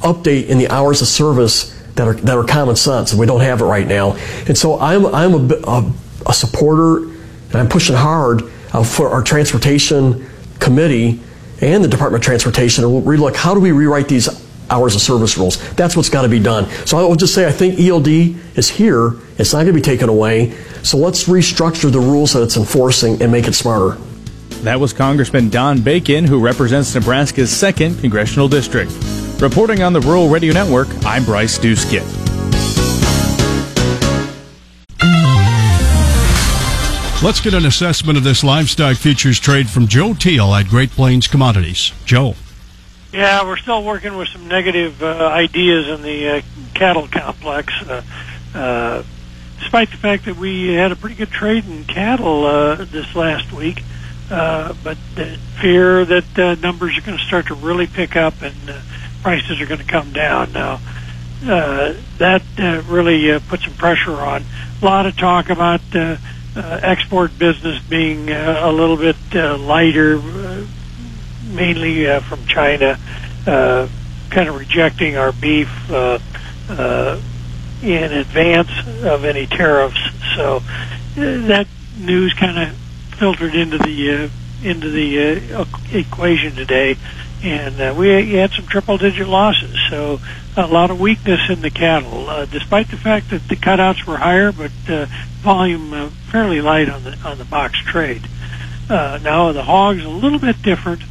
update 0.00 0.48
in 0.48 0.58
the 0.58 0.68
hours 0.68 1.02
of 1.02 1.08
service 1.08 1.74
that 1.94 2.06
are 2.06 2.14
that 2.14 2.36
are 2.36 2.44
common 2.44 2.76
sense, 2.76 3.12
and 3.12 3.20
we 3.20 3.26
don't 3.26 3.40
have 3.40 3.60
it 3.60 3.64
right 3.64 3.86
now. 3.86 4.12
And 4.46 4.56
so 4.56 4.78
I'm 4.78 5.06
I'm 5.06 5.34
a, 5.34 5.54
a, 5.64 5.92
a 6.26 6.32
supporter, 6.32 7.04
and 7.04 7.54
I'm 7.54 7.68
pushing 7.68 7.96
hard 7.96 8.42
uh, 8.72 8.84
for 8.84 9.10
our 9.10 9.22
transportation 9.22 10.26
committee 10.60 11.20
and 11.60 11.82
the 11.82 11.88
Department 11.88 12.22
of 12.22 12.26
Transportation 12.26 12.82
to 12.82 12.88
relook 12.88 13.34
how 13.34 13.54
do 13.54 13.60
we 13.60 13.72
rewrite 13.72 14.08
these 14.08 14.28
hours 14.70 14.94
of 14.94 15.00
service 15.00 15.36
rules. 15.38 15.56
That's 15.74 15.96
what's 15.96 16.10
got 16.10 16.22
to 16.22 16.28
be 16.28 16.38
done. 16.38 16.68
So 16.86 16.98
I 16.98 17.02
will 17.02 17.16
just 17.16 17.34
say 17.34 17.46
I 17.46 17.52
think 17.52 17.80
ELD 17.80 18.08
is 18.56 18.68
here. 18.68 19.14
It's 19.38 19.52
not 19.52 19.60
going 19.60 19.68
to 19.68 19.72
be 19.72 19.80
taken 19.80 20.08
away. 20.08 20.52
So 20.82 20.98
let's 20.98 21.24
restructure 21.24 21.90
the 21.90 22.00
rules 22.00 22.34
that 22.34 22.42
it's 22.42 22.56
enforcing 22.56 23.20
and 23.22 23.32
make 23.32 23.48
it 23.48 23.54
smarter. 23.54 23.98
That 24.62 24.80
was 24.80 24.92
Congressman 24.92 25.50
Don 25.50 25.80
Bacon, 25.80 26.24
who 26.24 26.40
represents 26.40 26.94
Nebraska's 26.94 27.50
2nd 27.50 28.00
Congressional 28.00 28.48
District. 28.48 28.90
Reporting 29.40 29.82
on 29.84 29.92
the 29.92 30.00
Rural 30.00 30.28
Radio 30.28 30.52
Network, 30.52 30.88
I'm 31.04 31.24
Bryce 31.24 31.60
Doeschot. 31.60 32.02
Let's 37.22 37.40
get 37.40 37.54
an 37.54 37.64
assessment 37.64 38.18
of 38.18 38.24
this 38.24 38.42
livestock 38.42 38.96
futures 38.96 39.38
trade 39.38 39.70
from 39.70 39.86
Joe 39.86 40.14
Teal 40.14 40.52
at 40.54 40.66
Great 40.66 40.90
Plains 40.90 41.28
Commodities. 41.28 41.92
Joe. 42.04 42.34
Yeah, 43.12 43.44
we're 43.44 43.58
still 43.58 43.84
working 43.84 44.16
with 44.16 44.26
some 44.28 44.48
negative 44.48 45.00
uh, 45.04 45.28
ideas 45.28 45.86
in 45.86 46.02
the 46.02 46.28
uh, 46.28 46.42
cattle 46.74 47.06
complex. 47.06 47.72
Uh, 47.80 48.02
uh, 48.56 49.02
despite 49.60 49.92
the 49.92 49.96
fact 49.98 50.24
that 50.24 50.36
we 50.36 50.74
had 50.74 50.90
a 50.90 50.96
pretty 50.96 51.14
good 51.14 51.30
trade 51.30 51.64
in 51.64 51.84
cattle 51.84 52.44
uh, 52.44 52.74
this 52.74 53.14
last 53.14 53.52
week, 53.52 53.84
uh, 54.32 54.74
but 54.82 54.98
the 55.14 55.38
fear 55.60 56.04
that 56.04 56.38
uh, 56.38 56.56
numbers 56.56 56.98
are 56.98 57.02
going 57.02 57.16
to 57.16 57.24
start 57.24 57.46
to 57.46 57.54
really 57.54 57.86
pick 57.86 58.16
up 58.16 58.34
and 58.42 58.68
uh, 58.68 58.80
prices 59.22 59.60
are 59.60 59.66
going 59.66 59.80
to 59.80 59.86
come 59.86 60.12
down. 60.12 60.52
Now, 60.52 60.80
uh, 61.44 61.94
that 62.18 62.42
uh, 62.58 62.82
really 62.88 63.30
uh, 63.32 63.40
put 63.48 63.60
some 63.60 63.74
pressure 63.74 64.16
on. 64.16 64.44
A 64.82 64.84
lot 64.84 65.06
of 65.06 65.16
talk 65.16 65.50
about 65.50 65.80
uh, 65.94 66.16
uh, 66.56 66.80
export 66.82 67.38
business 67.38 67.80
being 67.88 68.30
uh, 68.30 68.60
a 68.64 68.72
little 68.72 68.96
bit 68.96 69.16
uh, 69.34 69.56
lighter. 69.58 70.18
Uh, 70.18 70.66
mainly 71.48 72.06
uh, 72.06 72.20
from 72.20 72.44
China, 72.46 72.98
uh, 73.46 73.88
kind 74.30 74.48
of 74.48 74.58
rejecting 74.58 75.16
our 75.16 75.32
beef 75.32 75.90
uh, 75.90 76.18
uh, 76.68 77.20
in 77.82 78.12
advance 78.12 78.70
of 79.02 79.24
any 79.24 79.46
tariffs. 79.46 79.98
So 80.36 80.56
uh, 80.58 80.62
that 81.16 81.66
news 81.96 82.34
kind 82.34 82.58
of 82.58 82.76
filtered 83.18 83.54
into 83.54 83.78
the 83.78 84.10
uh, 84.10 84.28
into 84.62 84.90
the 84.90 85.54
uh, 85.54 85.64
equation 85.92 86.54
today, 86.54 86.96
and 87.42 87.80
uh, 87.80 87.94
we 87.96 88.32
had 88.32 88.50
some 88.52 88.66
triple-digit 88.66 89.28
losses. 89.28 89.76
So 89.90 90.20
a 90.56 90.66
lot 90.66 90.90
of 90.90 91.00
weakness 91.00 91.40
in 91.48 91.60
the 91.60 91.70
cattle, 91.70 92.28
uh, 92.28 92.46
despite 92.46 92.90
the 92.90 92.96
fact 92.96 93.30
that 93.30 93.46
the 93.48 93.56
cutouts 93.56 94.04
were 94.06 94.16
higher, 94.16 94.50
but 94.52 94.72
uh, 94.88 95.06
volume 95.42 95.92
uh, 95.92 96.10
fairly 96.30 96.60
light 96.60 96.88
on 96.88 97.04
the 97.04 97.16
on 97.24 97.38
the 97.38 97.44
box 97.44 97.78
trade. 97.84 98.26
Uh, 98.90 99.18
now 99.22 99.52
the 99.52 99.62
hogs 99.62 100.04
a 100.04 100.08
little 100.08 100.38
bit 100.38 100.60
different. 100.62 101.02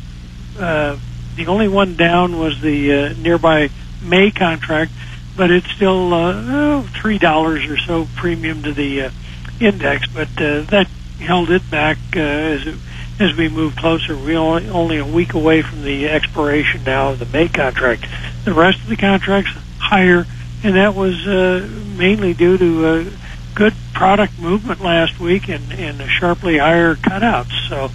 Uh, 0.60 0.98
the 1.36 1.48
only 1.48 1.68
one 1.68 1.96
down 1.96 2.38
was 2.40 2.60
the 2.62 2.94
uh, 2.94 3.14
nearby 3.14 3.70
May 4.02 4.32
contract, 4.32 4.92
but 5.36 5.52
it's 5.52 5.70
still 5.72 6.14
uh, 6.14 6.34
oh, 6.36 6.90
three 7.00 7.20
dollars 7.20 7.66
or 7.68 7.78
so 7.78 8.08
premium 8.16 8.64
to 8.64 8.74
the 8.74 9.04
uh, 9.04 9.12
index. 9.60 10.08
But 10.08 10.30
uh, 10.42 10.62
that 10.62 10.88
held 11.20 11.52
it 11.52 11.70
back 11.70 11.98
uh, 12.16 12.20
as 12.20 12.68
it, 12.68 12.76
as 13.20 13.36
we 13.36 13.50
move 13.50 13.76
closer. 13.76 14.16
We're 14.16 14.38
only, 14.38 14.70
only 14.70 14.98
a 14.98 15.06
week 15.06 15.34
away 15.34 15.62
from 15.62 15.84
the 15.84 16.08
expiration 16.08 16.84
now 16.84 17.12
of 17.12 17.20
the 17.20 17.26
May 17.26 17.48
contract. 17.48 18.06
The 18.46 18.54
rest 18.54 18.80
of 18.82 18.88
the 18.88 18.96
contracts 18.96 19.52
higher, 19.80 20.26
and 20.64 20.76
that 20.76 20.96
was 20.96 21.28
uh, 21.28 21.68
mainly 21.98 22.34
due 22.34 22.58
to 22.58 22.86
uh, 22.86 23.10
good 23.56 23.74
product 23.94 24.38
movement 24.40 24.82
last 24.82 25.20
week 25.20 25.50
and, 25.50 25.72
and 25.74 26.02
sharply 26.10 26.60
higher 26.60 26.96
cutouts. 26.96 27.68
So 27.68 27.90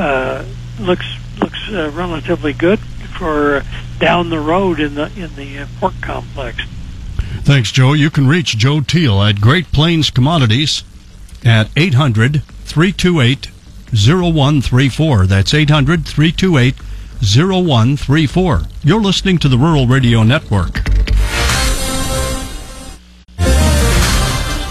uh, 0.00 0.44
looks 0.78 1.06
looks 1.40 1.58
uh, 1.70 1.90
relatively 1.90 2.52
good 2.52 2.78
for 3.18 3.62
down 3.98 4.30
the 4.30 4.38
road 4.38 4.80
in 4.80 4.94
the 4.94 5.10
in 5.16 5.34
the 5.36 5.60
uh, 5.60 5.66
pork 5.80 5.94
complex. 6.02 6.64
Thanks, 7.42 7.70
Joe. 7.70 7.92
You 7.92 8.10
can 8.10 8.26
reach 8.26 8.58
Joe 8.58 8.80
Teal 8.80 9.22
at 9.22 9.40
Great 9.40 9.70
Plains 9.72 10.10
Commodities 10.10 10.82
at 11.44 11.70
800 11.76 12.42
328 12.42 13.50
0134. 13.96 15.26
That's 15.26 15.54
800 15.54 16.06
328 16.06 16.74
0134. 17.22 18.62
You're 18.82 19.00
listening 19.00 19.38
to 19.38 19.48
the 19.48 19.58
Rural 19.58 19.86
Radio 19.86 20.22
Network. 20.22 20.95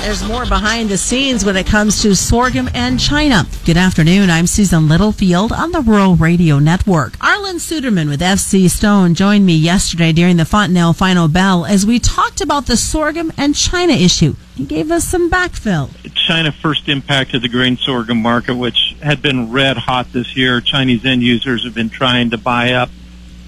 There's 0.05 0.23
more 0.23 0.45
behind 0.45 0.89
the 0.89 0.99
scenes 0.99 1.43
when 1.43 1.57
it 1.57 1.65
comes 1.65 2.03
to 2.03 2.15
sorghum 2.15 2.69
and 2.75 2.99
China. 2.99 3.47
Good 3.65 3.75
afternoon. 3.75 4.29
I'm 4.29 4.45
Susan 4.45 4.87
Littlefield 4.87 5.51
on 5.51 5.71
the 5.71 5.81
Rural 5.81 6.15
Radio 6.15 6.59
Network. 6.59 7.13
Arlan 7.13 7.55
Suderman 7.55 8.07
with 8.07 8.21
FC 8.21 8.69
Stone 8.69 9.15
joined 9.15 9.47
me 9.47 9.55
yesterday 9.55 10.11
during 10.11 10.37
the 10.37 10.45
Fontenelle 10.45 10.93
Final 10.93 11.27
Bell 11.27 11.65
as 11.65 11.87
we 11.87 11.97
talked 11.97 12.39
about 12.39 12.67
the 12.67 12.77
sorghum 12.77 13.33
and 13.35 13.55
China 13.55 13.93
issue. 13.93 14.35
He 14.53 14.65
gave 14.65 14.91
us 14.91 15.05
some 15.05 15.27
backfill. 15.27 15.89
China 16.13 16.51
first 16.51 16.87
impacted 16.87 17.41
the 17.41 17.49
grain 17.49 17.75
sorghum 17.75 18.21
market, 18.21 18.53
which 18.53 18.95
had 19.01 19.23
been 19.23 19.51
red 19.51 19.75
hot 19.75 20.13
this 20.13 20.37
year. 20.37 20.61
Chinese 20.61 21.03
end 21.03 21.23
users 21.23 21.63
have 21.63 21.73
been 21.73 21.89
trying 21.89 22.29
to 22.29 22.37
buy 22.37 22.73
up 22.73 22.91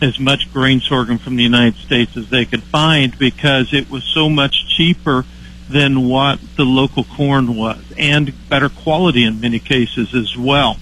as 0.02 0.20
much 0.20 0.52
grain 0.52 0.82
sorghum 0.82 1.20
from 1.20 1.36
the 1.36 1.44
United 1.44 1.76
States 1.76 2.18
as 2.18 2.32
they 2.32 2.46
could 2.46 2.64
find 2.64 3.16
because 3.20 3.76
it 3.76 3.92
was 3.92 4.04
so 4.04 4.28
much 4.28 4.76
cheaper 4.76 5.24
than 5.70 6.08
what 6.08 6.40
the 6.56 6.64
local 6.64 7.04
corn 7.04 7.56
was 7.56 7.82
and 7.98 8.34
better 8.50 8.70
quality 8.70 9.24
in 9.24 9.42
many 9.42 9.60
cases 9.60 10.14
as 10.14 10.38
well. 10.38 10.78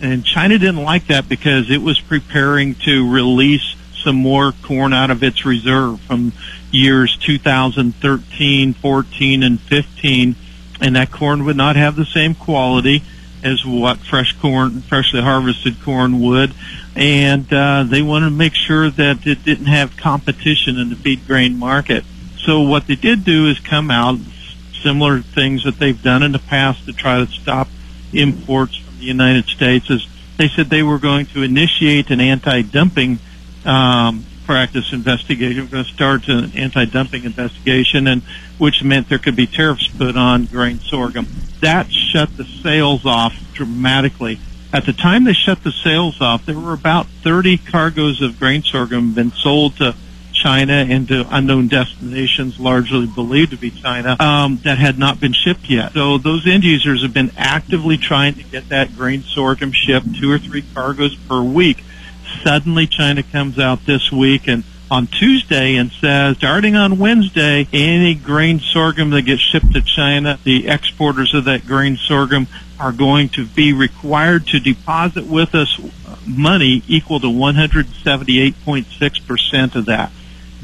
And 0.00 0.24
China 0.24 0.58
didn't 0.58 0.82
like 0.82 1.06
that 1.06 1.28
because 1.28 1.70
it 1.70 1.80
was 1.80 2.00
preparing 2.00 2.74
to 2.84 3.10
release 3.10 3.74
some 4.02 4.16
more 4.16 4.52
corn 4.62 4.92
out 4.92 5.10
of 5.10 5.22
its 5.22 5.44
reserve 5.44 6.00
from 6.02 6.32
years 6.70 7.16
2013, 7.16 8.74
14, 8.74 9.42
and 9.42 9.60
15. 9.60 10.36
And 10.80 10.96
that 10.96 11.10
corn 11.10 11.44
would 11.44 11.56
not 11.56 11.76
have 11.76 11.96
the 11.96 12.04
same 12.04 12.34
quality 12.34 13.02
as 13.42 13.64
what 13.64 13.98
fresh 13.98 14.36
corn, 14.38 14.82
freshly 14.82 15.22
harvested 15.22 15.80
corn 15.82 16.20
would. 16.20 16.52
And 16.94 17.50
uh, 17.52 17.84
they 17.84 18.02
wanted 18.02 18.26
to 18.26 18.36
make 18.36 18.54
sure 18.54 18.90
that 18.90 19.26
it 19.26 19.44
didn't 19.44 19.66
have 19.66 19.96
competition 19.96 20.78
in 20.78 20.90
the 20.90 20.96
feed 20.96 21.26
grain 21.26 21.58
market. 21.58 22.04
So 22.46 22.60
what 22.60 22.86
they 22.86 22.94
did 22.94 23.24
do 23.24 23.48
is 23.48 23.58
come 23.58 23.90
out 23.90 24.20
similar 24.80 25.20
things 25.20 25.64
that 25.64 25.80
they've 25.80 26.00
done 26.00 26.22
in 26.22 26.30
the 26.30 26.38
past 26.38 26.86
to 26.86 26.92
try 26.92 27.18
to 27.18 27.26
stop 27.26 27.66
imports 28.12 28.76
from 28.76 29.00
the 29.00 29.04
United 29.04 29.46
States. 29.46 29.90
Is 29.90 30.06
they 30.36 30.46
said 30.46 30.70
they 30.70 30.84
were 30.84 31.00
going 31.00 31.26
to 31.26 31.42
initiate 31.42 32.10
an 32.12 32.20
anti-dumping 32.20 33.18
um, 33.64 34.24
practice 34.44 34.92
investigation. 34.92 35.64
We're 35.64 35.70
going 35.70 35.84
to 35.86 35.92
start 35.92 36.28
an 36.28 36.52
anti-dumping 36.56 37.24
investigation, 37.24 38.06
and 38.06 38.22
which 38.58 38.84
meant 38.84 39.08
there 39.08 39.18
could 39.18 39.34
be 39.34 39.48
tariffs 39.48 39.88
put 39.88 40.16
on 40.16 40.44
grain 40.44 40.78
sorghum. 40.78 41.26
That 41.62 41.90
shut 41.90 42.36
the 42.36 42.44
sales 42.44 43.04
off 43.04 43.34
dramatically. 43.54 44.38
At 44.72 44.86
the 44.86 44.92
time 44.92 45.24
they 45.24 45.32
shut 45.32 45.64
the 45.64 45.72
sales 45.72 46.20
off, 46.20 46.46
there 46.46 46.58
were 46.58 46.74
about 46.74 47.06
30 47.24 47.58
cargoes 47.58 48.22
of 48.22 48.38
grain 48.38 48.62
sorghum 48.62 49.14
been 49.14 49.32
sold 49.32 49.78
to 49.78 49.96
China 50.42 50.72
and 50.72 51.08
to 51.08 51.26
unknown 51.30 51.68
destinations, 51.68 52.60
largely 52.60 53.06
believed 53.06 53.52
to 53.52 53.56
be 53.56 53.70
China, 53.70 54.16
um, 54.20 54.60
that 54.64 54.78
had 54.78 54.98
not 54.98 55.20
been 55.20 55.32
shipped 55.32 55.68
yet. 55.68 55.92
So 55.92 56.18
those 56.18 56.46
end 56.46 56.64
users 56.64 57.02
have 57.02 57.14
been 57.14 57.32
actively 57.36 57.96
trying 57.96 58.34
to 58.34 58.44
get 58.44 58.68
that 58.68 58.96
grain 58.96 59.22
sorghum 59.22 59.72
shipped, 59.72 60.16
two 60.16 60.30
or 60.30 60.38
three 60.38 60.62
cargoes 60.74 61.14
per 61.14 61.42
week. 61.42 61.82
Suddenly, 62.44 62.86
China 62.86 63.22
comes 63.22 63.58
out 63.58 63.86
this 63.86 64.12
week 64.12 64.46
and 64.46 64.64
on 64.90 65.06
Tuesday 65.08 65.76
and 65.76 65.90
says, 65.90 66.36
starting 66.36 66.76
on 66.76 66.98
Wednesday, 66.98 67.66
any 67.72 68.14
grain 68.14 68.60
sorghum 68.60 69.08
that 69.10 69.22
gets 69.22 69.40
shipped 69.40 69.72
to 69.72 69.80
China, 69.82 70.38
the 70.44 70.68
exporters 70.68 71.34
of 71.34 71.46
that 71.46 71.66
grain 71.66 71.96
sorghum 71.96 72.46
are 72.78 72.92
going 72.92 73.30
to 73.30 73.46
be 73.46 73.72
required 73.72 74.46
to 74.46 74.60
deposit 74.60 75.26
with 75.26 75.54
us 75.54 75.80
money 76.26 76.82
equal 76.88 77.20
to 77.20 77.26
178.6% 77.26 79.74
of 79.74 79.86
that. 79.86 80.12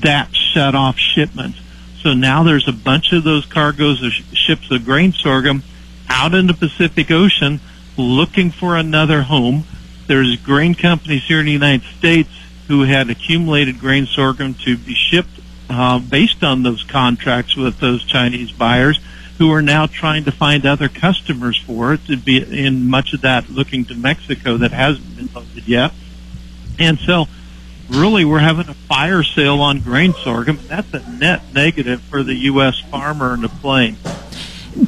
That 0.03 0.35
shut 0.35 0.75
off 0.75 0.99
shipments. 0.99 1.59
So 2.03 2.15
now 2.15 2.43
there's 2.43 2.69
a 2.69 2.73
bunch 2.73 3.12
of 3.12 3.25
those 3.25 3.47
cargoes 3.47 4.03
of 4.03 4.12
sh- 4.12 4.23
ships 4.33 4.71
of 4.71 4.85
grain 4.85 5.12
sorghum 5.12 5.62
out 6.09 6.35
in 6.35 6.47
the 6.47 6.55
Pacific 6.55 7.11
Ocean 7.11 7.61
looking 7.97 8.51
for 8.51 8.77
another 8.77 9.23
home. 9.23 9.65
There's 10.09 10.37
grain 10.37 10.75
companies 10.75 11.25
here 11.25 11.41
in 11.41 11.47
the 11.47 11.53
United 11.53 11.87
States 11.99 12.31
who 12.69 12.83
had 12.83 13.11
accumulated 13.11 13.79
grain 13.79 14.07
sorghum 14.07 14.55
to 14.65 14.77
be 14.77 14.95
shipped 14.95 15.41
uh, 15.71 15.99
based 15.99 16.43
on 16.43 16.62
those 16.62 16.83
contracts 16.83 17.57
with 17.57 17.79
those 17.79 18.05
Chinese 18.05 18.53
buyers 18.53 18.99
who 19.38 19.51
are 19.51 19.62
now 19.62 19.87
trying 19.87 20.25
to 20.25 20.33
find 20.33 20.67
other 20.67 20.88
customers 20.88 21.59
for 21.59 21.95
it 21.95 22.07
to 22.07 22.17
be 22.17 22.38
in 22.38 22.88
much 22.88 23.12
of 23.12 23.23
that 23.23 23.49
looking 23.51 23.85
to 23.85 23.95
Mexico 23.95 24.57
that 24.57 24.73
hasn't 24.73 25.17
been 25.17 25.29
loaded 25.35 25.67
yet. 25.67 25.93
And 26.79 26.99
so 26.99 27.27
really 27.92 28.24
we're 28.24 28.38
having 28.38 28.68
a 28.68 28.74
fire 28.74 29.22
sale 29.22 29.61
on 29.61 29.81
grain 29.81 30.12
sorghum. 30.14 30.59
That's 30.68 30.92
a 30.94 31.09
net 31.11 31.42
negative 31.52 32.00
for 32.02 32.22
the 32.22 32.35
U.S. 32.35 32.81
farmer 32.90 33.33
and 33.35 33.42
the 33.44 33.48
plain. 33.48 33.96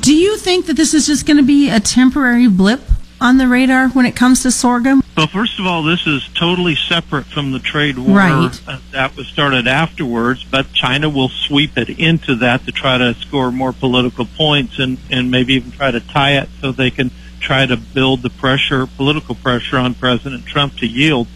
Do 0.00 0.14
you 0.14 0.36
think 0.38 0.66
that 0.66 0.74
this 0.76 0.94
is 0.94 1.06
just 1.06 1.26
going 1.26 1.36
to 1.36 1.42
be 1.42 1.68
a 1.68 1.78
temporary 1.80 2.48
blip 2.48 2.80
on 3.20 3.36
the 3.38 3.46
radar 3.46 3.88
when 3.90 4.06
it 4.06 4.16
comes 4.16 4.42
to 4.42 4.50
sorghum? 4.50 5.02
Well, 5.16 5.26
first 5.28 5.58
of 5.60 5.66
all, 5.66 5.82
this 5.82 6.06
is 6.06 6.26
totally 6.34 6.74
separate 6.74 7.26
from 7.26 7.52
the 7.52 7.58
trade 7.58 7.98
war 7.98 8.16
Right. 8.18 8.60
uh, 8.66 8.78
that 8.92 9.16
was 9.16 9.26
started 9.28 9.68
afterwards, 9.68 10.42
but 10.44 10.72
China 10.72 11.08
will 11.08 11.28
sweep 11.28 11.76
it 11.78 11.88
into 11.90 12.34
that 12.36 12.64
to 12.66 12.72
try 12.72 12.98
to 12.98 13.14
score 13.14 13.52
more 13.52 13.72
political 13.72 14.24
points 14.24 14.78
and, 14.78 14.98
and 15.10 15.30
maybe 15.30 15.54
even 15.54 15.70
try 15.70 15.90
to 15.90 16.00
tie 16.00 16.38
it 16.38 16.48
so 16.60 16.72
they 16.72 16.90
can 16.90 17.10
try 17.40 17.64
to 17.66 17.76
build 17.76 18.22
the 18.22 18.30
pressure, 18.30 18.86
political 18.86 19.34
pressure 19.34 19.76
on 19.76 19.94
President 19.94 20.46
Trump 20.46 20.76
to 20.78 20.86
yield. 20.86 21.28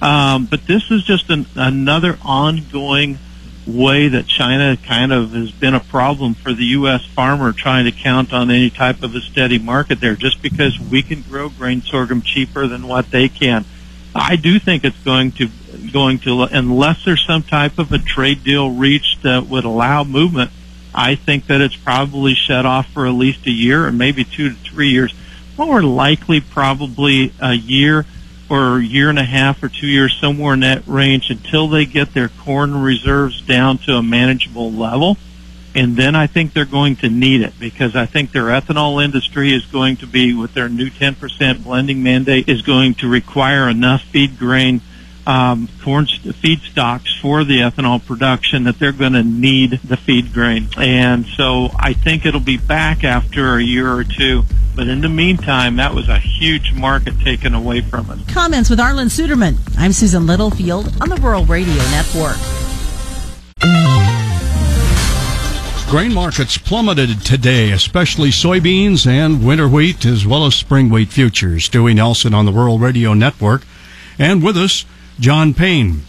Um, 0.00 0.46
but 0.46 0.66
this 0.66 0.90
is 0.90 1.02
just 1.04 1.30
an, 1.30 1.46
another 1.56 2.18
ongoing 2.24 3.18
way 3.66 4.08
that 4.08 4.26
China 4.26 4.76
kind 4.76 5.12
of 5.12 5.32
has 5.32 5.50
been 5.50 5.74
a 5.74 5.80
problem 5.80 6.34
for 6.34 6.52
the 6.52 6.64
U.S. 6.64 7.04
farmer 7.04 7.52
trying 7.52 7.84
to 7.84 7.92
count 7.92 8.32
on 8.32 8.50
any 8.50 8.70
type 8.70 9.02
of 9.02 9.14
a 9.14 9.20
steady 9.20 9.58
market 9.58 10.00
there 10.00 10.16
just 10.16 10.40
because 10.40 10.78
we 10.80 11.02
can 11.02 11.22
grow 11.22 11.48
grain 11.50 11.82
sorghum 11.82 12.22
cheaper 12.22 12.66
than 12.66 12.88
what 12.88 13.10
they 13.10 13.28
can. 13.28 13.64
I 14.14 14.36
do 14.36 14.58
think 14.58 14.84
it's 14.84 14.98
going 15.00 15.32
to 15.32 15.48
going 15.92 16.18
to 16.20 16.42
unless 16.42 17.04
there's 17.04 17.24
some 17.26 17.42
type 17.42 17.78
of 17.78 17.92
a 17.92 17.98
trade 17.98 18.42
deal 18.42 18.70
reached 18.70 19.22
that 19.22 19.46
would 19.46 19.64
allow 19.64 20.02
movement. 20.02 20.50
I 20.94 21.14
think 21.14 21.46
that 21.46 21.60
it's 21.60 21.76
probably 21.76 22.34
shut 22.34 22.64
off 22.64 22.90
for 22.90 23.06
at 23.06 23.12
least 23.12 23.46
a 23.46 23.50
year 23.50 23.86
or 23.86 23.92
maybe 23.92 24.24
two 24.24 24.50
to 24.50 24.54
three 24.54 24.88
years. 24.88 25.14
More 25.58 25.82
likely, 25.82 26.40
probably 26.40 27.32
a 27.40 27.52
year 27.52 28.06
or 28.50 28.78
a 28.78 28.82
year 28.82 29.10
and 29.10 29.18
a 29.18 29.24
half 29.24 29.62
or 29.62 29.68
two 29.68 29.86
years, 29.86 30.16
somewhere 30.18 30.54
in 30.54 30.60
that 30.60 30.86
range, 30.86 31.30
until 31.30 31.68
they 31.68 31.84
get 31.84 32.14
their 32.14 32.28
corn 32.28 32.82
reserves 32.82 33.42
down 33.42 33.78
to 33.78 33.92
a 33.92 34.02
manageable 34.02 34.72
level. 34.72 35.16
And 35.74 35.96
then 35.96 36.16
I 36.16 36.26
think 36.26 36.54
they're 36.54 36.64
going 36.64 36.96
to 36.96 37.08
need 37.08 37.42
it 37.42 37.52
because 37.60 37.94
I 37.94 38.06
think 38.06 38.32
their 38.32 38.44
ethanol 38.44 39.04
industry 39.04 39.52
is 39.52 39.66
going 39.66 39.98
to 39.98 40.06
be, 40.06 40.34
with 40.34 40.54
their 40.54 40.68
new 40.68 40.90
10% 40.90 41.62
blending 41.62 42.02
mandate, 42.02 42.48
is 42.48 42.62
going 42.62 42.94
to 42.96 43.08
require 43.08 43.68
enough 43.68 44.02
feed 44.02 44.38
grain 44.38 44.80
um, 45.28 45.68
corn 45.84 46.06
st- 46.06 46.34
feedstocks 46.34 47.20
for 47.20 47.44
the 47.44 47.58
ethanol 47.58 48.04
production 48.04 48.64
that 48.64 48.78
they're 48.78 48.92
going 48.92 49.12
to 49.12 49.22
need 49.22 49.72
the 49.84 49.98
feed 49.98 50.32
grain. 50.32 50.68
And 50.78 51.26
so 51.26 51.68
I 51.78 51.92
think 51.92 52.24
it'll 52.24 52.40
be 52.40 52.56
back 52.56 53.04
after 53.04 53.56
a 53.56 53.62
year 53.62 53.92
or 53.92 54.04
two. 54.04 54.44
But 54.74 54.88
in 54.88 55.02
the 55.02 55.08
meantime, 55.10 55.76
that 55.76 55.94
was 55.94 56.08
a 56.08 56.18
huge 56.18 56.72
market 56.72 57.20
taken 57.20 57.52
away 57.54 57.82
from 57.82 58.08
us. 58.08 58.18
Comments 58.32 58.70
with 58.70 58.78
Arlan 58.78 59.10
Suderman. 59.10 59.58
I'm 59.76 59.92
Susan 59.92 60.26
Littlefield 60.26 60.96
on 61.02 61.10
the 61.10 61.16
Rural 61.16 61.44
Radio 61.44 61.74
Network. 61.90 62.36
Grain 65.90 66.12
markets 66.14 66.56
plummeted 66.56 67.22
today, 67.22 67.70
especially 67.70 68.28
soybeans 68.30 69.06
and 69.06 69.44
winter 69.44 69.68
wheat, 69.68 70.06
as 70.06 70.26
well 70.26 70.46
as 70.46 70.54
spring 70.54 70.88
wheat 70.88 71.08
futures. 71.08 71.68
Dewey 71.68 71.92
Nelson 71.94 72.32
on 72.32 72.46
the 72.46 72.52
Rural 72.52 72.78
Radio 72.78 73.14
Network. 73.14 73.64
And 74.18 74.42
with 74.42 74.56
us, 74.56 74.84
John 75.20 75.52
Payne, 75.52 76.02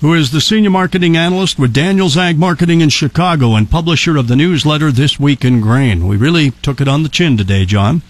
who 0.00 0.14
is 0.14 0.30
the 0.30 0.40
senior 0.40 0.70
marketing 0.70 1.14
analyst 1.14 1.58
with 1.58 1.74
Daniels 1.74 2.16
Ag 2.16 2.38
Marketing 2.38 2.80
in 2.80 2.88
Chicago 2.88 3.54
and 3.54 3.70
publisher 3.70 4.16
of 4.16 4.28
the 4.28 4.36
newsletter 4.36 4.90
This 4.90 5.20
Week 5.20 5.44
in 5.44 5.60
Grain. 5.60 6.06
We 6.06 6.16
really 6.16 6.52
took 6.62 6.80
it 6.80 6.88
on 6.88 7.02
the 7.02 7.10
chin 7.10 7.36
today, 7.36 7.66
John. 7.66 8.00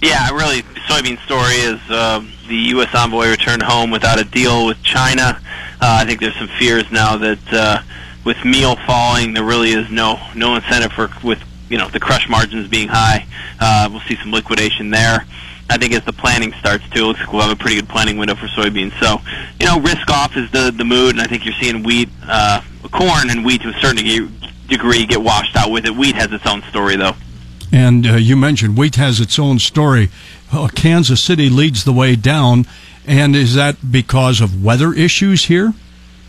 Yeah, 0.00 0.30
really, 0.30 0.62
soybean 0.86 1.18
story 1.24 1.56
is 1.56 1.80
uh, 1.90 2.24
the 2.46 2.54
U.S. 2.54 2.94
envoy 2.94 3.28
returned 3.28 3.62
home 3.62 3.90
without 3.90 4.20
a 4.20 4.24
deal 4.24 4.66
with 4.66 4.80
China. 4.84 5.40
Uh, 5.80 5.98
I 6.00 6.04
think 6.04 6.20
there's 6.20 6.36
some 6.36 6.48
fears 6.58 6.88
now 6.92 7.16
that 7.16 7.52
uh, 7.52 7.82
with 8.24 8.44
meal 8.44 8.76
falling, 8.86 9.34
there 9.34 9.44
really 9.44 9.70
is 9.70 9.90
no 9.90 10.20
no 10.36 10.54
incentive 10.54 10.92
for 10.92 11.10
with 11.24 11.42
you 11.68 11.76
know 11.76 11.88
the 11.88 11.98
crush 11.98 12.28
margins 12.28 12.68
being 12.68 12.86
high. 12.86 13.26
Uh, 13.58 13.88
we'll 13.90 14.00
see 14.02 14.16
some 14.16 14.30
liquidation 14.30 14.90
there. 14.90 15.26
I 15.70 15.76
think 15.76 15.92
as 15.92 16.04
the 16.04 16.12
planning 16.12 16.52
starts 16.54 16.88
too, 16.90 17.04
it 17.04 17.06
looks 17.06 17.20
like 17.20 17.32
we'll 17.32 17.42
have 17.42 17.52
a 17.52 17.56
pretty 17.56 17.76
good 17.76 17.88
planning 17.88 18.16
window 18.16 18.34
for 18.34 18.46
soybeans. 18.46 18.98
So, 19.00 19.20
you 19.60 19.66
know, 19.66 19.80
risk 19.80 20.10
off 20.10 20.36
is 20.36 20.50
the 20.50 20.72
the 20.74 20.84
mood, 20.84 21.10
and 21.10 21.20
I 21.20 21.26
think 21.26 21.44
you're 21.44 21.54
seeing 21.60 21.82
wheat, 21.82 22.08
uh, 22.26 22.62
corn, 22.90 23.30
and 23.30 23.44
wheat 23.44 23.62
to 23.62 23.68
a 23.68 23.80
certain 23.80 24.04
degree, 24.04 24.28
degree 24.68 25.06
get 25.06 25.22
washed 25.22 25.56
out 25.56 25.70
with 25.70 25.84
it. 25.84 25.94
Wheat 25.94 26.14
has 26.14 26.32
its 26.32 26.46
own 26.46 26.62
story 26.62 26.96
though. 26.96 27.14
And 27.70 28.06
uh, 28.06 28.14
you 28.14 28.36
mentioned 28.36 28.78
wheat 28.78 28.96
has 28.96 29.20
its 29.20 29.38
own 29.38 29.58
story. 29.58 30.08
Uh, 30.50 30.68
Kansas 30.68 31.22
City 31.22 31.50
leads 31.50 31.84
the 31.84 31.92
way 31.92 32.16
down, 32.16 32.64
and 33.06 33.36
is 33.36 33.54
that 33.54 33.92
because 33.92 34.40
of 34.40 34.64
weather 34.64 34.94
issues 34.94 35.46
here? 35.46 35.74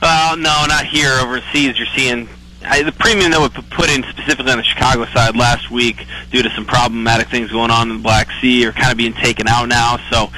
Well, 0.02 0.38
no, 0.38 0.66
not 0.68 0.86
here. 0.86 1.14
Overseas, 1.22 1.78
you're 1.78 1.88
seeing 1.96 2.28
I, 2.70 2.84
the 2.84 2.92
premium 2.92 3.32
that 3.32 3.40
was 3.40 3.50
put 3.72 3.90
in 3.90 4.04
specifically 4.04 4.52
on 4.52 4.60
the 4.60 4.64
Chicago 4.64 5.06
side 5.06 5.36
last 5.36 5.72
week 5.72 6.06
due 6.30 6.44
to 6.44 6.50
some 6.52 6.66
problematic 6.66 7.28
things 7.30 7.52
going 7.52 7.72
on 7.72 7.90
in 7.90 7.98
the 7.98 8.04
Black 8.04 8.30
Sea 8.40 8.66
are 8.68 8.72
kind 8.72 8.92
of 8.92 8.98
being 8.98 9.14
taken 9.14 9.48
out 9.48 9.68
now. 9.68 9.98
So 10.12 10.30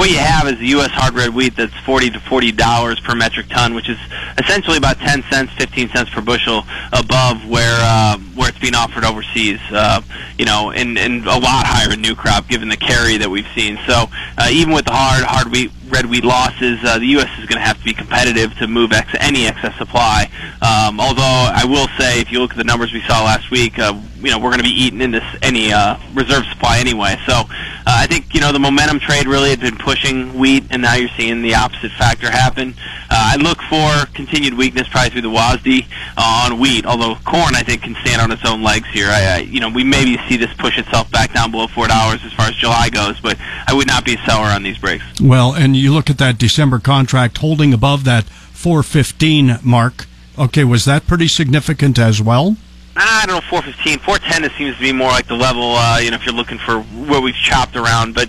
what 0.00 0.08
you 0.08 0.16
have 0.16 0.48
is 0.48 0.58
the 0.58 0.68
U.S. 0.80 0.88
hard 0.92 1.12
red 1.12 1.28
wheat 1.34 1.56
that's 1.56 1.76
40 1.80 2.12
to 2.12 2.20
40 2.20 2.52
dollars 2.52 2.98
per 3.00 3.14
metric 3.14 3.48
ton, 3.50 3.74
which 3.74 3.90
is 3.90 3.98
essentially 4.38 4.78
about 4.78 4.96
10 4.96 5.22
cents, 5.30 5.52
15 5.58 5.90
cents 5.90 6.08
per 6.08 6.22
bushel 6.22 6.64
above 6.94 7.46
where 7.46 7.76
uh, 7.82 8.16
where 8.34 8.48
it's 8.48 8.58
being 8.58 8.74
offered 8.74 9.04
overseas. 9.04 9.60
Uh, 9.70 10.00
you 10.38 10.46
know, 10.46 10.70
and 10.70 10.96
and 10.96 11.26
a 11.26 11.36
lot 11.36 11.66
higher 11.66 11.92
in 11.92 12.00
new 12.00 12.14
crop 12.14 12.48
given 12.48 12.70
the 12.70 12.78
carry 12.78 13.18
that 13.18 13.28
we've 13.28 13.46
seen. 13.54 13.78
So 13.86 14.06
uh, 14.38 14.48
even 14.50 14.72
with 14.72 14.86
the 14.86 14.92
hard 14.92 15.22
hard 15.22 15.52
wheat 15.52 15.70
red 15.90 16.06
wheat 16.06 16.24
losses, 16.24 16.80
uh, 16.82 16.98
the 16.98 17.20
U.S. 17.20 17.28
is 17.38 17.44
going 17.44 17.60
to 17.60 17.66
have 17.66 17.76
to 17.76 17.84
be 17.84 17.92
competitive 17.92 18.56
to 18.56 18.66
move 18.66 18.92
ex- 18.92 19.14
any 19.20 19.46
excess 19.46 19.76
supply. 19.76 20.30
Um, 20.62 20.98
although 20.98 21.50
I 21.52 21.66
will 21.68 21.88
say, 21.98 22.22
if 22.22 22.32
you 22.32 22.40
look 22.40 22.52
at 22.52 22.56
the 22.56 22.64
numbers 22.64 22.94
we 22.94 23.02
saw 23.02 23.22
last 23.22 23.50
week, 23.50 23.78
uh, 23.78 24.00
you 24.22 24.30
know 24.30 24.38
we're 24.38 24.50
going 24.50 24.58
to 24.58 24.64
be 24.64 24.82
eating 24.82 25.00
into 25.00 25.20
any 25.42 25.72
uh, 25.72 25.98
reserve 26.14 26.44
supply 26.46 26.78
anyway. 26.78 27.16
So 27.26 27.32
uh, 27.32 27.44
I 27.86 28.06
think 28.06 28.34
you 28.34 28.40
know 28.40 28.52
the 28.52 28.58
momentum 28.58 29.00
trade 29.00 29.26
really 29.26 29.50
had 29.50 29.60
been 29.60 29.76
pushing 29.76 30.38
wheat, 30.38 30.64
and 30.70 30.82
now 30.82 30.94
you're 30.94 31.10
seeing 31.16 31.42
the 31.42 31.54
opposite 31.54 31.92
factor 31.92 32.30
happen. 32.30 32.74
Uh, 33.10 33.34
I 33.34 33.36
look 33.36 33.60
for 33.62 34.12
continued 34.14 34.54
weakness 34.54 34.88
probably 34.88 35.10
through 35.10 35.22
the 35.22 35.30
WASDE 35.30 35.86
uh, 36.16 36.50
on 36.50 36.58
wheat, 36.58 36.86
although 36.86 37.16
corn 37.24 37.56
I 37.56 37.62
think 37.62 37.82
can 37.82 37.96
stand 38.02 38.20
on 38.22 38.30
its 38.30 38.44
own 38.44 38.62
legs 38.62 38.88
here. 38.90 39.08
I, 39.08 39.36
I 39.36 39.38
you 39.38 39.60
know 39.60 39.68
we 39.68 39.84
maybe 39.84 40.18
see 40.28 40.36
this 40.36 40.52
push 40.54 40.78
itself 40.78 41.10
back 41.10 41.32
down 41.32 41.50
below 41.50 41.66
four 41.66 41.88
dollars 41.88 42.20
as 42.24 42.32
far 42.32 42.48
as 42.48 42.54
July 42.54 42.90
goes, 42.90 43.20
but 43.20 43.36
I 43.66 43.74
would 43.74 43.86
not 43.86 44.04
be 44.04 44.14
a 44.14 44.18
seller 44.26 44.46
on 44.46 44.62
these 44.62 44.78
breaks. 44.78 45.04
Well, 45.20 45.54
and 45.54 45.76
you 45.76 45.92
look 45.92 46.10
at 46.10 46.18
that 46.18 46.38
December 46.38 46.78
contract 46.78 47.38
holding 47.38 47.72
above 47.72 48.04
that 48.04 48.24
415 48.24 49.58
mark. 49.62 50.06
Okay, 50.38 50.64
was 50.64 50.84
that 50.84 51.06
pretty 51.06 51.28
significant 51.28 51.98
as 51.98 52.20
well? 52.20 52.56
I 52.96 53.24
don't 53.26 53.36
know, 53.36 53.48
415, 53.48 54.00
410. 54.00 54.44
It 54.44 54.52
seems 54.58 54.76
to 54.76 54.82
be 54.82 54.92
more 54.92 55.08
like 55.08 55.26
the 55.26 55.36
level. 55.36 55.74
Uh, 55.76 55.98
you 55.98 56.10
know, 56.10 56.16
if 56.16 56.26
you're 56.26 56.34
looking 56.34 56.58
for 56.58 56.80
where 56.80 57.20
we've 57.20 57.34
chopped 57.34 57.76
around. 57.76 58.14
But 58.14 58.28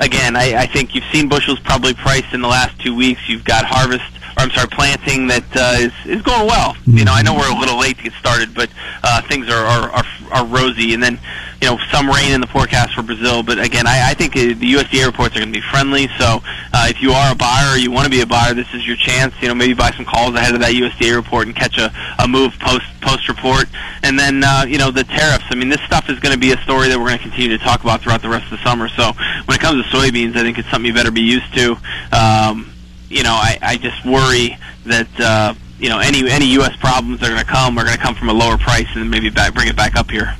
again, 0.00 0.36
I, 0.36 0.62
I 0.62 0.66
think 0.66 0.94
you've 0.94 1.04
seen 1.12 1.28
bushels 1.28 1.60
probably 1.60 1.94
priced 1.94 2.34
in 2.34 2.40
the 2.40 2.48
last 2.48 2.78
two 2.80 2.94
weeks. 2.94 3.28
You've 3.28 3.44
got 3.44 3.64
harvest, 3.64 4.10
I'm 4.40 4.50
sorry, 4.50 4.68
planting 4.68 5.26
that 5.28 5.44
uh, 5.54 5.76
is 5.78 5.92
is 6.06 6.22
going 6.22 6.46
well. 6.46 6.74
You 6.86 7.04
know, 7.04 7.12
I 7.12 7.22
know 7.22 7.34
we're 7.34 7.50
a 7.50 7.58
little 7.58 7.78
late 7.78 7.98
to 7.98 8.04
get 8.04 8.14
started, 8.14 8.54
but 8.54 8.70
uh, 9.02 9.20
things 9.22 9.48
are, 9.48 9.64
are 9.64 9.90
are 9.90 10.04
are 10.32 10.46
rosy. 10.46 10.94
And 10.94 11.02
then, 11.02 11.18
you 11.60 11.68
know, 11.68 11.78
some 11.90 12.08
rain 12.08 12.32
in 12.32 12.40
the 12.40 12.46
forecast 12.46 12.94
for 12.94 13.02
Brazil. 13.02 13.42
But 13.42 13.58
again, 13.58 13.86
I, 13.86 14.10
I 14.10 14.14
think 14.14 14.36
uh, 14.36 14.56
the 14.56 14.72
USDA 14.80 15.06
reports 15.06 15.36
are 15.36 15.40
going 15.40 15.52
to 15.52 15.58
be 15.58 15.64
friendly. 15.70 16.08
So 16.18 16.40
uh, 16.72 16.86
if 16.88 17.02
you 17.02 17.12
are 17.12 17.32
a 17.32 17.34
buyer 17.34 17.74
or 17.74 17.78
you 17.78 17.90
want 17.90 18.04
to 18.04 18.10
be 18.10 18.22
a 18.22 18.26
buyer, 18.26 18.54
this 18.54 18.72
is 18.72 18.86
your 18.86 18.96
chance. 18.96 19.34
You 19.42 19.48
know, 19.48 19.54
maybe 19.54 19.74
buy 19.74 19.90
some 19.90 20.06
calls 20.06 20.34
ahead 20.34 20.54
of 20.54 20.60
that 20.60 20.72
USDA 20.72 21.14
report 21.14 21.46
and 21.46 21.54
catch 21.54 21.76
a, 21.78 21.92
a 22.18 22.26
move 22.26 22.58
post 22.60 22.86
post 23.02 23.28
report. 23.28 23.66
And 24.02 24.18
then, 24.18 24.42
uh, 24.42 24.64
you 24.66 24.78
know, 24.78 24.90
the 24.90 25.04
tariffs. 25.04 25.44
I 25.50 25.54
mean, 25.54 25.68
this 25.68 25.80
stuff 25.82 26.08
is 26.08 26.18
going 26.18 26.32
to 26.32 26.40
be 26.40 26.52
a 26.52 26.58
story 26.62 26.88
that 26.88 26.98
we're 26.98 27.08
going 27.08 27.18
to 27.18 27.24
continue 27.24 27.56
to 27.56 27.62
talk 27.62 27.82
about 27.82 28.00
throughout 28.00 28.22
the 28.22 28.30
rest 28.30 28.44
of 28.50 28.58
the 28.58 28.64
summer. 28.64 28.88
So 28.88 29.12
when 29.44 29.56
it 29.56 29.60
comes 29.60 29.84
to 29.84 29.96
soybeans, 29.96 30.36
I 30.36 30.42
think 30.42 30.58
it's 30.58 30.70
something 30.70 30.86
you 30.86 30.94
better 30.94 31.10
be 31.10 31.20
used 31.20 31.52
to. 31.54 31.76
Um, 32.12 32.72
you 33.10 33.22
know, 33.22 33.32
I, 33.34 33.58
I 33.60 33.76
just 33.76 34.04
worry 34.06 34.56
that. 34.86 35.20
Uh, 35.20 35.54
you 35.80 35.88
know, 35.88 35.98
any 35.98 36.30
any 36.30 36.44
U.S. 36.56 36.76
problems 36.76 37.20
that 37.20 37.30
are 37.30 37.32
going 37.32 37.44
to 37.44 37.50
come 37.50 37.78
are 37.78 37.84
going 37.84 37.96
to 37.96 38.02
come 38.02 38.14
from 38.14 38.28
a 38.28 38.34
lower 38.34 38.58
price 38.58 38.86
and 38.94 39.10
maybe 39.10 39.30
back, 39.30 39.54
bring 39.54 39.66
it 39.66 39.76
back 39.76 39.96
up 39.96 40.10
here. 40.10 40.36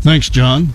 Thanks, 0.00 0.28
John. 0.28 0.70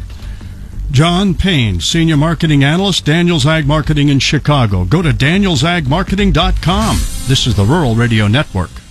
John 0.89 1.35
Payne, 1.35 1.81
Senior 1.81 2.15
Marketing 2.15 2.63
Analyst, 2.63 3.03
Daniels 3.05 3.45
Ag 3.45 3.67
Marketing 3.67 4.07
in 4.07 4.19
Chicago. 4.19 4.85
Go 4.85 5.01
to 5.01 5.09
danielsagmarketing.com. 5.09 6.95
This 7.27 7.45
is 7.45 7.55
the 7.55 7.65
Rural 7.65 7.95
Radio 7.95 8.27
Network. 8.27 8.71